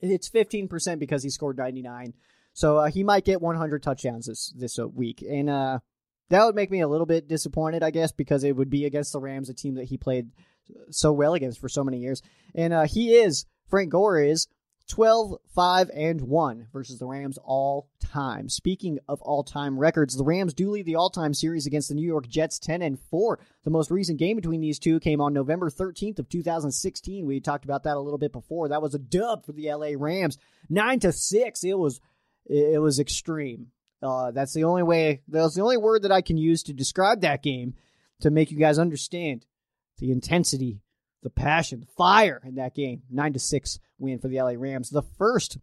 It's 0.00 0.29
15% 0.29 0.98
because 0.98 1.22
he 1.22 1.31
scored 1.31 1.57
99 1.57 2.12
so 2.52 2.78
uh, 2.78 2.90
he 2.90 3.04
might 3.04 3.24
get 3.24 3.40
100 3.40 3.82
touchdowns 3.82 4.26
this 4.26 4.52
this 4.56 4.78
uh, 4.78 4.88
week, 4.88 5.24
and 5.28 5.48
uh, 5.48 5.78
that 6.30 6.44
would 6.44 6.54
make 6.54 6.70
me 6.70 6.80
a 6.80 6.88
little 6.88 7.06
bit 7.06 7.28
disappointed, 7.28 7.82
I 7.82 7.90
guess, 7.90 8.12
because 8.12 8.44
it 8.44 8.56
would 8.56 8.70
be 8.70 8.84
against 8.84 9.12
the 9.12 9.20
Rams, 9.20 9.48
a 9.48 9.54
team 9.54 9.74
that 9.74 9.84
he 9.84 9.96
played 9.96 10.30
so 10.90 11.12
well 11.12 11.34
against 11.34 11.60
for 11.60 11.68
so 11.68 11.84
many 11.84 11.98
years. 11.98 12.22
And 12.54 12.72
uh, 12.72 12.84
he 12.84 13.14
is 13.14 13.46
Frank 13.68 13.90
Gore 13.90 14.20
is 14.20 14.48
12, 14.88 15.36
5, 15.54 15.90
and 15.94 16.20
1 16.20 16.66
versus 16.72 16.98
the 16.98 17.06
Rams 17.06 17.38
all 17.44 17.88
time. 18.00 18.48
Speaking 18.48 18.98
of 19.08 19.22
all 19.22 19.44
time 19.44 19.78
records, 19.78 20.16
the 20.16 20.24
Rams 20.24 20.52
do 20.52 20.70
lead 20.70 20.84
the 20.84 20.96
all 20.96 21.10
time 21.10 21.32
series 21.32 21.66
against 21.66 21.88
the 21.88 21.94
New 21.94 22.06
York 22.06 22.28
Jets 22.28 22.58
10 22.58 22.82
and 22.82 22.98
4. 22.98 23.38
The 23.64 23.70
most 23.70 23.92
recent 23.92 24.18
game 24.18 24.36
between 24.36 24.60
these 24.60 24.80
two 24.80 24.98
came 24.98 25.20
on 25.20 25.32
November 25.32 25.70
13th 25.70 26.18
of 26.18 26.28
2016. 26.28 27.24
We 27.24 27.40
talked 27.40 27.64
about 27.64 27.84
that 27.84 27.96
a 27.96 28.00
little 28.00 28.18
bit 28.18 28.32
before. 28.32 28.68
That 28.68 28.82
was 28.82 28.94
a 28.94 28.98
dub 28.98 29.46
for 29.46 29.52
the 29.52 29.72
LA 29.72 29.90
Rams. 29.96 30.38
9 30.68 31.00
to 31.00 31.12
6. 31.12 31.64
It 31.64 31.78
was 31.78 32.00
it, 32.50 32.74
it 32.74 32.78
was 32.78 32.98
extreme. 32.98 33.68
Uh, 34.02 34.30
that's 34.30 34.52
the 34.52 34.64
only 34.64 34.82
way. 34.82 35.22
That's 35.28 35.54
the 35.54 35.62
only 35.62 35.76
word 35.76 36.02
that 36.02 36.12
I 36.12 36.22
can 36.22 36.36
use 36.36 36.62
to 36.64 36.72
describe 36.72 37.20
that 37.20 37.42
game 37.42 37.74
to 38.20 38.30
make 38.30 38.50
you 38.50 38.58
guys 38.58 38.78
understand 38.78 39.46
the 39.98 40.10
intensity, 40.10 40.80
the 41.22 41.30
passion, 41.30 41.80
the 41.80 41.86
fire 41.86 42.40
in 42.44 42.56
that 42.56 42.74
game. 42.74 43.02
Nine 43.10 43.32
to 43.34 43.38
six 43.38 43.78
win 43.98 44.18
for 44.18 44.28
the 44.28 44.40
LA 44.40 44.54
Rams. 44.56 44.90
The 44.90 45.02
first, 45.18 45.58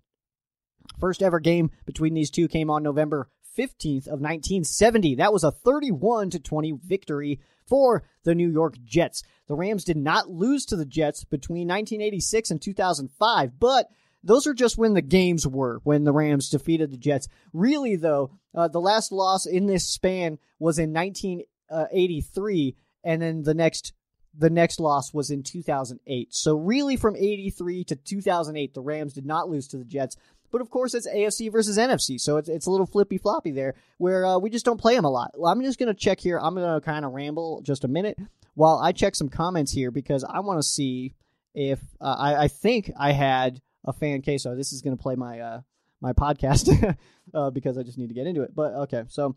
first 0.99 1.23
ever 1.23 1.39
game 1.39 1.71
between 1.85 2.13
these 2.13 2.31
two 2.31 2.47
came 2.47 2.69
on 2.69 2.83
November 2.83 3.29
15th 3.57 4.05
of 4.05 4.21
1970. 4.21 5.15
That 5.15 5.33
was 5.33 5.43
a 5.43 5.51
31 5.51 6.29
to 6.31 6.39
20 6.39 6.79
victory 6.85 7.39
for 7.65 8.03
the 8.23 8.35
New 8.35 8.49
York 8.49 8.75
Jets. 8.85 9.23
The 9.47 9.55
Rams 9.55 9.83
did 9.83 9.97
not 9.97 10.29
lose 10.29 10.65
to 10.67 10.75
the 10.75 10.85
Jets 10.85 11.23
between 11.23 11.67
1986 11.67 12.51
and 12.51 12.61
2005, 12.61 13.59
but 13.59 13.87
those 14.27 14.45
are 14.45 14.53
just 14.53 14.77
when 14.77 14.93
the 14.93 15.01
games 15.01 15.47
were, 15.47 15.79
when 15.83 16.03
the 16.03 16.11
Rams 16.11 16.49
defeated 16.49 16.91
the 16.91 16.97
Jets. 16.97 17.27
Really, 17.53 17.95
though, 17.95 18.31
uh, 18.53 18.67
the 18.67 18.81
last 18.81 19.11
loss 19.11 19.45
in 19.45 19.67
this 19.67 19.87
span 19.87 20.37
was 20.59 20.77
in 20.77 20.93
1983, 20.93 22.75
and 23.03 23.21
then 23.21 23.43
the 23.43 23.53
next 23.53 23.93
the 24.39 24.49
next 24.51 24.79
loss 24.79 25.13
was 25.13 25.31
in 25.31 25.41
2008. 25.41 26.35
So 26.35 26.57
really, 26.57 26.95
from 26.95 27.15
83 27.15 27.85
to 27.85 27.95
2008, 27.95 28.73
the 28.73 28.81
Rams 28.81 29.13
did 29.13 29.25
not 29.25 29.49
lose 29.49 29.67
to 29.69 29.77
the 29.77 29.85
Jets. 29.85 30.15
But 30.51 30.61
of 30.61 30.69
course, 30.69 30.93
it's 30.93 31.07
AFC 31.07 31.51
versus 31.51 31.77
NFC, 31.77 32.19
so 32.19 32.37
it's, 32.37 32.47
it's 32.47 32.67
a 32.67 32.71
little 32.71 32.85
flippy 32.85 33.17
floppy 33.17 33.51
there, 33.51 33.75
where 33.97 34.25
uh, 34.25 34.37
we 34.37 34.49
just 34.49 34.63
don't 34.63 34.79
play 34.79 34.95
them 34.95 35.05
a 35.05 35.09
lot. 35.09 35.31
I'm 35.43 35.61
just 35.61 35.79
going 35.79 35.93
to 35.93 35.99
check 35.99 36.19
here. 36.19 36.39
I'm 36.39 36.55
going 36.55 36.79
to 36.79 36.85
kind 36.85 37.03
of 37.03 37.11
ramble 37.13 37.61
just 37.63 37.83
a 37.83 37.89
minute 37.89 38.17
while 38.53 38.77
I 38.77 38.91
check 38.91 39.15
some 39.15 39.27
comments 39.27 39.71
here 39.71 39.91
because 39.91 40.23
I 40.23 40.39
want 40.39 40.59
to 40.59 40.67
see 40.67 41.15
if 41.53 41.79
uh, 41.99 42.15
I, 42.17 42.43
I 42.43 42.47
think 42.47 42.91
I 42.97 43.11
had 43.11 43.61
a 43.87 43.93
fan 43.93 44.21
queso. 44.21 44.55
This 44.55 44.73
is 44.73 44.81
going 44.81 44.95
to 44.95 45.01
play 45.01 45.15
my 45.15 45.39
uh, 45.39 45.61
my 46.01 46.13
podcast 46.13 46.95
uh, 47.33 47.49
because 47.49 47.77
I 47.77 47.83
just 47.83 47.97
need 47.97 48.09
to 48.09 48.13
get 48.13 48.27
into 48.27 48.43
it. 48.43 48.53
But 48.53 48.73
okay, 48.73 49.03
so 49.07 49.35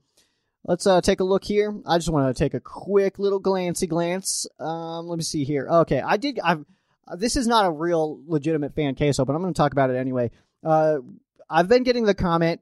let's 0.64 0.86
uh, 0.86 1.00
take 1.00 1.20
a 1.20 1.24
look 1.24 1.44
here. 1.44 1.74
I 1.86 1.96
just 1.96 2.10
want 2.10 2.34
to 2.34 2.38
take 2.38 2.54
a 2.54 2.60
quick 2.60 3.18
little 3.18 3.40
glancy 3.40 3.88
glance. 3.88 4.46
Um, 4.58 5.06
let 5.06 5.16
me 5.16 5.24
see 5.24 5.44
here. 5.44 5.66
Okay, 5.68 6.00
I 6.00 6.16
did. 6.16 6.38
I've 6.42 6.64
this 7.16 7.36
is 7.36 7.46
not 7.46 7.66
a 7.66 7.70
real 7.70 8.20
legitimate 8.26 8.74
fan 8.74 8.94
queso, 8.94 9.24
but 9.24 9.34
I'm 9.34 9.42
going 9.42 9.54
to 9.54 9.58
talk 9.58 9.72
about 9.72 9.90
it 9.90 9.96
anyway. 9.96 10.30
Uh, 10.64 10.98
I've 11.48 11.68
been 11.68 11.82
getting 11.82 12.04
the 12.04 12.14
comment 12.14 12.60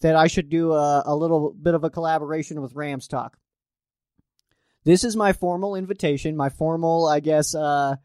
that 0.00 0.16
I 0.16 0.26
should 0.26 0.50
do 0.50 0.72
a, 0.72 1.02
a 1.06 1.16
little 1.16 1.52
bit 1.52 1.74
of 1.74 1.84
a 1.84 1.90
collaboration 1.90 2.60
with 2.60 2.74
Rams 2.74 3.08
Talk. 3.08 3.38
This 4.84 5.04
is 5.04 5.16
my 5.16 5.32
formal 5.32 5.76
invitation, 5.76 6.36
my 6.36 6.50
formal, 6.50 7.06
I 7.06 7.20
guess, 7.20 7.54
uh, 7.54 7.96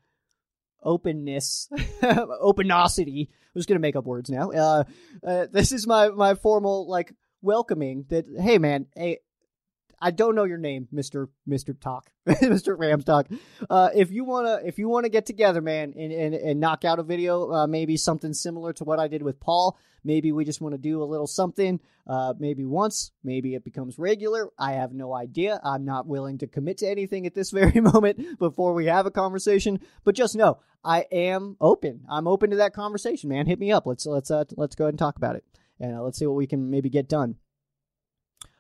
openness, 0.84 1.70
openosity. 2.02 3.28
I'm 3.30 3.60
just 3.60 3.68
gonna 3.70 3.80
make 3.80 3.96
up 3.96 4.06
words 4.06 4.30
now. 4.30 4.52
Uh, 4.52 4.84
uh, 5.26 5.48
this 5.52 5.72
is 5.72 5.88
my 5.88 6.10
my 6.10 6.36
formal 6.36 6.90
like 6.90 7.14
welcoming 7.42 8.06
that. 8.10 8.26
Hey, 8.40 8.58
man. 8.58 8.88
Hey, 8.96 9.20
I 10.02 10.12
don't 10.12 10.36
know 10.36 10.46
your 10.46 10.58
name, 10.58 10.88
Mister 10.92 11.30
Mister 11.46 11.74
Talk, 11.74 12.10
Mister 12.42 12.76
Rams 12.76 13.04
Talk. 13.06 13.28
Uh, 13.70 13.90
if 13.96 14.12
you 14.12 14.24
wanna 14.24 14.60
if 14.64 14.78
you 14.78 14.88
wanna 14.90 15.10
get 15.10 15.26
together, 15.26 15.62
man, 15.62 15.94
and 15.98 16.12
and, 16.12 16.34
and 16.36 16.60
knock 16.60 16.86
out 16.86 17.00
a 17.00 17.04
video, 17.04 17.52
uh, 17.52 17.68
maybe 17.68 17.98
something 17.98 18.34
similar 18.34 18.74
to 18.74 18.84
what 18.84 19.00
I 19.00 19.08
did 19.08 19.24
with 19.24 19.40
Paul. 19.40 19.78
Maybe 20.04 20.32
we 20.32 20.46
just 20.46 20.62
want 20.62 20.74
to 20.74 20.78
do 20.78 21.04
a 21.04 21.06
little 21.06 21.28
something. 21.28 21.80
Uh, 22.08 22.34
maybe 22.40 22.66
once, 22.66 23.12
maybe 23.24 23.54
it 23.56 23.64
becomes 23.64 24.00
regular. 24.00 24.50
I 24.58 24.74
have 24.74 24.94
no 24.94 25.14
idea. 25.14 25.60
I'm 25.64 25.86
not 25.86 26.08
willing 26.08 26.38
to 26.40 26.48
commit 26.48 26.78
to 26.80 26.88
anything 26.88 27.26
at 27.26 27.36
this 27.36 27.52
very 27.60 27.82
moment 27.82 28.40
before 28.40 28.74
we 28.74 28.86
have 28.86 29.06
a 29.06 29.12
conversation. 29.12 29.80
But 30.04 30.16
just 30.16 30.36
know, 30.36 30.60
I 30.84 31.06
am 31.12 31.58
open. 31.60 32.06
I'm 32.10 32.28
open 32.28 32.52
to 32.52 32.58
that 32.58 32.74
conversation, 32.74 33.30
man. 33.30 33.46
Hit 33.46 33.60
me 33.60 33.72
up. 33.72 33.86
Let's 33.86 34.06
let's 34.06 34.32
uh, 34.32 34.46
let's 34.56 34.76
go 34.76 34.86
ahead 34.86 34.94
and 34.94 35.00
talk 35.00 35.18
about 35.18 35.36
it, 35.36 35.44
and 35.80 35.96
uh, 35.96 36.02
let's 36.02 36.18
see 36.18 36.26
what 36.26 36.36
we 36.36 36.48
can 36.48 36.70
maybe 36.70 36.90
get 36.90 37.10
done. 37.10 37.36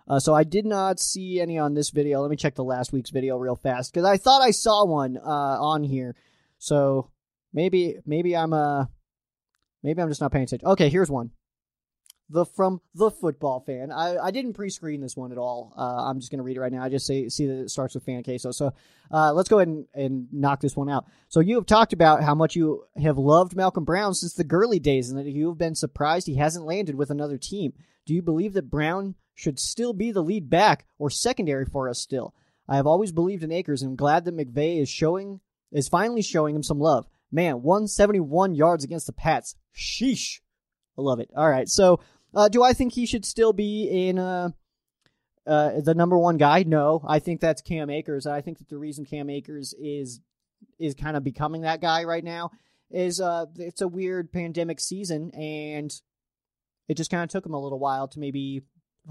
Uh, 0.09 0.19
so 0.19 0.33
I 0.33 0.43
did 0.43 0.65
not 0.65 0.99
see 0.99 1.39
any 1.39 1.59
on 1.59 1.75
this 1.75 1.91
video. 1.91 2.21
Let 2.21 2.31
me 2.31 2.35
check 2.35 2.55
the 2.55 2.63
last 2.63 2.91
week's 2.91 3.11
video 3.11 3.37
real 3.37 3.55
fast 3.55 3.93
because 3.93 4.05
I 4.05 4.17
thought 4.17 4.41
I 4.41 4.51
saw 4.51 4.85
one 4.85 5.17
uh, 5.17 5.21
on 5.61 5.83
here. 5.83 6.15
So 6.57 7.11
maybe 7.53 7.97
maybe 8.05 8.35
I'm 8.35 8.53
uh 8.53 8.85
maybe 9.83 10.01
I'm 10.01 10.09
just 10.09 10.21
not 10.21 10.31
paying 10.31 10.43
attention. 10.43 10.67
Okay, 10.67 10.89
here's 10.89 11.11
one. 11.11 11.31
The 12.31 12.45
from 12.45 12.81
the 12.93 13.09
football 13.09 13.59
fan. 13.59 13.91
I, 13.91 14.17
I 14.17 14.31
didn't 14.31 14.53
pre-screen 14.53 15.01
this 15.01 15.17
one 15.17 15.31
at 15.31 15.39
all. 15.39 15.73
Uh, 15.75 16.09
I'm 16.09 16.19
just 16.19 16.31
gonna 16.31 16.43
read 16.43 16.57
it 16.57 16.59
right 16.59 16.71
now. 16.71 16.83
I 16.83 16.89
just 16.89 17.07
say 17.07 17.27
see 17.29 17.47
that 17.47 17.61
it 17.61 17.69
starts 17.69 17.95
with 17.95 18.03
fan 18.03 18.23
queso. 18.23 18.51
So 18.51 18.73
uh, 19.11 19.33
let's 19.33 19.49
go 19.49 19.59
ahead 19.59 19.67
and, 19.67 19.85
and 19.95 20.27
knock 20.31 20.59
this 20.59 20.75
one 20.75 20.89
out. 20.89 21.05
So 21.27 21.39
you 21.39 21.55
have 21.55 21.65
talked 21.65 21.93
about 21.93 22.23
how 22.23 22.35
much 22.35 22.55
you 22.55 22.83
have 23.01 23.17
loved 23.17 23.55
Malcolm 23.55 23.85
Brown 23.85 24.13
since 24.13 24.33
the 24.33 24.43
Gurley 24.43 24.79
days, 24.79 25.09
and 25.09 25.17
that 25.19 25.25
you 25.25 25.49
have 25.49 25.57
been 25.57 25.75
surprised 25.75 26.27
he 26.27 26.35
hasn't 26.35 26.65
landed 26.65 26.95
with 26.95 27.09
another 27.09 27.37
team. 27.37 27.73
Do 28.05 28.13
you 28.13 28.21
believe 28.21 28.53
that 28.53 28.69
Brown 28.69 29.15
should 29.39 29.57
still 29.57 29.93
be 29.93 30.11
the 30.11 30.21
lead 30.21 30.49
back 30.49 30.85
or 30.97 31.09
secondary 31.09 31.65
for 31.65 31.87
us 31.87 31.97
still. 31.97 32.33
I 32.67 32.75
have 32.75 32.85
always 32.85 33.13
believed 33.13 33.41
in 33.41 33.53
Akers 33.53 33.81
and 33.81 33.91
I'm 33.91 33.95
glad 33.95 34.25
that 34.25 34.35
McVay 34.35 34.81
is 34.81 34.89
showing 34.89 35.39
is 35.71 35.87
finally 35.87 36.21
showing 36.21 36.55
him 36.55 36.63
some 36.63 36.79
love. 36.79 37.07
Man, 37.31 37.61
171 37.61 38.53
yards 38.55 38.83
against 38.83 39.07
the 39.07 39.13
Pats. 39.13 39.55
Sheesh. 39.73 40.41
I 40.97 41.01
love 41.01 41.21
it. 41.21 41.29
All 41.37 41.49
right. 41.49 41.69
So, 41.69 42.01
uh, 42.35 42.49
do 42.49 42.63
I 42.63 42.73
think 42.73 42.91
he 42.93 43.05
should 43.05 43.23
still 43.23 43.53
be 43.53 44.07
in 44.09 44.19
uh, 44.19 44.49
uh, 45.47 45.79
the 45.79 45.95
number 45.95 46.17
one 46.17 46.37
guy? 46.37 46.63
No. 46.63 47.01
I 47.07 47.19
think 47.19 47.39
that's 47.39 47.61
Cam 47.61 47.89
Akers. 47.89 48.27
I 48.27 48.41
think 48.41 48.57
that 48.57 48.67
the 48.67 48.77
reason 48.77 49.05
Cam 49.05 49.29
Akers 49.29 49.73
is 49.79 50.19
is 50.77 50.95
kind 50.95 51.15
of 51.15 51.23
becoming 51.23 51.61
that 51.61 51.79
guy 51.79 52.03
right 52.03 52.23
now 52.23 52.51
is 52.91 53.21
uh, 53.21 53.45
it's 53.55 53.81
a 53.81 53.87
weird 53.87 54.33
pandemic 54.33 54.81
season 54.81 55.31
and 55.31 55.93
it 56.89 56.97
just 56.97 57.11
kind 57.11 57.23
of 57.23 57.29
took 57.29 57.45
him 57.45 57.53
a 57.53 57.61
little 57.61 57.79
while 57.79 58.07
to 58.09 58.19
maybe 58.19 58.63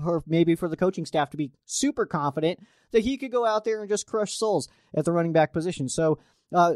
or 0.04 0.22
maybe 0.26 0.54
for 0.54 0.68
the 0.68 0.76
coaching 0.76 1.06
staff 1.06 1.30
to 1.30 1.36
be 1.36 1.52
super 1.64 2.06
confident 2.06 2.60
that 2.92 3.00
he 3.00 3.16
could 3.16 3.32
go 3.32 3.44
out 3.44 3.64
there 3.64 3.80
and 3.80 3.88
just 3.88 4.06
crush 4.06 4.34
souls 4.34 4.68
at 4.94 5.04
the 5.04 5.12
running 5.12 5.32
back 5.32 5.52
position. 5.52 5.88
So 5.88 6.18
uh, 6.54 6.74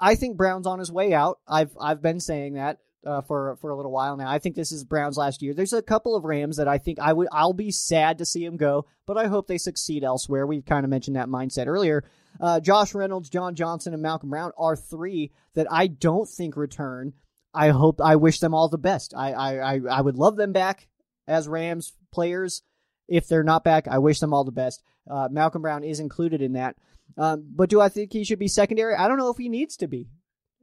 I 0.00 0.14
think 0.14 0.36
Brown's 0.36 0.66
on 0.66 0.78
his 0.78 0.92
way 0.92 1.12
out. 1.12 1.38
I've 1.46 1.76
I've 1.80 2.02
been 2.02 2.20
saying 2.20 2.54
that 2.54 2.78
uh, 3.06 3.20
for 3.22 3.56
for 3.56 3.70
a 3.70 3.76
little 3.76 3.92
while 3.92 4.16
now. 4.16 4.28
I 4.28 4.38
think 4.38 4.54
this 4.54 4.72
is 4.72 4.84
Brown's 4.84 5.16
last 5.16 5.42
year. 5.42 5.54
There's 5.54 5.72
a 5.72 5.82
couple 5.82 6.16
of 6.16 6.24
Rams 6.24 6.56
that 6.56 6.68
I 6.68 6.78
think 6.78 6.98
I 6.98 7.12
would 7.12 7.28
I'll 7.32 7.52
be 7.52 7.70
sad 7.70 8.18
to 8.18 8.26
see 8.26 8.44
him 8.44 8.56
go, 8.56 8.86
but 9.06 9.16
I 9.16 9.26
hope 9.26 9.46
they 9.46 9.58
succeed 9.58 10.04
elsewhere. 10.04 10.46
We 10.46 10.62
kind 10.62 10.84
of 10.84 10.90
mentioned 10.90 11.16
that 11.16 11.28
mindset 11.28 11.66
earlier. 11.66 12.04
Uh, 12.40 12.60
Josh 12.60 12.94
Reynolds, 12.94 13.30
John 13.30 13.54
Johnson, 13.54 13.92
and 13.92 14.02
Malcolm 14.02 14.30
Brown 14.30 14.52
are 14.58 14.76
three 14.76 15.32
that 15.54 15.70
I 15.70 15.86
don't 15.86 16.28
think 16.28 16.56
return. 16.56 17.12
I 17.54 17.68
hope 17.68 18.00
I 18.00 18.16
wish 18.16 18.40
them 18.40 18.54
all 18.54 18.68
the 18.68 18.78
best. 18.78 19.14
I 19.16 19.32
I 19.32 19.74
I, 19.74 19.80
I 19.90 20.00
would 20.00 20.16
love 20.16 20.36
them 20.36 20.52
back 20.52 20.88
as 21.26 21.48
Rams 21.48 21.94
players. 22.14 22.62
If 23.08 23.28
they're 23.28 23.44
not 23.44 23.64
back, 23.64 23.86
I 23.86 23.98
wish 23.98 24.20
them 24.20 24.32
all 24.32 24.44
the 24.44 24.52
best. 24.52 24.82
Uh, 25.10 25.28
Malcolm 25.30 25.62
Brown 25.62 25.84
is 25.84 26.00
included 26.00 26.40
in 26.40 26.54
that. 26.54 26.76
Um, 27.18 27.46
but 27.54 27.68
do 27.68 27.80
I 27.80 27.88
think 27.88 28.12
he 28.12 28.24
should 28.24 28.38
be 28.38 28.48
secondary? 28.48 28.94
I 28.94 29.08
don't 29.08 29.18
know 29.18 29.30
if 29.30 29.36
he 29.36 29.48
needs 29.48 29.76
to 29.78 29.86
be 29.86 30.08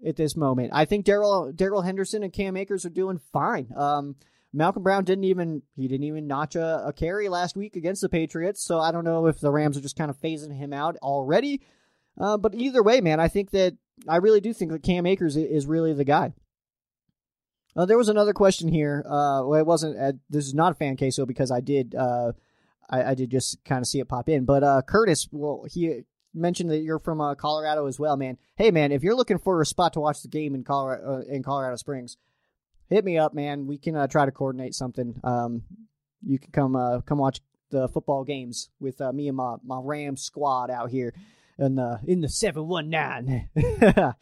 at 0.05 0.15
this 0.15 0.35
moment. 0.35 0.71
I 0.73 0.85
think 0.85 1.05
Darrell 1.05 1.51
Darrell 1.51 1.83
Henderson 1.83 2.23
and 2.23 2.33
Cam 2.33 2.57
Akers 2.57 2.85
are 2.85 2.89
doing 2.89 3.19
fine. 3.31 3.67
Um, 3.75 4.15
Malcolm 4.53 4.83
Brown 4.83 5.03
didn't 5.03 5.25
even 5.25 5.61
he 5.75 5.87
didn't 5.87 6.05
even 6.05 6.27
notch 6.27 6.55
a, 6.55 6.87
a, 6.87 6.93
carry 6.93 7.29
last 7.29 7.55
week 7.55 7.75
against 7.75 8.01
the 8.01 8.09
Patriots, 8.09 8.63
so 8.63 8.79
I 8.79 8.91
don't 8.91 9.05
know 9.05 9.27
if 9.27 9.39
the 9.39 9.51
Rams 9.51 9.77
are 9.77 9.81
just 9.81 9.97
kind 9.97 10.09
of 10.09 10.19
phasing 10.19 10.55
him 10.55 10.73
out 10.73 10.97
already. 10.97 11.61
Uh, 12.19 12.37
but 12.37 12.55
either 12.55 12.83
way, 12.83 12.99
man, 12.99 13.19
I 13.19 13.29
think 13.29 13.51
that 13.51 13.77
I 14.07 14.17
really 14.17 14.41
do 14.41 14.53
think 14.53 14.71
that 14.71 14.83
Cam 14.83 15.05
Akers 15.05 15.37
is 15.37 15.65
really 15.65 15.93
the 15.93 16.03
guy. 16.03 16.33
Uh, 17.75 17.85
there 17.85 17.97
was 17.97 18.09
another 18.09 18.33
question 18.33 18.67
here. 18.67 19.03
Uh, 19.05 19.43
well, 19.45 19.59
it 19.59 19.65
wasn't. 19.65 19.97
Uh, 19.97 20.13
this 20.29 20.45
is 20.45 20.53
not 20.53 20.73
a 20.73 20.75
fan 20.75 20.97
case, 20.97 21.15
so 21.15 21.25
because 21.25 21.51
I 21.51 21.61
did, 21.61 21.95
uh, 21.95 22.33
I, 22.89 23.03
I, 23.11 23.15
did 23.15 23.31
just 23.31 23.63
kind 23.63 23.81
of 23.81 23.87
see 23.87 23.99
it 23.99 24.09
pop 24.09 24.27
in. 24.27 24.45
But 24.45 24.63
uh, 24.63 24.81
Curtis, 24.81 25.27
well, 25.31 25.65
he 25.69 26.01
mentioned 26.33 26.69
that 26.71 26.79
you're 26.79 26.99
from 26.99 27.21
uh, 27.21 27.35
Colorado 27.35 27.87
as 27.87 27.99
well, 27.99 28.17
man. 28.17 28.37
Hey, 28.55 28.71
man, 28.71 28.91
if 28.91 29.03
you're 29.03 29.15
looking 29.15 29.37
for 29.37 29.61
a 29.61 29.65
spot 29.65 29.93
to 29.93 30.01
watch 30.01 30.21
the 30.21 30.27
game 30.27 30.53
in 30.53 30.63
Colorado, 30.63 31.23
in 31.29 31.43
Colorado 31.43 31.77
Springs, 31.77 32.17
hit 32.89 33.05
me 33.05 33.17
up, 33.17 33.33
man. 33.33 33.67
We 33.67 33.77
can 33.77 34.07
try 34.09 34.25
to 34.25 34.31
coordinate 34.31 34.75
something. 34.75 35.19
Um, 35.23 35.63
you 36.23 36.39
can 36.39 36.51
come 36.51 37.03
come 37.05 37.17
watch 37.17 37.39
the 37.69 37.87
football 37.87 38.25
games 38.25 38.69
with 38.81 38.99
me 39.13 39.29
and 39.29 39.37
my 39.37 39.55
my 39.63 39.79
Ram 39.81 40.17
squad 40.17 40.69
out 40.69 40.89
here 40.89 41.13
in 41.57 41.75
the 41.75 42.01
in 42.05 42.19
the 42.19 42.29
seven 42.29 42.67
one 42.67 42.89
nine. 42.89 43.49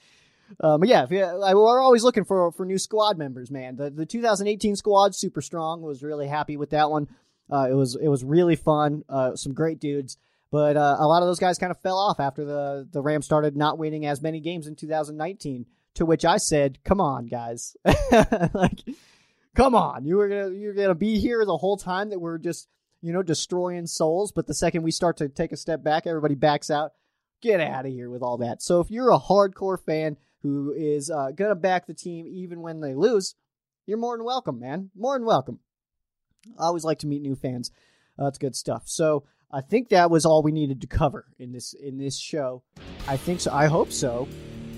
Um, 0.59 0.79
but 0.79 0.89
yeah, 0.89 1.05
we're 1.09 1.81
always 1.81 2.03
looking 2.03 2.25
for 2.25 2.51
for 2.51 2.65
new 2.65 2.77
squad 2.77 3.17
members, 3.17 3.51
man. 3.51 3.75
The 3.75 3.89
the 3.89 4.05
2018 4.05 4.75
squad 4.75 5.15
super 5.15 5.41
strong. 5.41 5.81
Was 5.81 6.03
really 6.03 6.27
happy 6.27 6.57
with 6.57 6.71
that 6.71 6.89
one. 6.89 7.07
Uh, 7.51 7.67
it 7.69 7.73
was 7.73 7.95
it 7.95 8.07
was 8.07 8.23
really 8.23 8.55
fun. 8.55 9.03
Uh, 9.09 9.35
some 9.35 9.53
great 9.53 9.79
dudes, 9.79 10.17
but 10.51 10.77
uh, 10.77 10.97
a 10.99 11.07
lot 11.07 11.21
of 11.21 11.27
those 11.27 11.39
guys 11.39 11.57
kind 11.57 11.71
of 11.71 11.79
fell 11.81 11.97
off 11.97 12.19
after 12.19 12.45
the 12.45 12.87
the 12.91 13.01
Rams 13.01 13.25
started 13.25 13.55
not 13.55 13.77
winning 13.77 14.05
as 14.05 14.21
many 14.21 14.39
games 14.39 14.67
in 14.67 14.75
2019. 14.75 15.65
To 15.95 16.05
which 16.05 16.23
I 16.23 16.37
said, 16.37 16.79
"Come 16.83 17.01
on, 17.01 17.25
guys, 17.25 17.75
like, 18.53 18.79
come 19.55 19.75
on. 19.75 20.05
You 20.05 20.17
were 20.17 20.29
gonna 20.29 20.51
you're 20.51 20.75
gonna 20.75 20.95
be 20.95 21.19
here 21.19 21.43
the 21.45 21.57
whole 21.57 21.77
time 21.77 22.09
that 22.11 22.19
we're 22.19 22.37
just 22.37 22.67
you 23.01 23.11
know 23.11 23.23
destroying 23.23 23.87
souls. 23.87 24.31
But 24.31 24.47
the 24.47 24.53
second 24.53 24.83
we 24.83 24.91
start 24.91 25.17
to 25.17 25.27
take 25.27 25.51
a 25.51 25.57
step 25.57 25.83
back, 25.83 26.07
everybody 26.07 26.35
backs 26.35 26.69
out." 26.69 26.93
Get 27.41 27.61
out 27.61 27.85
of 27.85 27.93
here 27.93 28.09
with 28.09 28.21
all 28.21 28.39
that. 28.39 28.61
So 28.61 28.81
if 28.81 28.91
you're 28.91 29.11
a 29.11 29.17
hardcore 29.17 29.81
fan, 29.81 30.17
who 30.41 30.73
is 30.75 31.09
uh, 31.09 31.31
going 31.31 31.49
to 31.49 31.55
back 31.55 31.85
the 31.85 31.93
team 31.93 32.27
even 32.27 32.61
when 32.61 32.79
they 32.79 32.93
lose, 32.93 33.35
you're 33.85 33.97
more 33.97 34.15
than 34.17 34.25
welcome, 34.25 34.59
man. 34.59 34.89
More 34.95 35.17
than 35.17 35.25
welcome. 35.25 35.59
I 36.57 36.65
always 36.65 36.83
like 36.83 36.99
to 36.99 37.07
meet 37.07 37.21
new 37.21 37.35
fans. 37.35 37.71
Uh, 38.17 38.25
that's 38.25 38.37
good 38.37 38.55
stuff. 38.55 38.83
So 38.85 39.23
I 39.51 39.61
think 39.61 39.89
that 39.89 40.11
was 40.11 40.25
all 40.25 40.43
we 40.43 40.51
needed 40.51 40.81
to 40.81 40.87
cover 40.87 41.25
in 41.37 41.51
this 41.51 41.73
in 41.73 41.97
this 41.97 42.17
show. 42.17 42.63
I 43.07 43.17
think 43.17 43.41
so. 43.41 43.51
I 43.51 43.65
hope 43.65 43.91
so. 43.91 44.27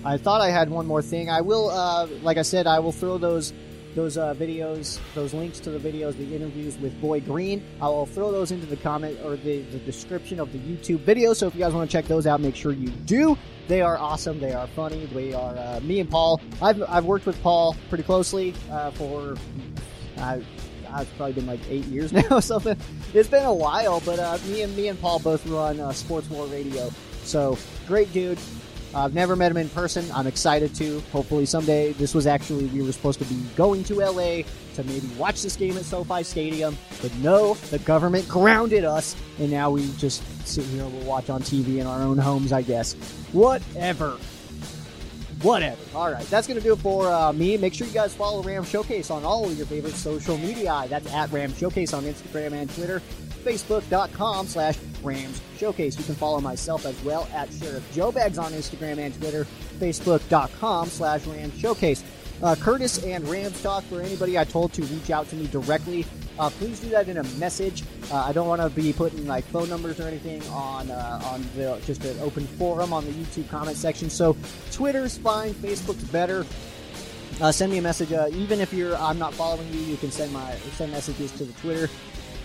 I 0.04 0.16
thought 0.16 0.40
I 0.40 0.50
had 0.50 0.68
one 0.68 0.86
more 0.86 1.02
thing. 1.02 1.30
I 1.30 1.42
will, 1.42 1.70
uh, 1.70 2.06
like 2.22 2.36
I 2.36 2.42
said, 2.42 2.66
I 2.66 2.80
will 2.80 2.90
throw 2.90 3.18
those 3.18 3.52
those 3.94 4.16
uh, 4.16 4.34
videos, 4.34 4.98
those 5.14 5.34
links 5.34 5.60
to 5.60 5.70
the 5.70 5.78
videos, 5.78 6.16
the 6.16 6.34
interviews 6.34 6.78
with 6.78 6.98
Boy 7.00 7.20
Green. 7.20 7.62
I 7.80 7.88
will 7.88 8.06
throw 8.06 8.32
those 8.32 8.50
into 8.50 8.66
the 8.66 8.76
comment 8.76 9.18
or 9.24 9.36
the, 9.36 9.62
the 9.62 9.78
description 9.78 10.40
of 10.40 10.52
the 10.52 10.58
YouTube 10.58 11.00
video. 11.00 11.32
So 11.34 11.46
if 11.46 11.54
you 11.54 11.60
guys 11.60 11.72
want 11.72 11.90
to 11.90 11.92
check 11.92 12.06
those 12.06 12.26
out, 12.26 12.40
make 12.40 12.56
sure 12.56 12.72
you 12.72 12.88
do. 12.88 13.36
They 13.68 13.80
are 13.80 13.96
awesome. 13.98 14.40
They 14.40 14.52
are 14.52 14.66
funny. 14.68 15.06
They 15.06 15.32
are 15.34 15.56
uh, 15.56 15.80
me 15.82 16.00
and 16.00 16.10
Paul. 16.10 16.40
I've 16.60 16.82
I've 16.88 17.04
worked 17.04 17.26
with 17.26 17.40
Paul 17.42 17.76
pretty 17.88 18.04
closely 18.04 18.54
uh, 18.70 18.90
for. 18.92 19.36
It's 20.94 21.10
probably 21.16 21.32
been 21.32 21.46
like 21.46 21.60
eight 21.68 21.84
years 21.86 22.12
now 22.12 22.22
or 22.30 22.42
something. 22.42 22.76
It's 23.14 23.28
been 23.28 23.44
a 23.44 23.54
while, 23.54 24.00
but 24.00 24.18
uh, 24.18 24.38
me 24.46 24.62
and 24.62 24.76
me 24.76 24.88
and 24.88 25.00
Paul 25.00 25.20
both 25.20 25.46
run 25.46 25.80
uh, 25.80 25.92
Sports 25.92 26.28
War 26.28 26.46
Radio. 26.46 26.90
So 27.24 27.56
great 27.86 28.12
dude. 28.12 28.38
I've 28.94 29.14
never 29.14 29.36
met 29.36 29.50
him 29.50 29.56
in 29.56 29.68
person. 29.70 30.04
I'm 30.12 30.26
excited 30.26 30.74
to. 30.76 31.00
Hopefully 31.12 31.46
someday. 31.46 31.92
This 31.92 32.14
was 32.14 32.26
actually 32.26 32.66
we 32.66 32.82
were 32.82 32.92
supposed 32.92 33.18
to 33.20 33.24
be 33.24 33.40
going 33.56 33.84
to 33.84 33.94
LA 33.94 34.42
to 34.74 34.84
maybe 34.84 35.06
watch 35.18 35.42
this 35.42 35.56
game 35.56 35.76
at 35.76 35.84
SoFi 35.84 36.22
Stadium, 36.22 36.76
but 37.00 37.14
no, 37.16 37.54
the 37.70 37.78
government 37.80 38.26
grounded 38.28 38.84
us, 38.84 39.16
and 39.38 39.50
now 39.50 39.70
we 39.70 39.90
just 39.98 40.22
sit 40.46 40.64
here 40.66 40.84
and 40.84 40.92
we'll 40.92 41.06
watch 41.06 41.30
on 41.30 41.42
TV 41.42 41.78
in 41.78 41.86
our 41.86 42.00
own 42.00 42.18
homes, 42.18 42.52
I 42.52 42.62
guess. 42.62 42.94
Whatever. 43.32 44.18
Whatever. 45.42 45.80
All 45.94 46.12
right, 46.12 46.24
that's 46.26 46.46
to 46.46 46.60
do 46.60 46.72
it 46.72 46.78
for 46.78 47.10
uh, 47.10 47.32
me. 47.32 47.56
Make 47.56 47.74
sure 47.74 47.86
you 47.86 47.92
guys 47.92 48.14
follow 48.14 48.42
Ram 48.42 48.64
Showcase 48.64 49.10
on 49.10 49.24
all 49.24 49.44
of 49.44 49.56
your 49.56 49.66
favorite 49.66 49.94
social 49.94 50.38
media. 50.38 50.86
That's 50.88 51.12
at 51.12 51.32
Ram 51.32 51.52
Showcase 51.54 51.92
on 51.92 52.04
Instagram 52.04 52.52
and 52.52 52.72
Twitter, 52.74 53.02
Facebook.com 53.42 54.46
slash 54.46 54.76
Rams 55.02 55.40
Showcase. 55.56 55.98
You 55.98 56.04
can 56.04 56.14
follow 56.14 56.40
myself 56.40 56.86
as 56.86 57.00
well 57.02 57.28
at 57.34 57.52
Sheriff 57.52 57.88
Joe 57.92 58.12
Bags 58.12 58.38
on 58.38 58.52
Instagram 58.52 58.98
and 58.98 59.14
Twitter, 59.20 59.46
Facebook.com 59.78 60.88
slash 60.88 61.26
Rams 61.26 61.58
Showcase. 61.58 62.04
Uh, 62.42 62.56
Curtis 62.56 63.04
and 63.04 63.26
Rams 63.28 63.62
Talk, 63.62 63.84
for 63.84 64.00
anybody 64.00 64.36
I 64.36 64.44
told 64.44 64.72
to 64.72 64.82
reach 64.82 65.10
out 65.10 65.28
to 65.28 65.36
me 65.36 65.46
directly, 65.46 66.04
uh, 66.38 66.50
please 66.50 66.80
do 66.80 66.88
that 66.90 67.08
in 67.08 67.18
a 67.18 67.24
message. 67.38 67.84
Uh, 68.10 68.16
I 68.16 68.32
don't 68.32 68.48
want 68.48 68.60
to 68.60 68.70
be 68.70 68.92
putting 68.92 69.26
like 69.26 69.44
phone 69.44 69.68
numbers 69.68 70.00
or 70.00 70.08
anything 70.08 70.42
on 70.48 70.90
uh, 70.90 71.20
on 71.24 71.46
the, 71.54 71.80
just 71.86 72.04
an 72.04 72.18
open 72.20 72.46
forum 72.46 72.92
on 72.92 73.04
the 73.04 73.12
YouTube 73.12 73.48
comment 73.48 73.76
section. 73.76 74.10
So 74.10 74.36
Twitter's 74.72 75.18
fine, 75.18 75.54
Facebook's 75.54 76.04
better. 76.04 76.44
Uh, 77.40 77.52
send 77.52 77.70
me 77.70 77.78
a 77.78 77.82
message. 77.82 78.12
Uh, 78.12 78.28
even 78.32 78.60
if 78.60 78.72
you're 78.72 78.96
I'm 78.96 79.18
not 79.18 79.34
following 79.34 79.68
you, 79.72 79.80
you 79.80 79.96
can 79.96 80.10
send 80.10 80.32
my 80.32 80.54
send 80.76 80.90
messages 80.90 81.30
to 81.32 81.44
the 81.44 81.52
Twitter 81.60 81.88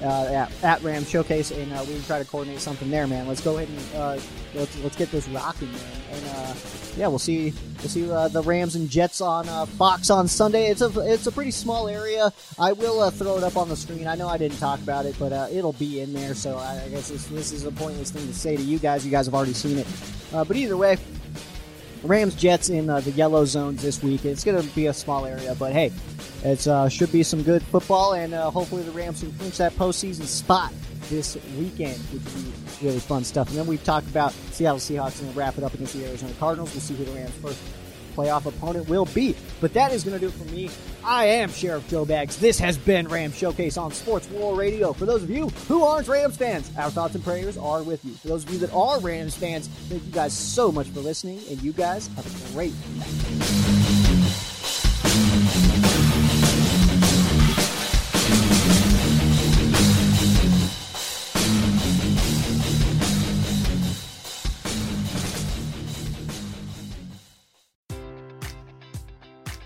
at, 0.02 0.64
at 0.64 0.84
Ram 0.84 1.06
Showcase, 1.06 1.52
and 1.52 1.72
uh, 1.74 1.84
we 1.88 1.94
can 1.94 2.04
try 2.04 2.20
to 2.20 2.26
coordinate 2.26 2.60
something 2.60 2.90
there, 2.90 3.08
man. 3.08 3.28
Let's 3.28 3.42
go 3.42 3.58
ahead 3.58 3.70
and 3.70 3.96
uh, 3.96 4.20
let's 4.54 4.78
let's 4.84 4.96
get 4.96 5.12
this 5.12 5.28
rocking, 5.30 5.72
man. 5.72 5.82
And 6.12 6.26
uh, 6.28 6.54
yeah, 6.96 7.08
we'll 7.08 7.20
see 7.20 7.54
we'll 7.80 7.90
see 7.90 8.10
uh, 8.10 8.28
the 8.28 8.42
Rams 8.42 8.76
and 8.76 8.90
Jets 8.90 9.22
on 9.22 9.48
uh, 9.50 9.66
Fox 9.66 10.10
on 10.10 10.28
Sunday. 10.28 10.68
It's 10.68 10.82
a 10.82 10.92
it's 11.12 11.28
a 11.28 11.32
pretty 11.32 11.52
small 11.52 11.88
area. 11.88 12.32
I 12.60 12.74
will 12.74 13.10
throw 13.12 13.38
it 13.38 13.44
up 13.44 13.58
on 13.58 13.70
the 13.70 13.76
screen. 13.76 14.08
I 14.08 14.16
know 14.16 14.28
I 14.28 14.38
didn't 14.38 14.60
talk 14.60 14.80
about 14.80 15.06
it, 15.06 15.16
but 15.20 15.52
it'll 15.52 15.74
be 15.74 16.02
in 16.02 16.14
there. 16.14 16.34
So 16.34 16.58
I, 16.58 16.84
I 16.86 16.90
guess 16.90 17.10
this, 17.10 17.26
this, 17.28 17.52
is 17.52 17.66
a 17.66 17.72
pointless 17.72 18.12
thing 18.12 18.28
to 18.28 18.34
say 18.34 18.56
to 18.56 18.64
you 18.64 18.80
guys. 18.80 19.06
You 19.06 19.12
guys 19.12 19.26
have 19.26 19.36
already 19.36 19.54
seen 19.54 19.78
it. 19.78 19.88
but 20.32 20.56
either 20.56 20.78
way, 20.78 20.98
Rams 22.04 22.36
Jets 22.36 22.70
in 22.70 22.90
uh, 22.90 23.02
the 23.02 23.12
yellow 23.12 23.46
zones 23.46 23.82
this 23.82 24.02
week. 24.02 24.26
It's 24.26 24.44
going 24.44 24.62
to 24.62 24.76
be 24.76 24.88
a 24.88 24.94
small 24.94 25.26
area, 25.26 25.56
but 25.56 25.74
hey, 25.74 25.92
it 26.44 26.68
uh, 26.68 26.90
should 26.90 27.12
be 27.12 27.24
some 27.24 27.44
good 27.44 27.64
football, 27.64 28.14
and 28.14 28.34
uh, 28.34 28.50
hopefully 28.52 28.84
the 28.84 28.92
Rams 28.92 29.22
can 29.22 29.32
clinch 29.34 29.58
that 29.58 29.74
postseason 29.74 30.26
spot 30.26 30.72
this 31.10 31.38
weekend, 31.58 31.98
which 32.12 32.24
will 32.24 32.42
be 32.42 32.86
really 32.86 33.00
fun 33.00 33.24
stuff. 33.24 33.50
And 33.50 33.58
then 33.58 33.68
we've 33.68 33.84
talked 33.84 34.08
about 34.08 34.34
Seattle 34.52 34.80
Seahawks 34.80 35.22
and 35.22 35.36
wrap 35.36 35.58
it 35.58 35.64
up 35.64 35.74
against 35.74 35.94
the 35.94 36.06
Arizona 36.06 36.34
Cardinals. 36.40 36.74
We'll 36.74 36.82
see 36.82 36.96
who 36.96 37.06
the 37.06 37.12
Rams' 37.12 37.32
first 37.42 37.60
playoff 38.18 38.46
opponent 38.46 38.90
will 38.90 39.06
be. 39.06 39.36
But 39.62 39.74
that 39.74 39.94
is 39.94 40.04
going 40.04 40.20
to 40.20 40.20
do 40.20 40.28
it 40.28 40.34
for 40.34 40.52
me. 40.52 40.70
I 41.04 41.26
am 41.26 41.50
Sheriff 41.50 41.88
Joe 41.88 42.04
Bags. 42.04 42.38
This 42.38 42.60
has 42.60 42.78
been 42.78 43.08
Rams 43.08 43.38
Showcase 43.38 43.78
on 43.78 43.92
Sports 43.92 44.28
War 44.30 44.56
Radio. 44.56 44.92
For 44.92 45.06
those 45.06 45.24
of 45.24 45.30
you 45.30 45.50
who 45.68 45.84
aren't 45.84 46.08
Rams 46.08 46.36
fans, 46.36 46.72
our 46.78 46.90
thoughts 46.90 47.16
and 47.16 47.24
prayers 47.24 47.58
are 47.58 47.84
with 47.84 48.04
you. 48.04 48.14
For 48.14 48.28
those 48.28 48.44
of 48.44 48.52
you 48.52 48.60
that 48.60 48.74
are 48.74 49.00
Rams 49.00 49.36
fans, 49.36 49.68
thank 49.88 50.04
you 50.04 50.12
guys 50.12 50.34
so 50.34 50.72
much 50.72 50.88
for 50.90 51.00
listening, 51.00 51.40
and 51.50 51.62
you 51.62 51.72
guys 51.72 52.08
have 52.16 52.26
a 52.26 52.54
great 52.54 52.74
night. 52.98 53.97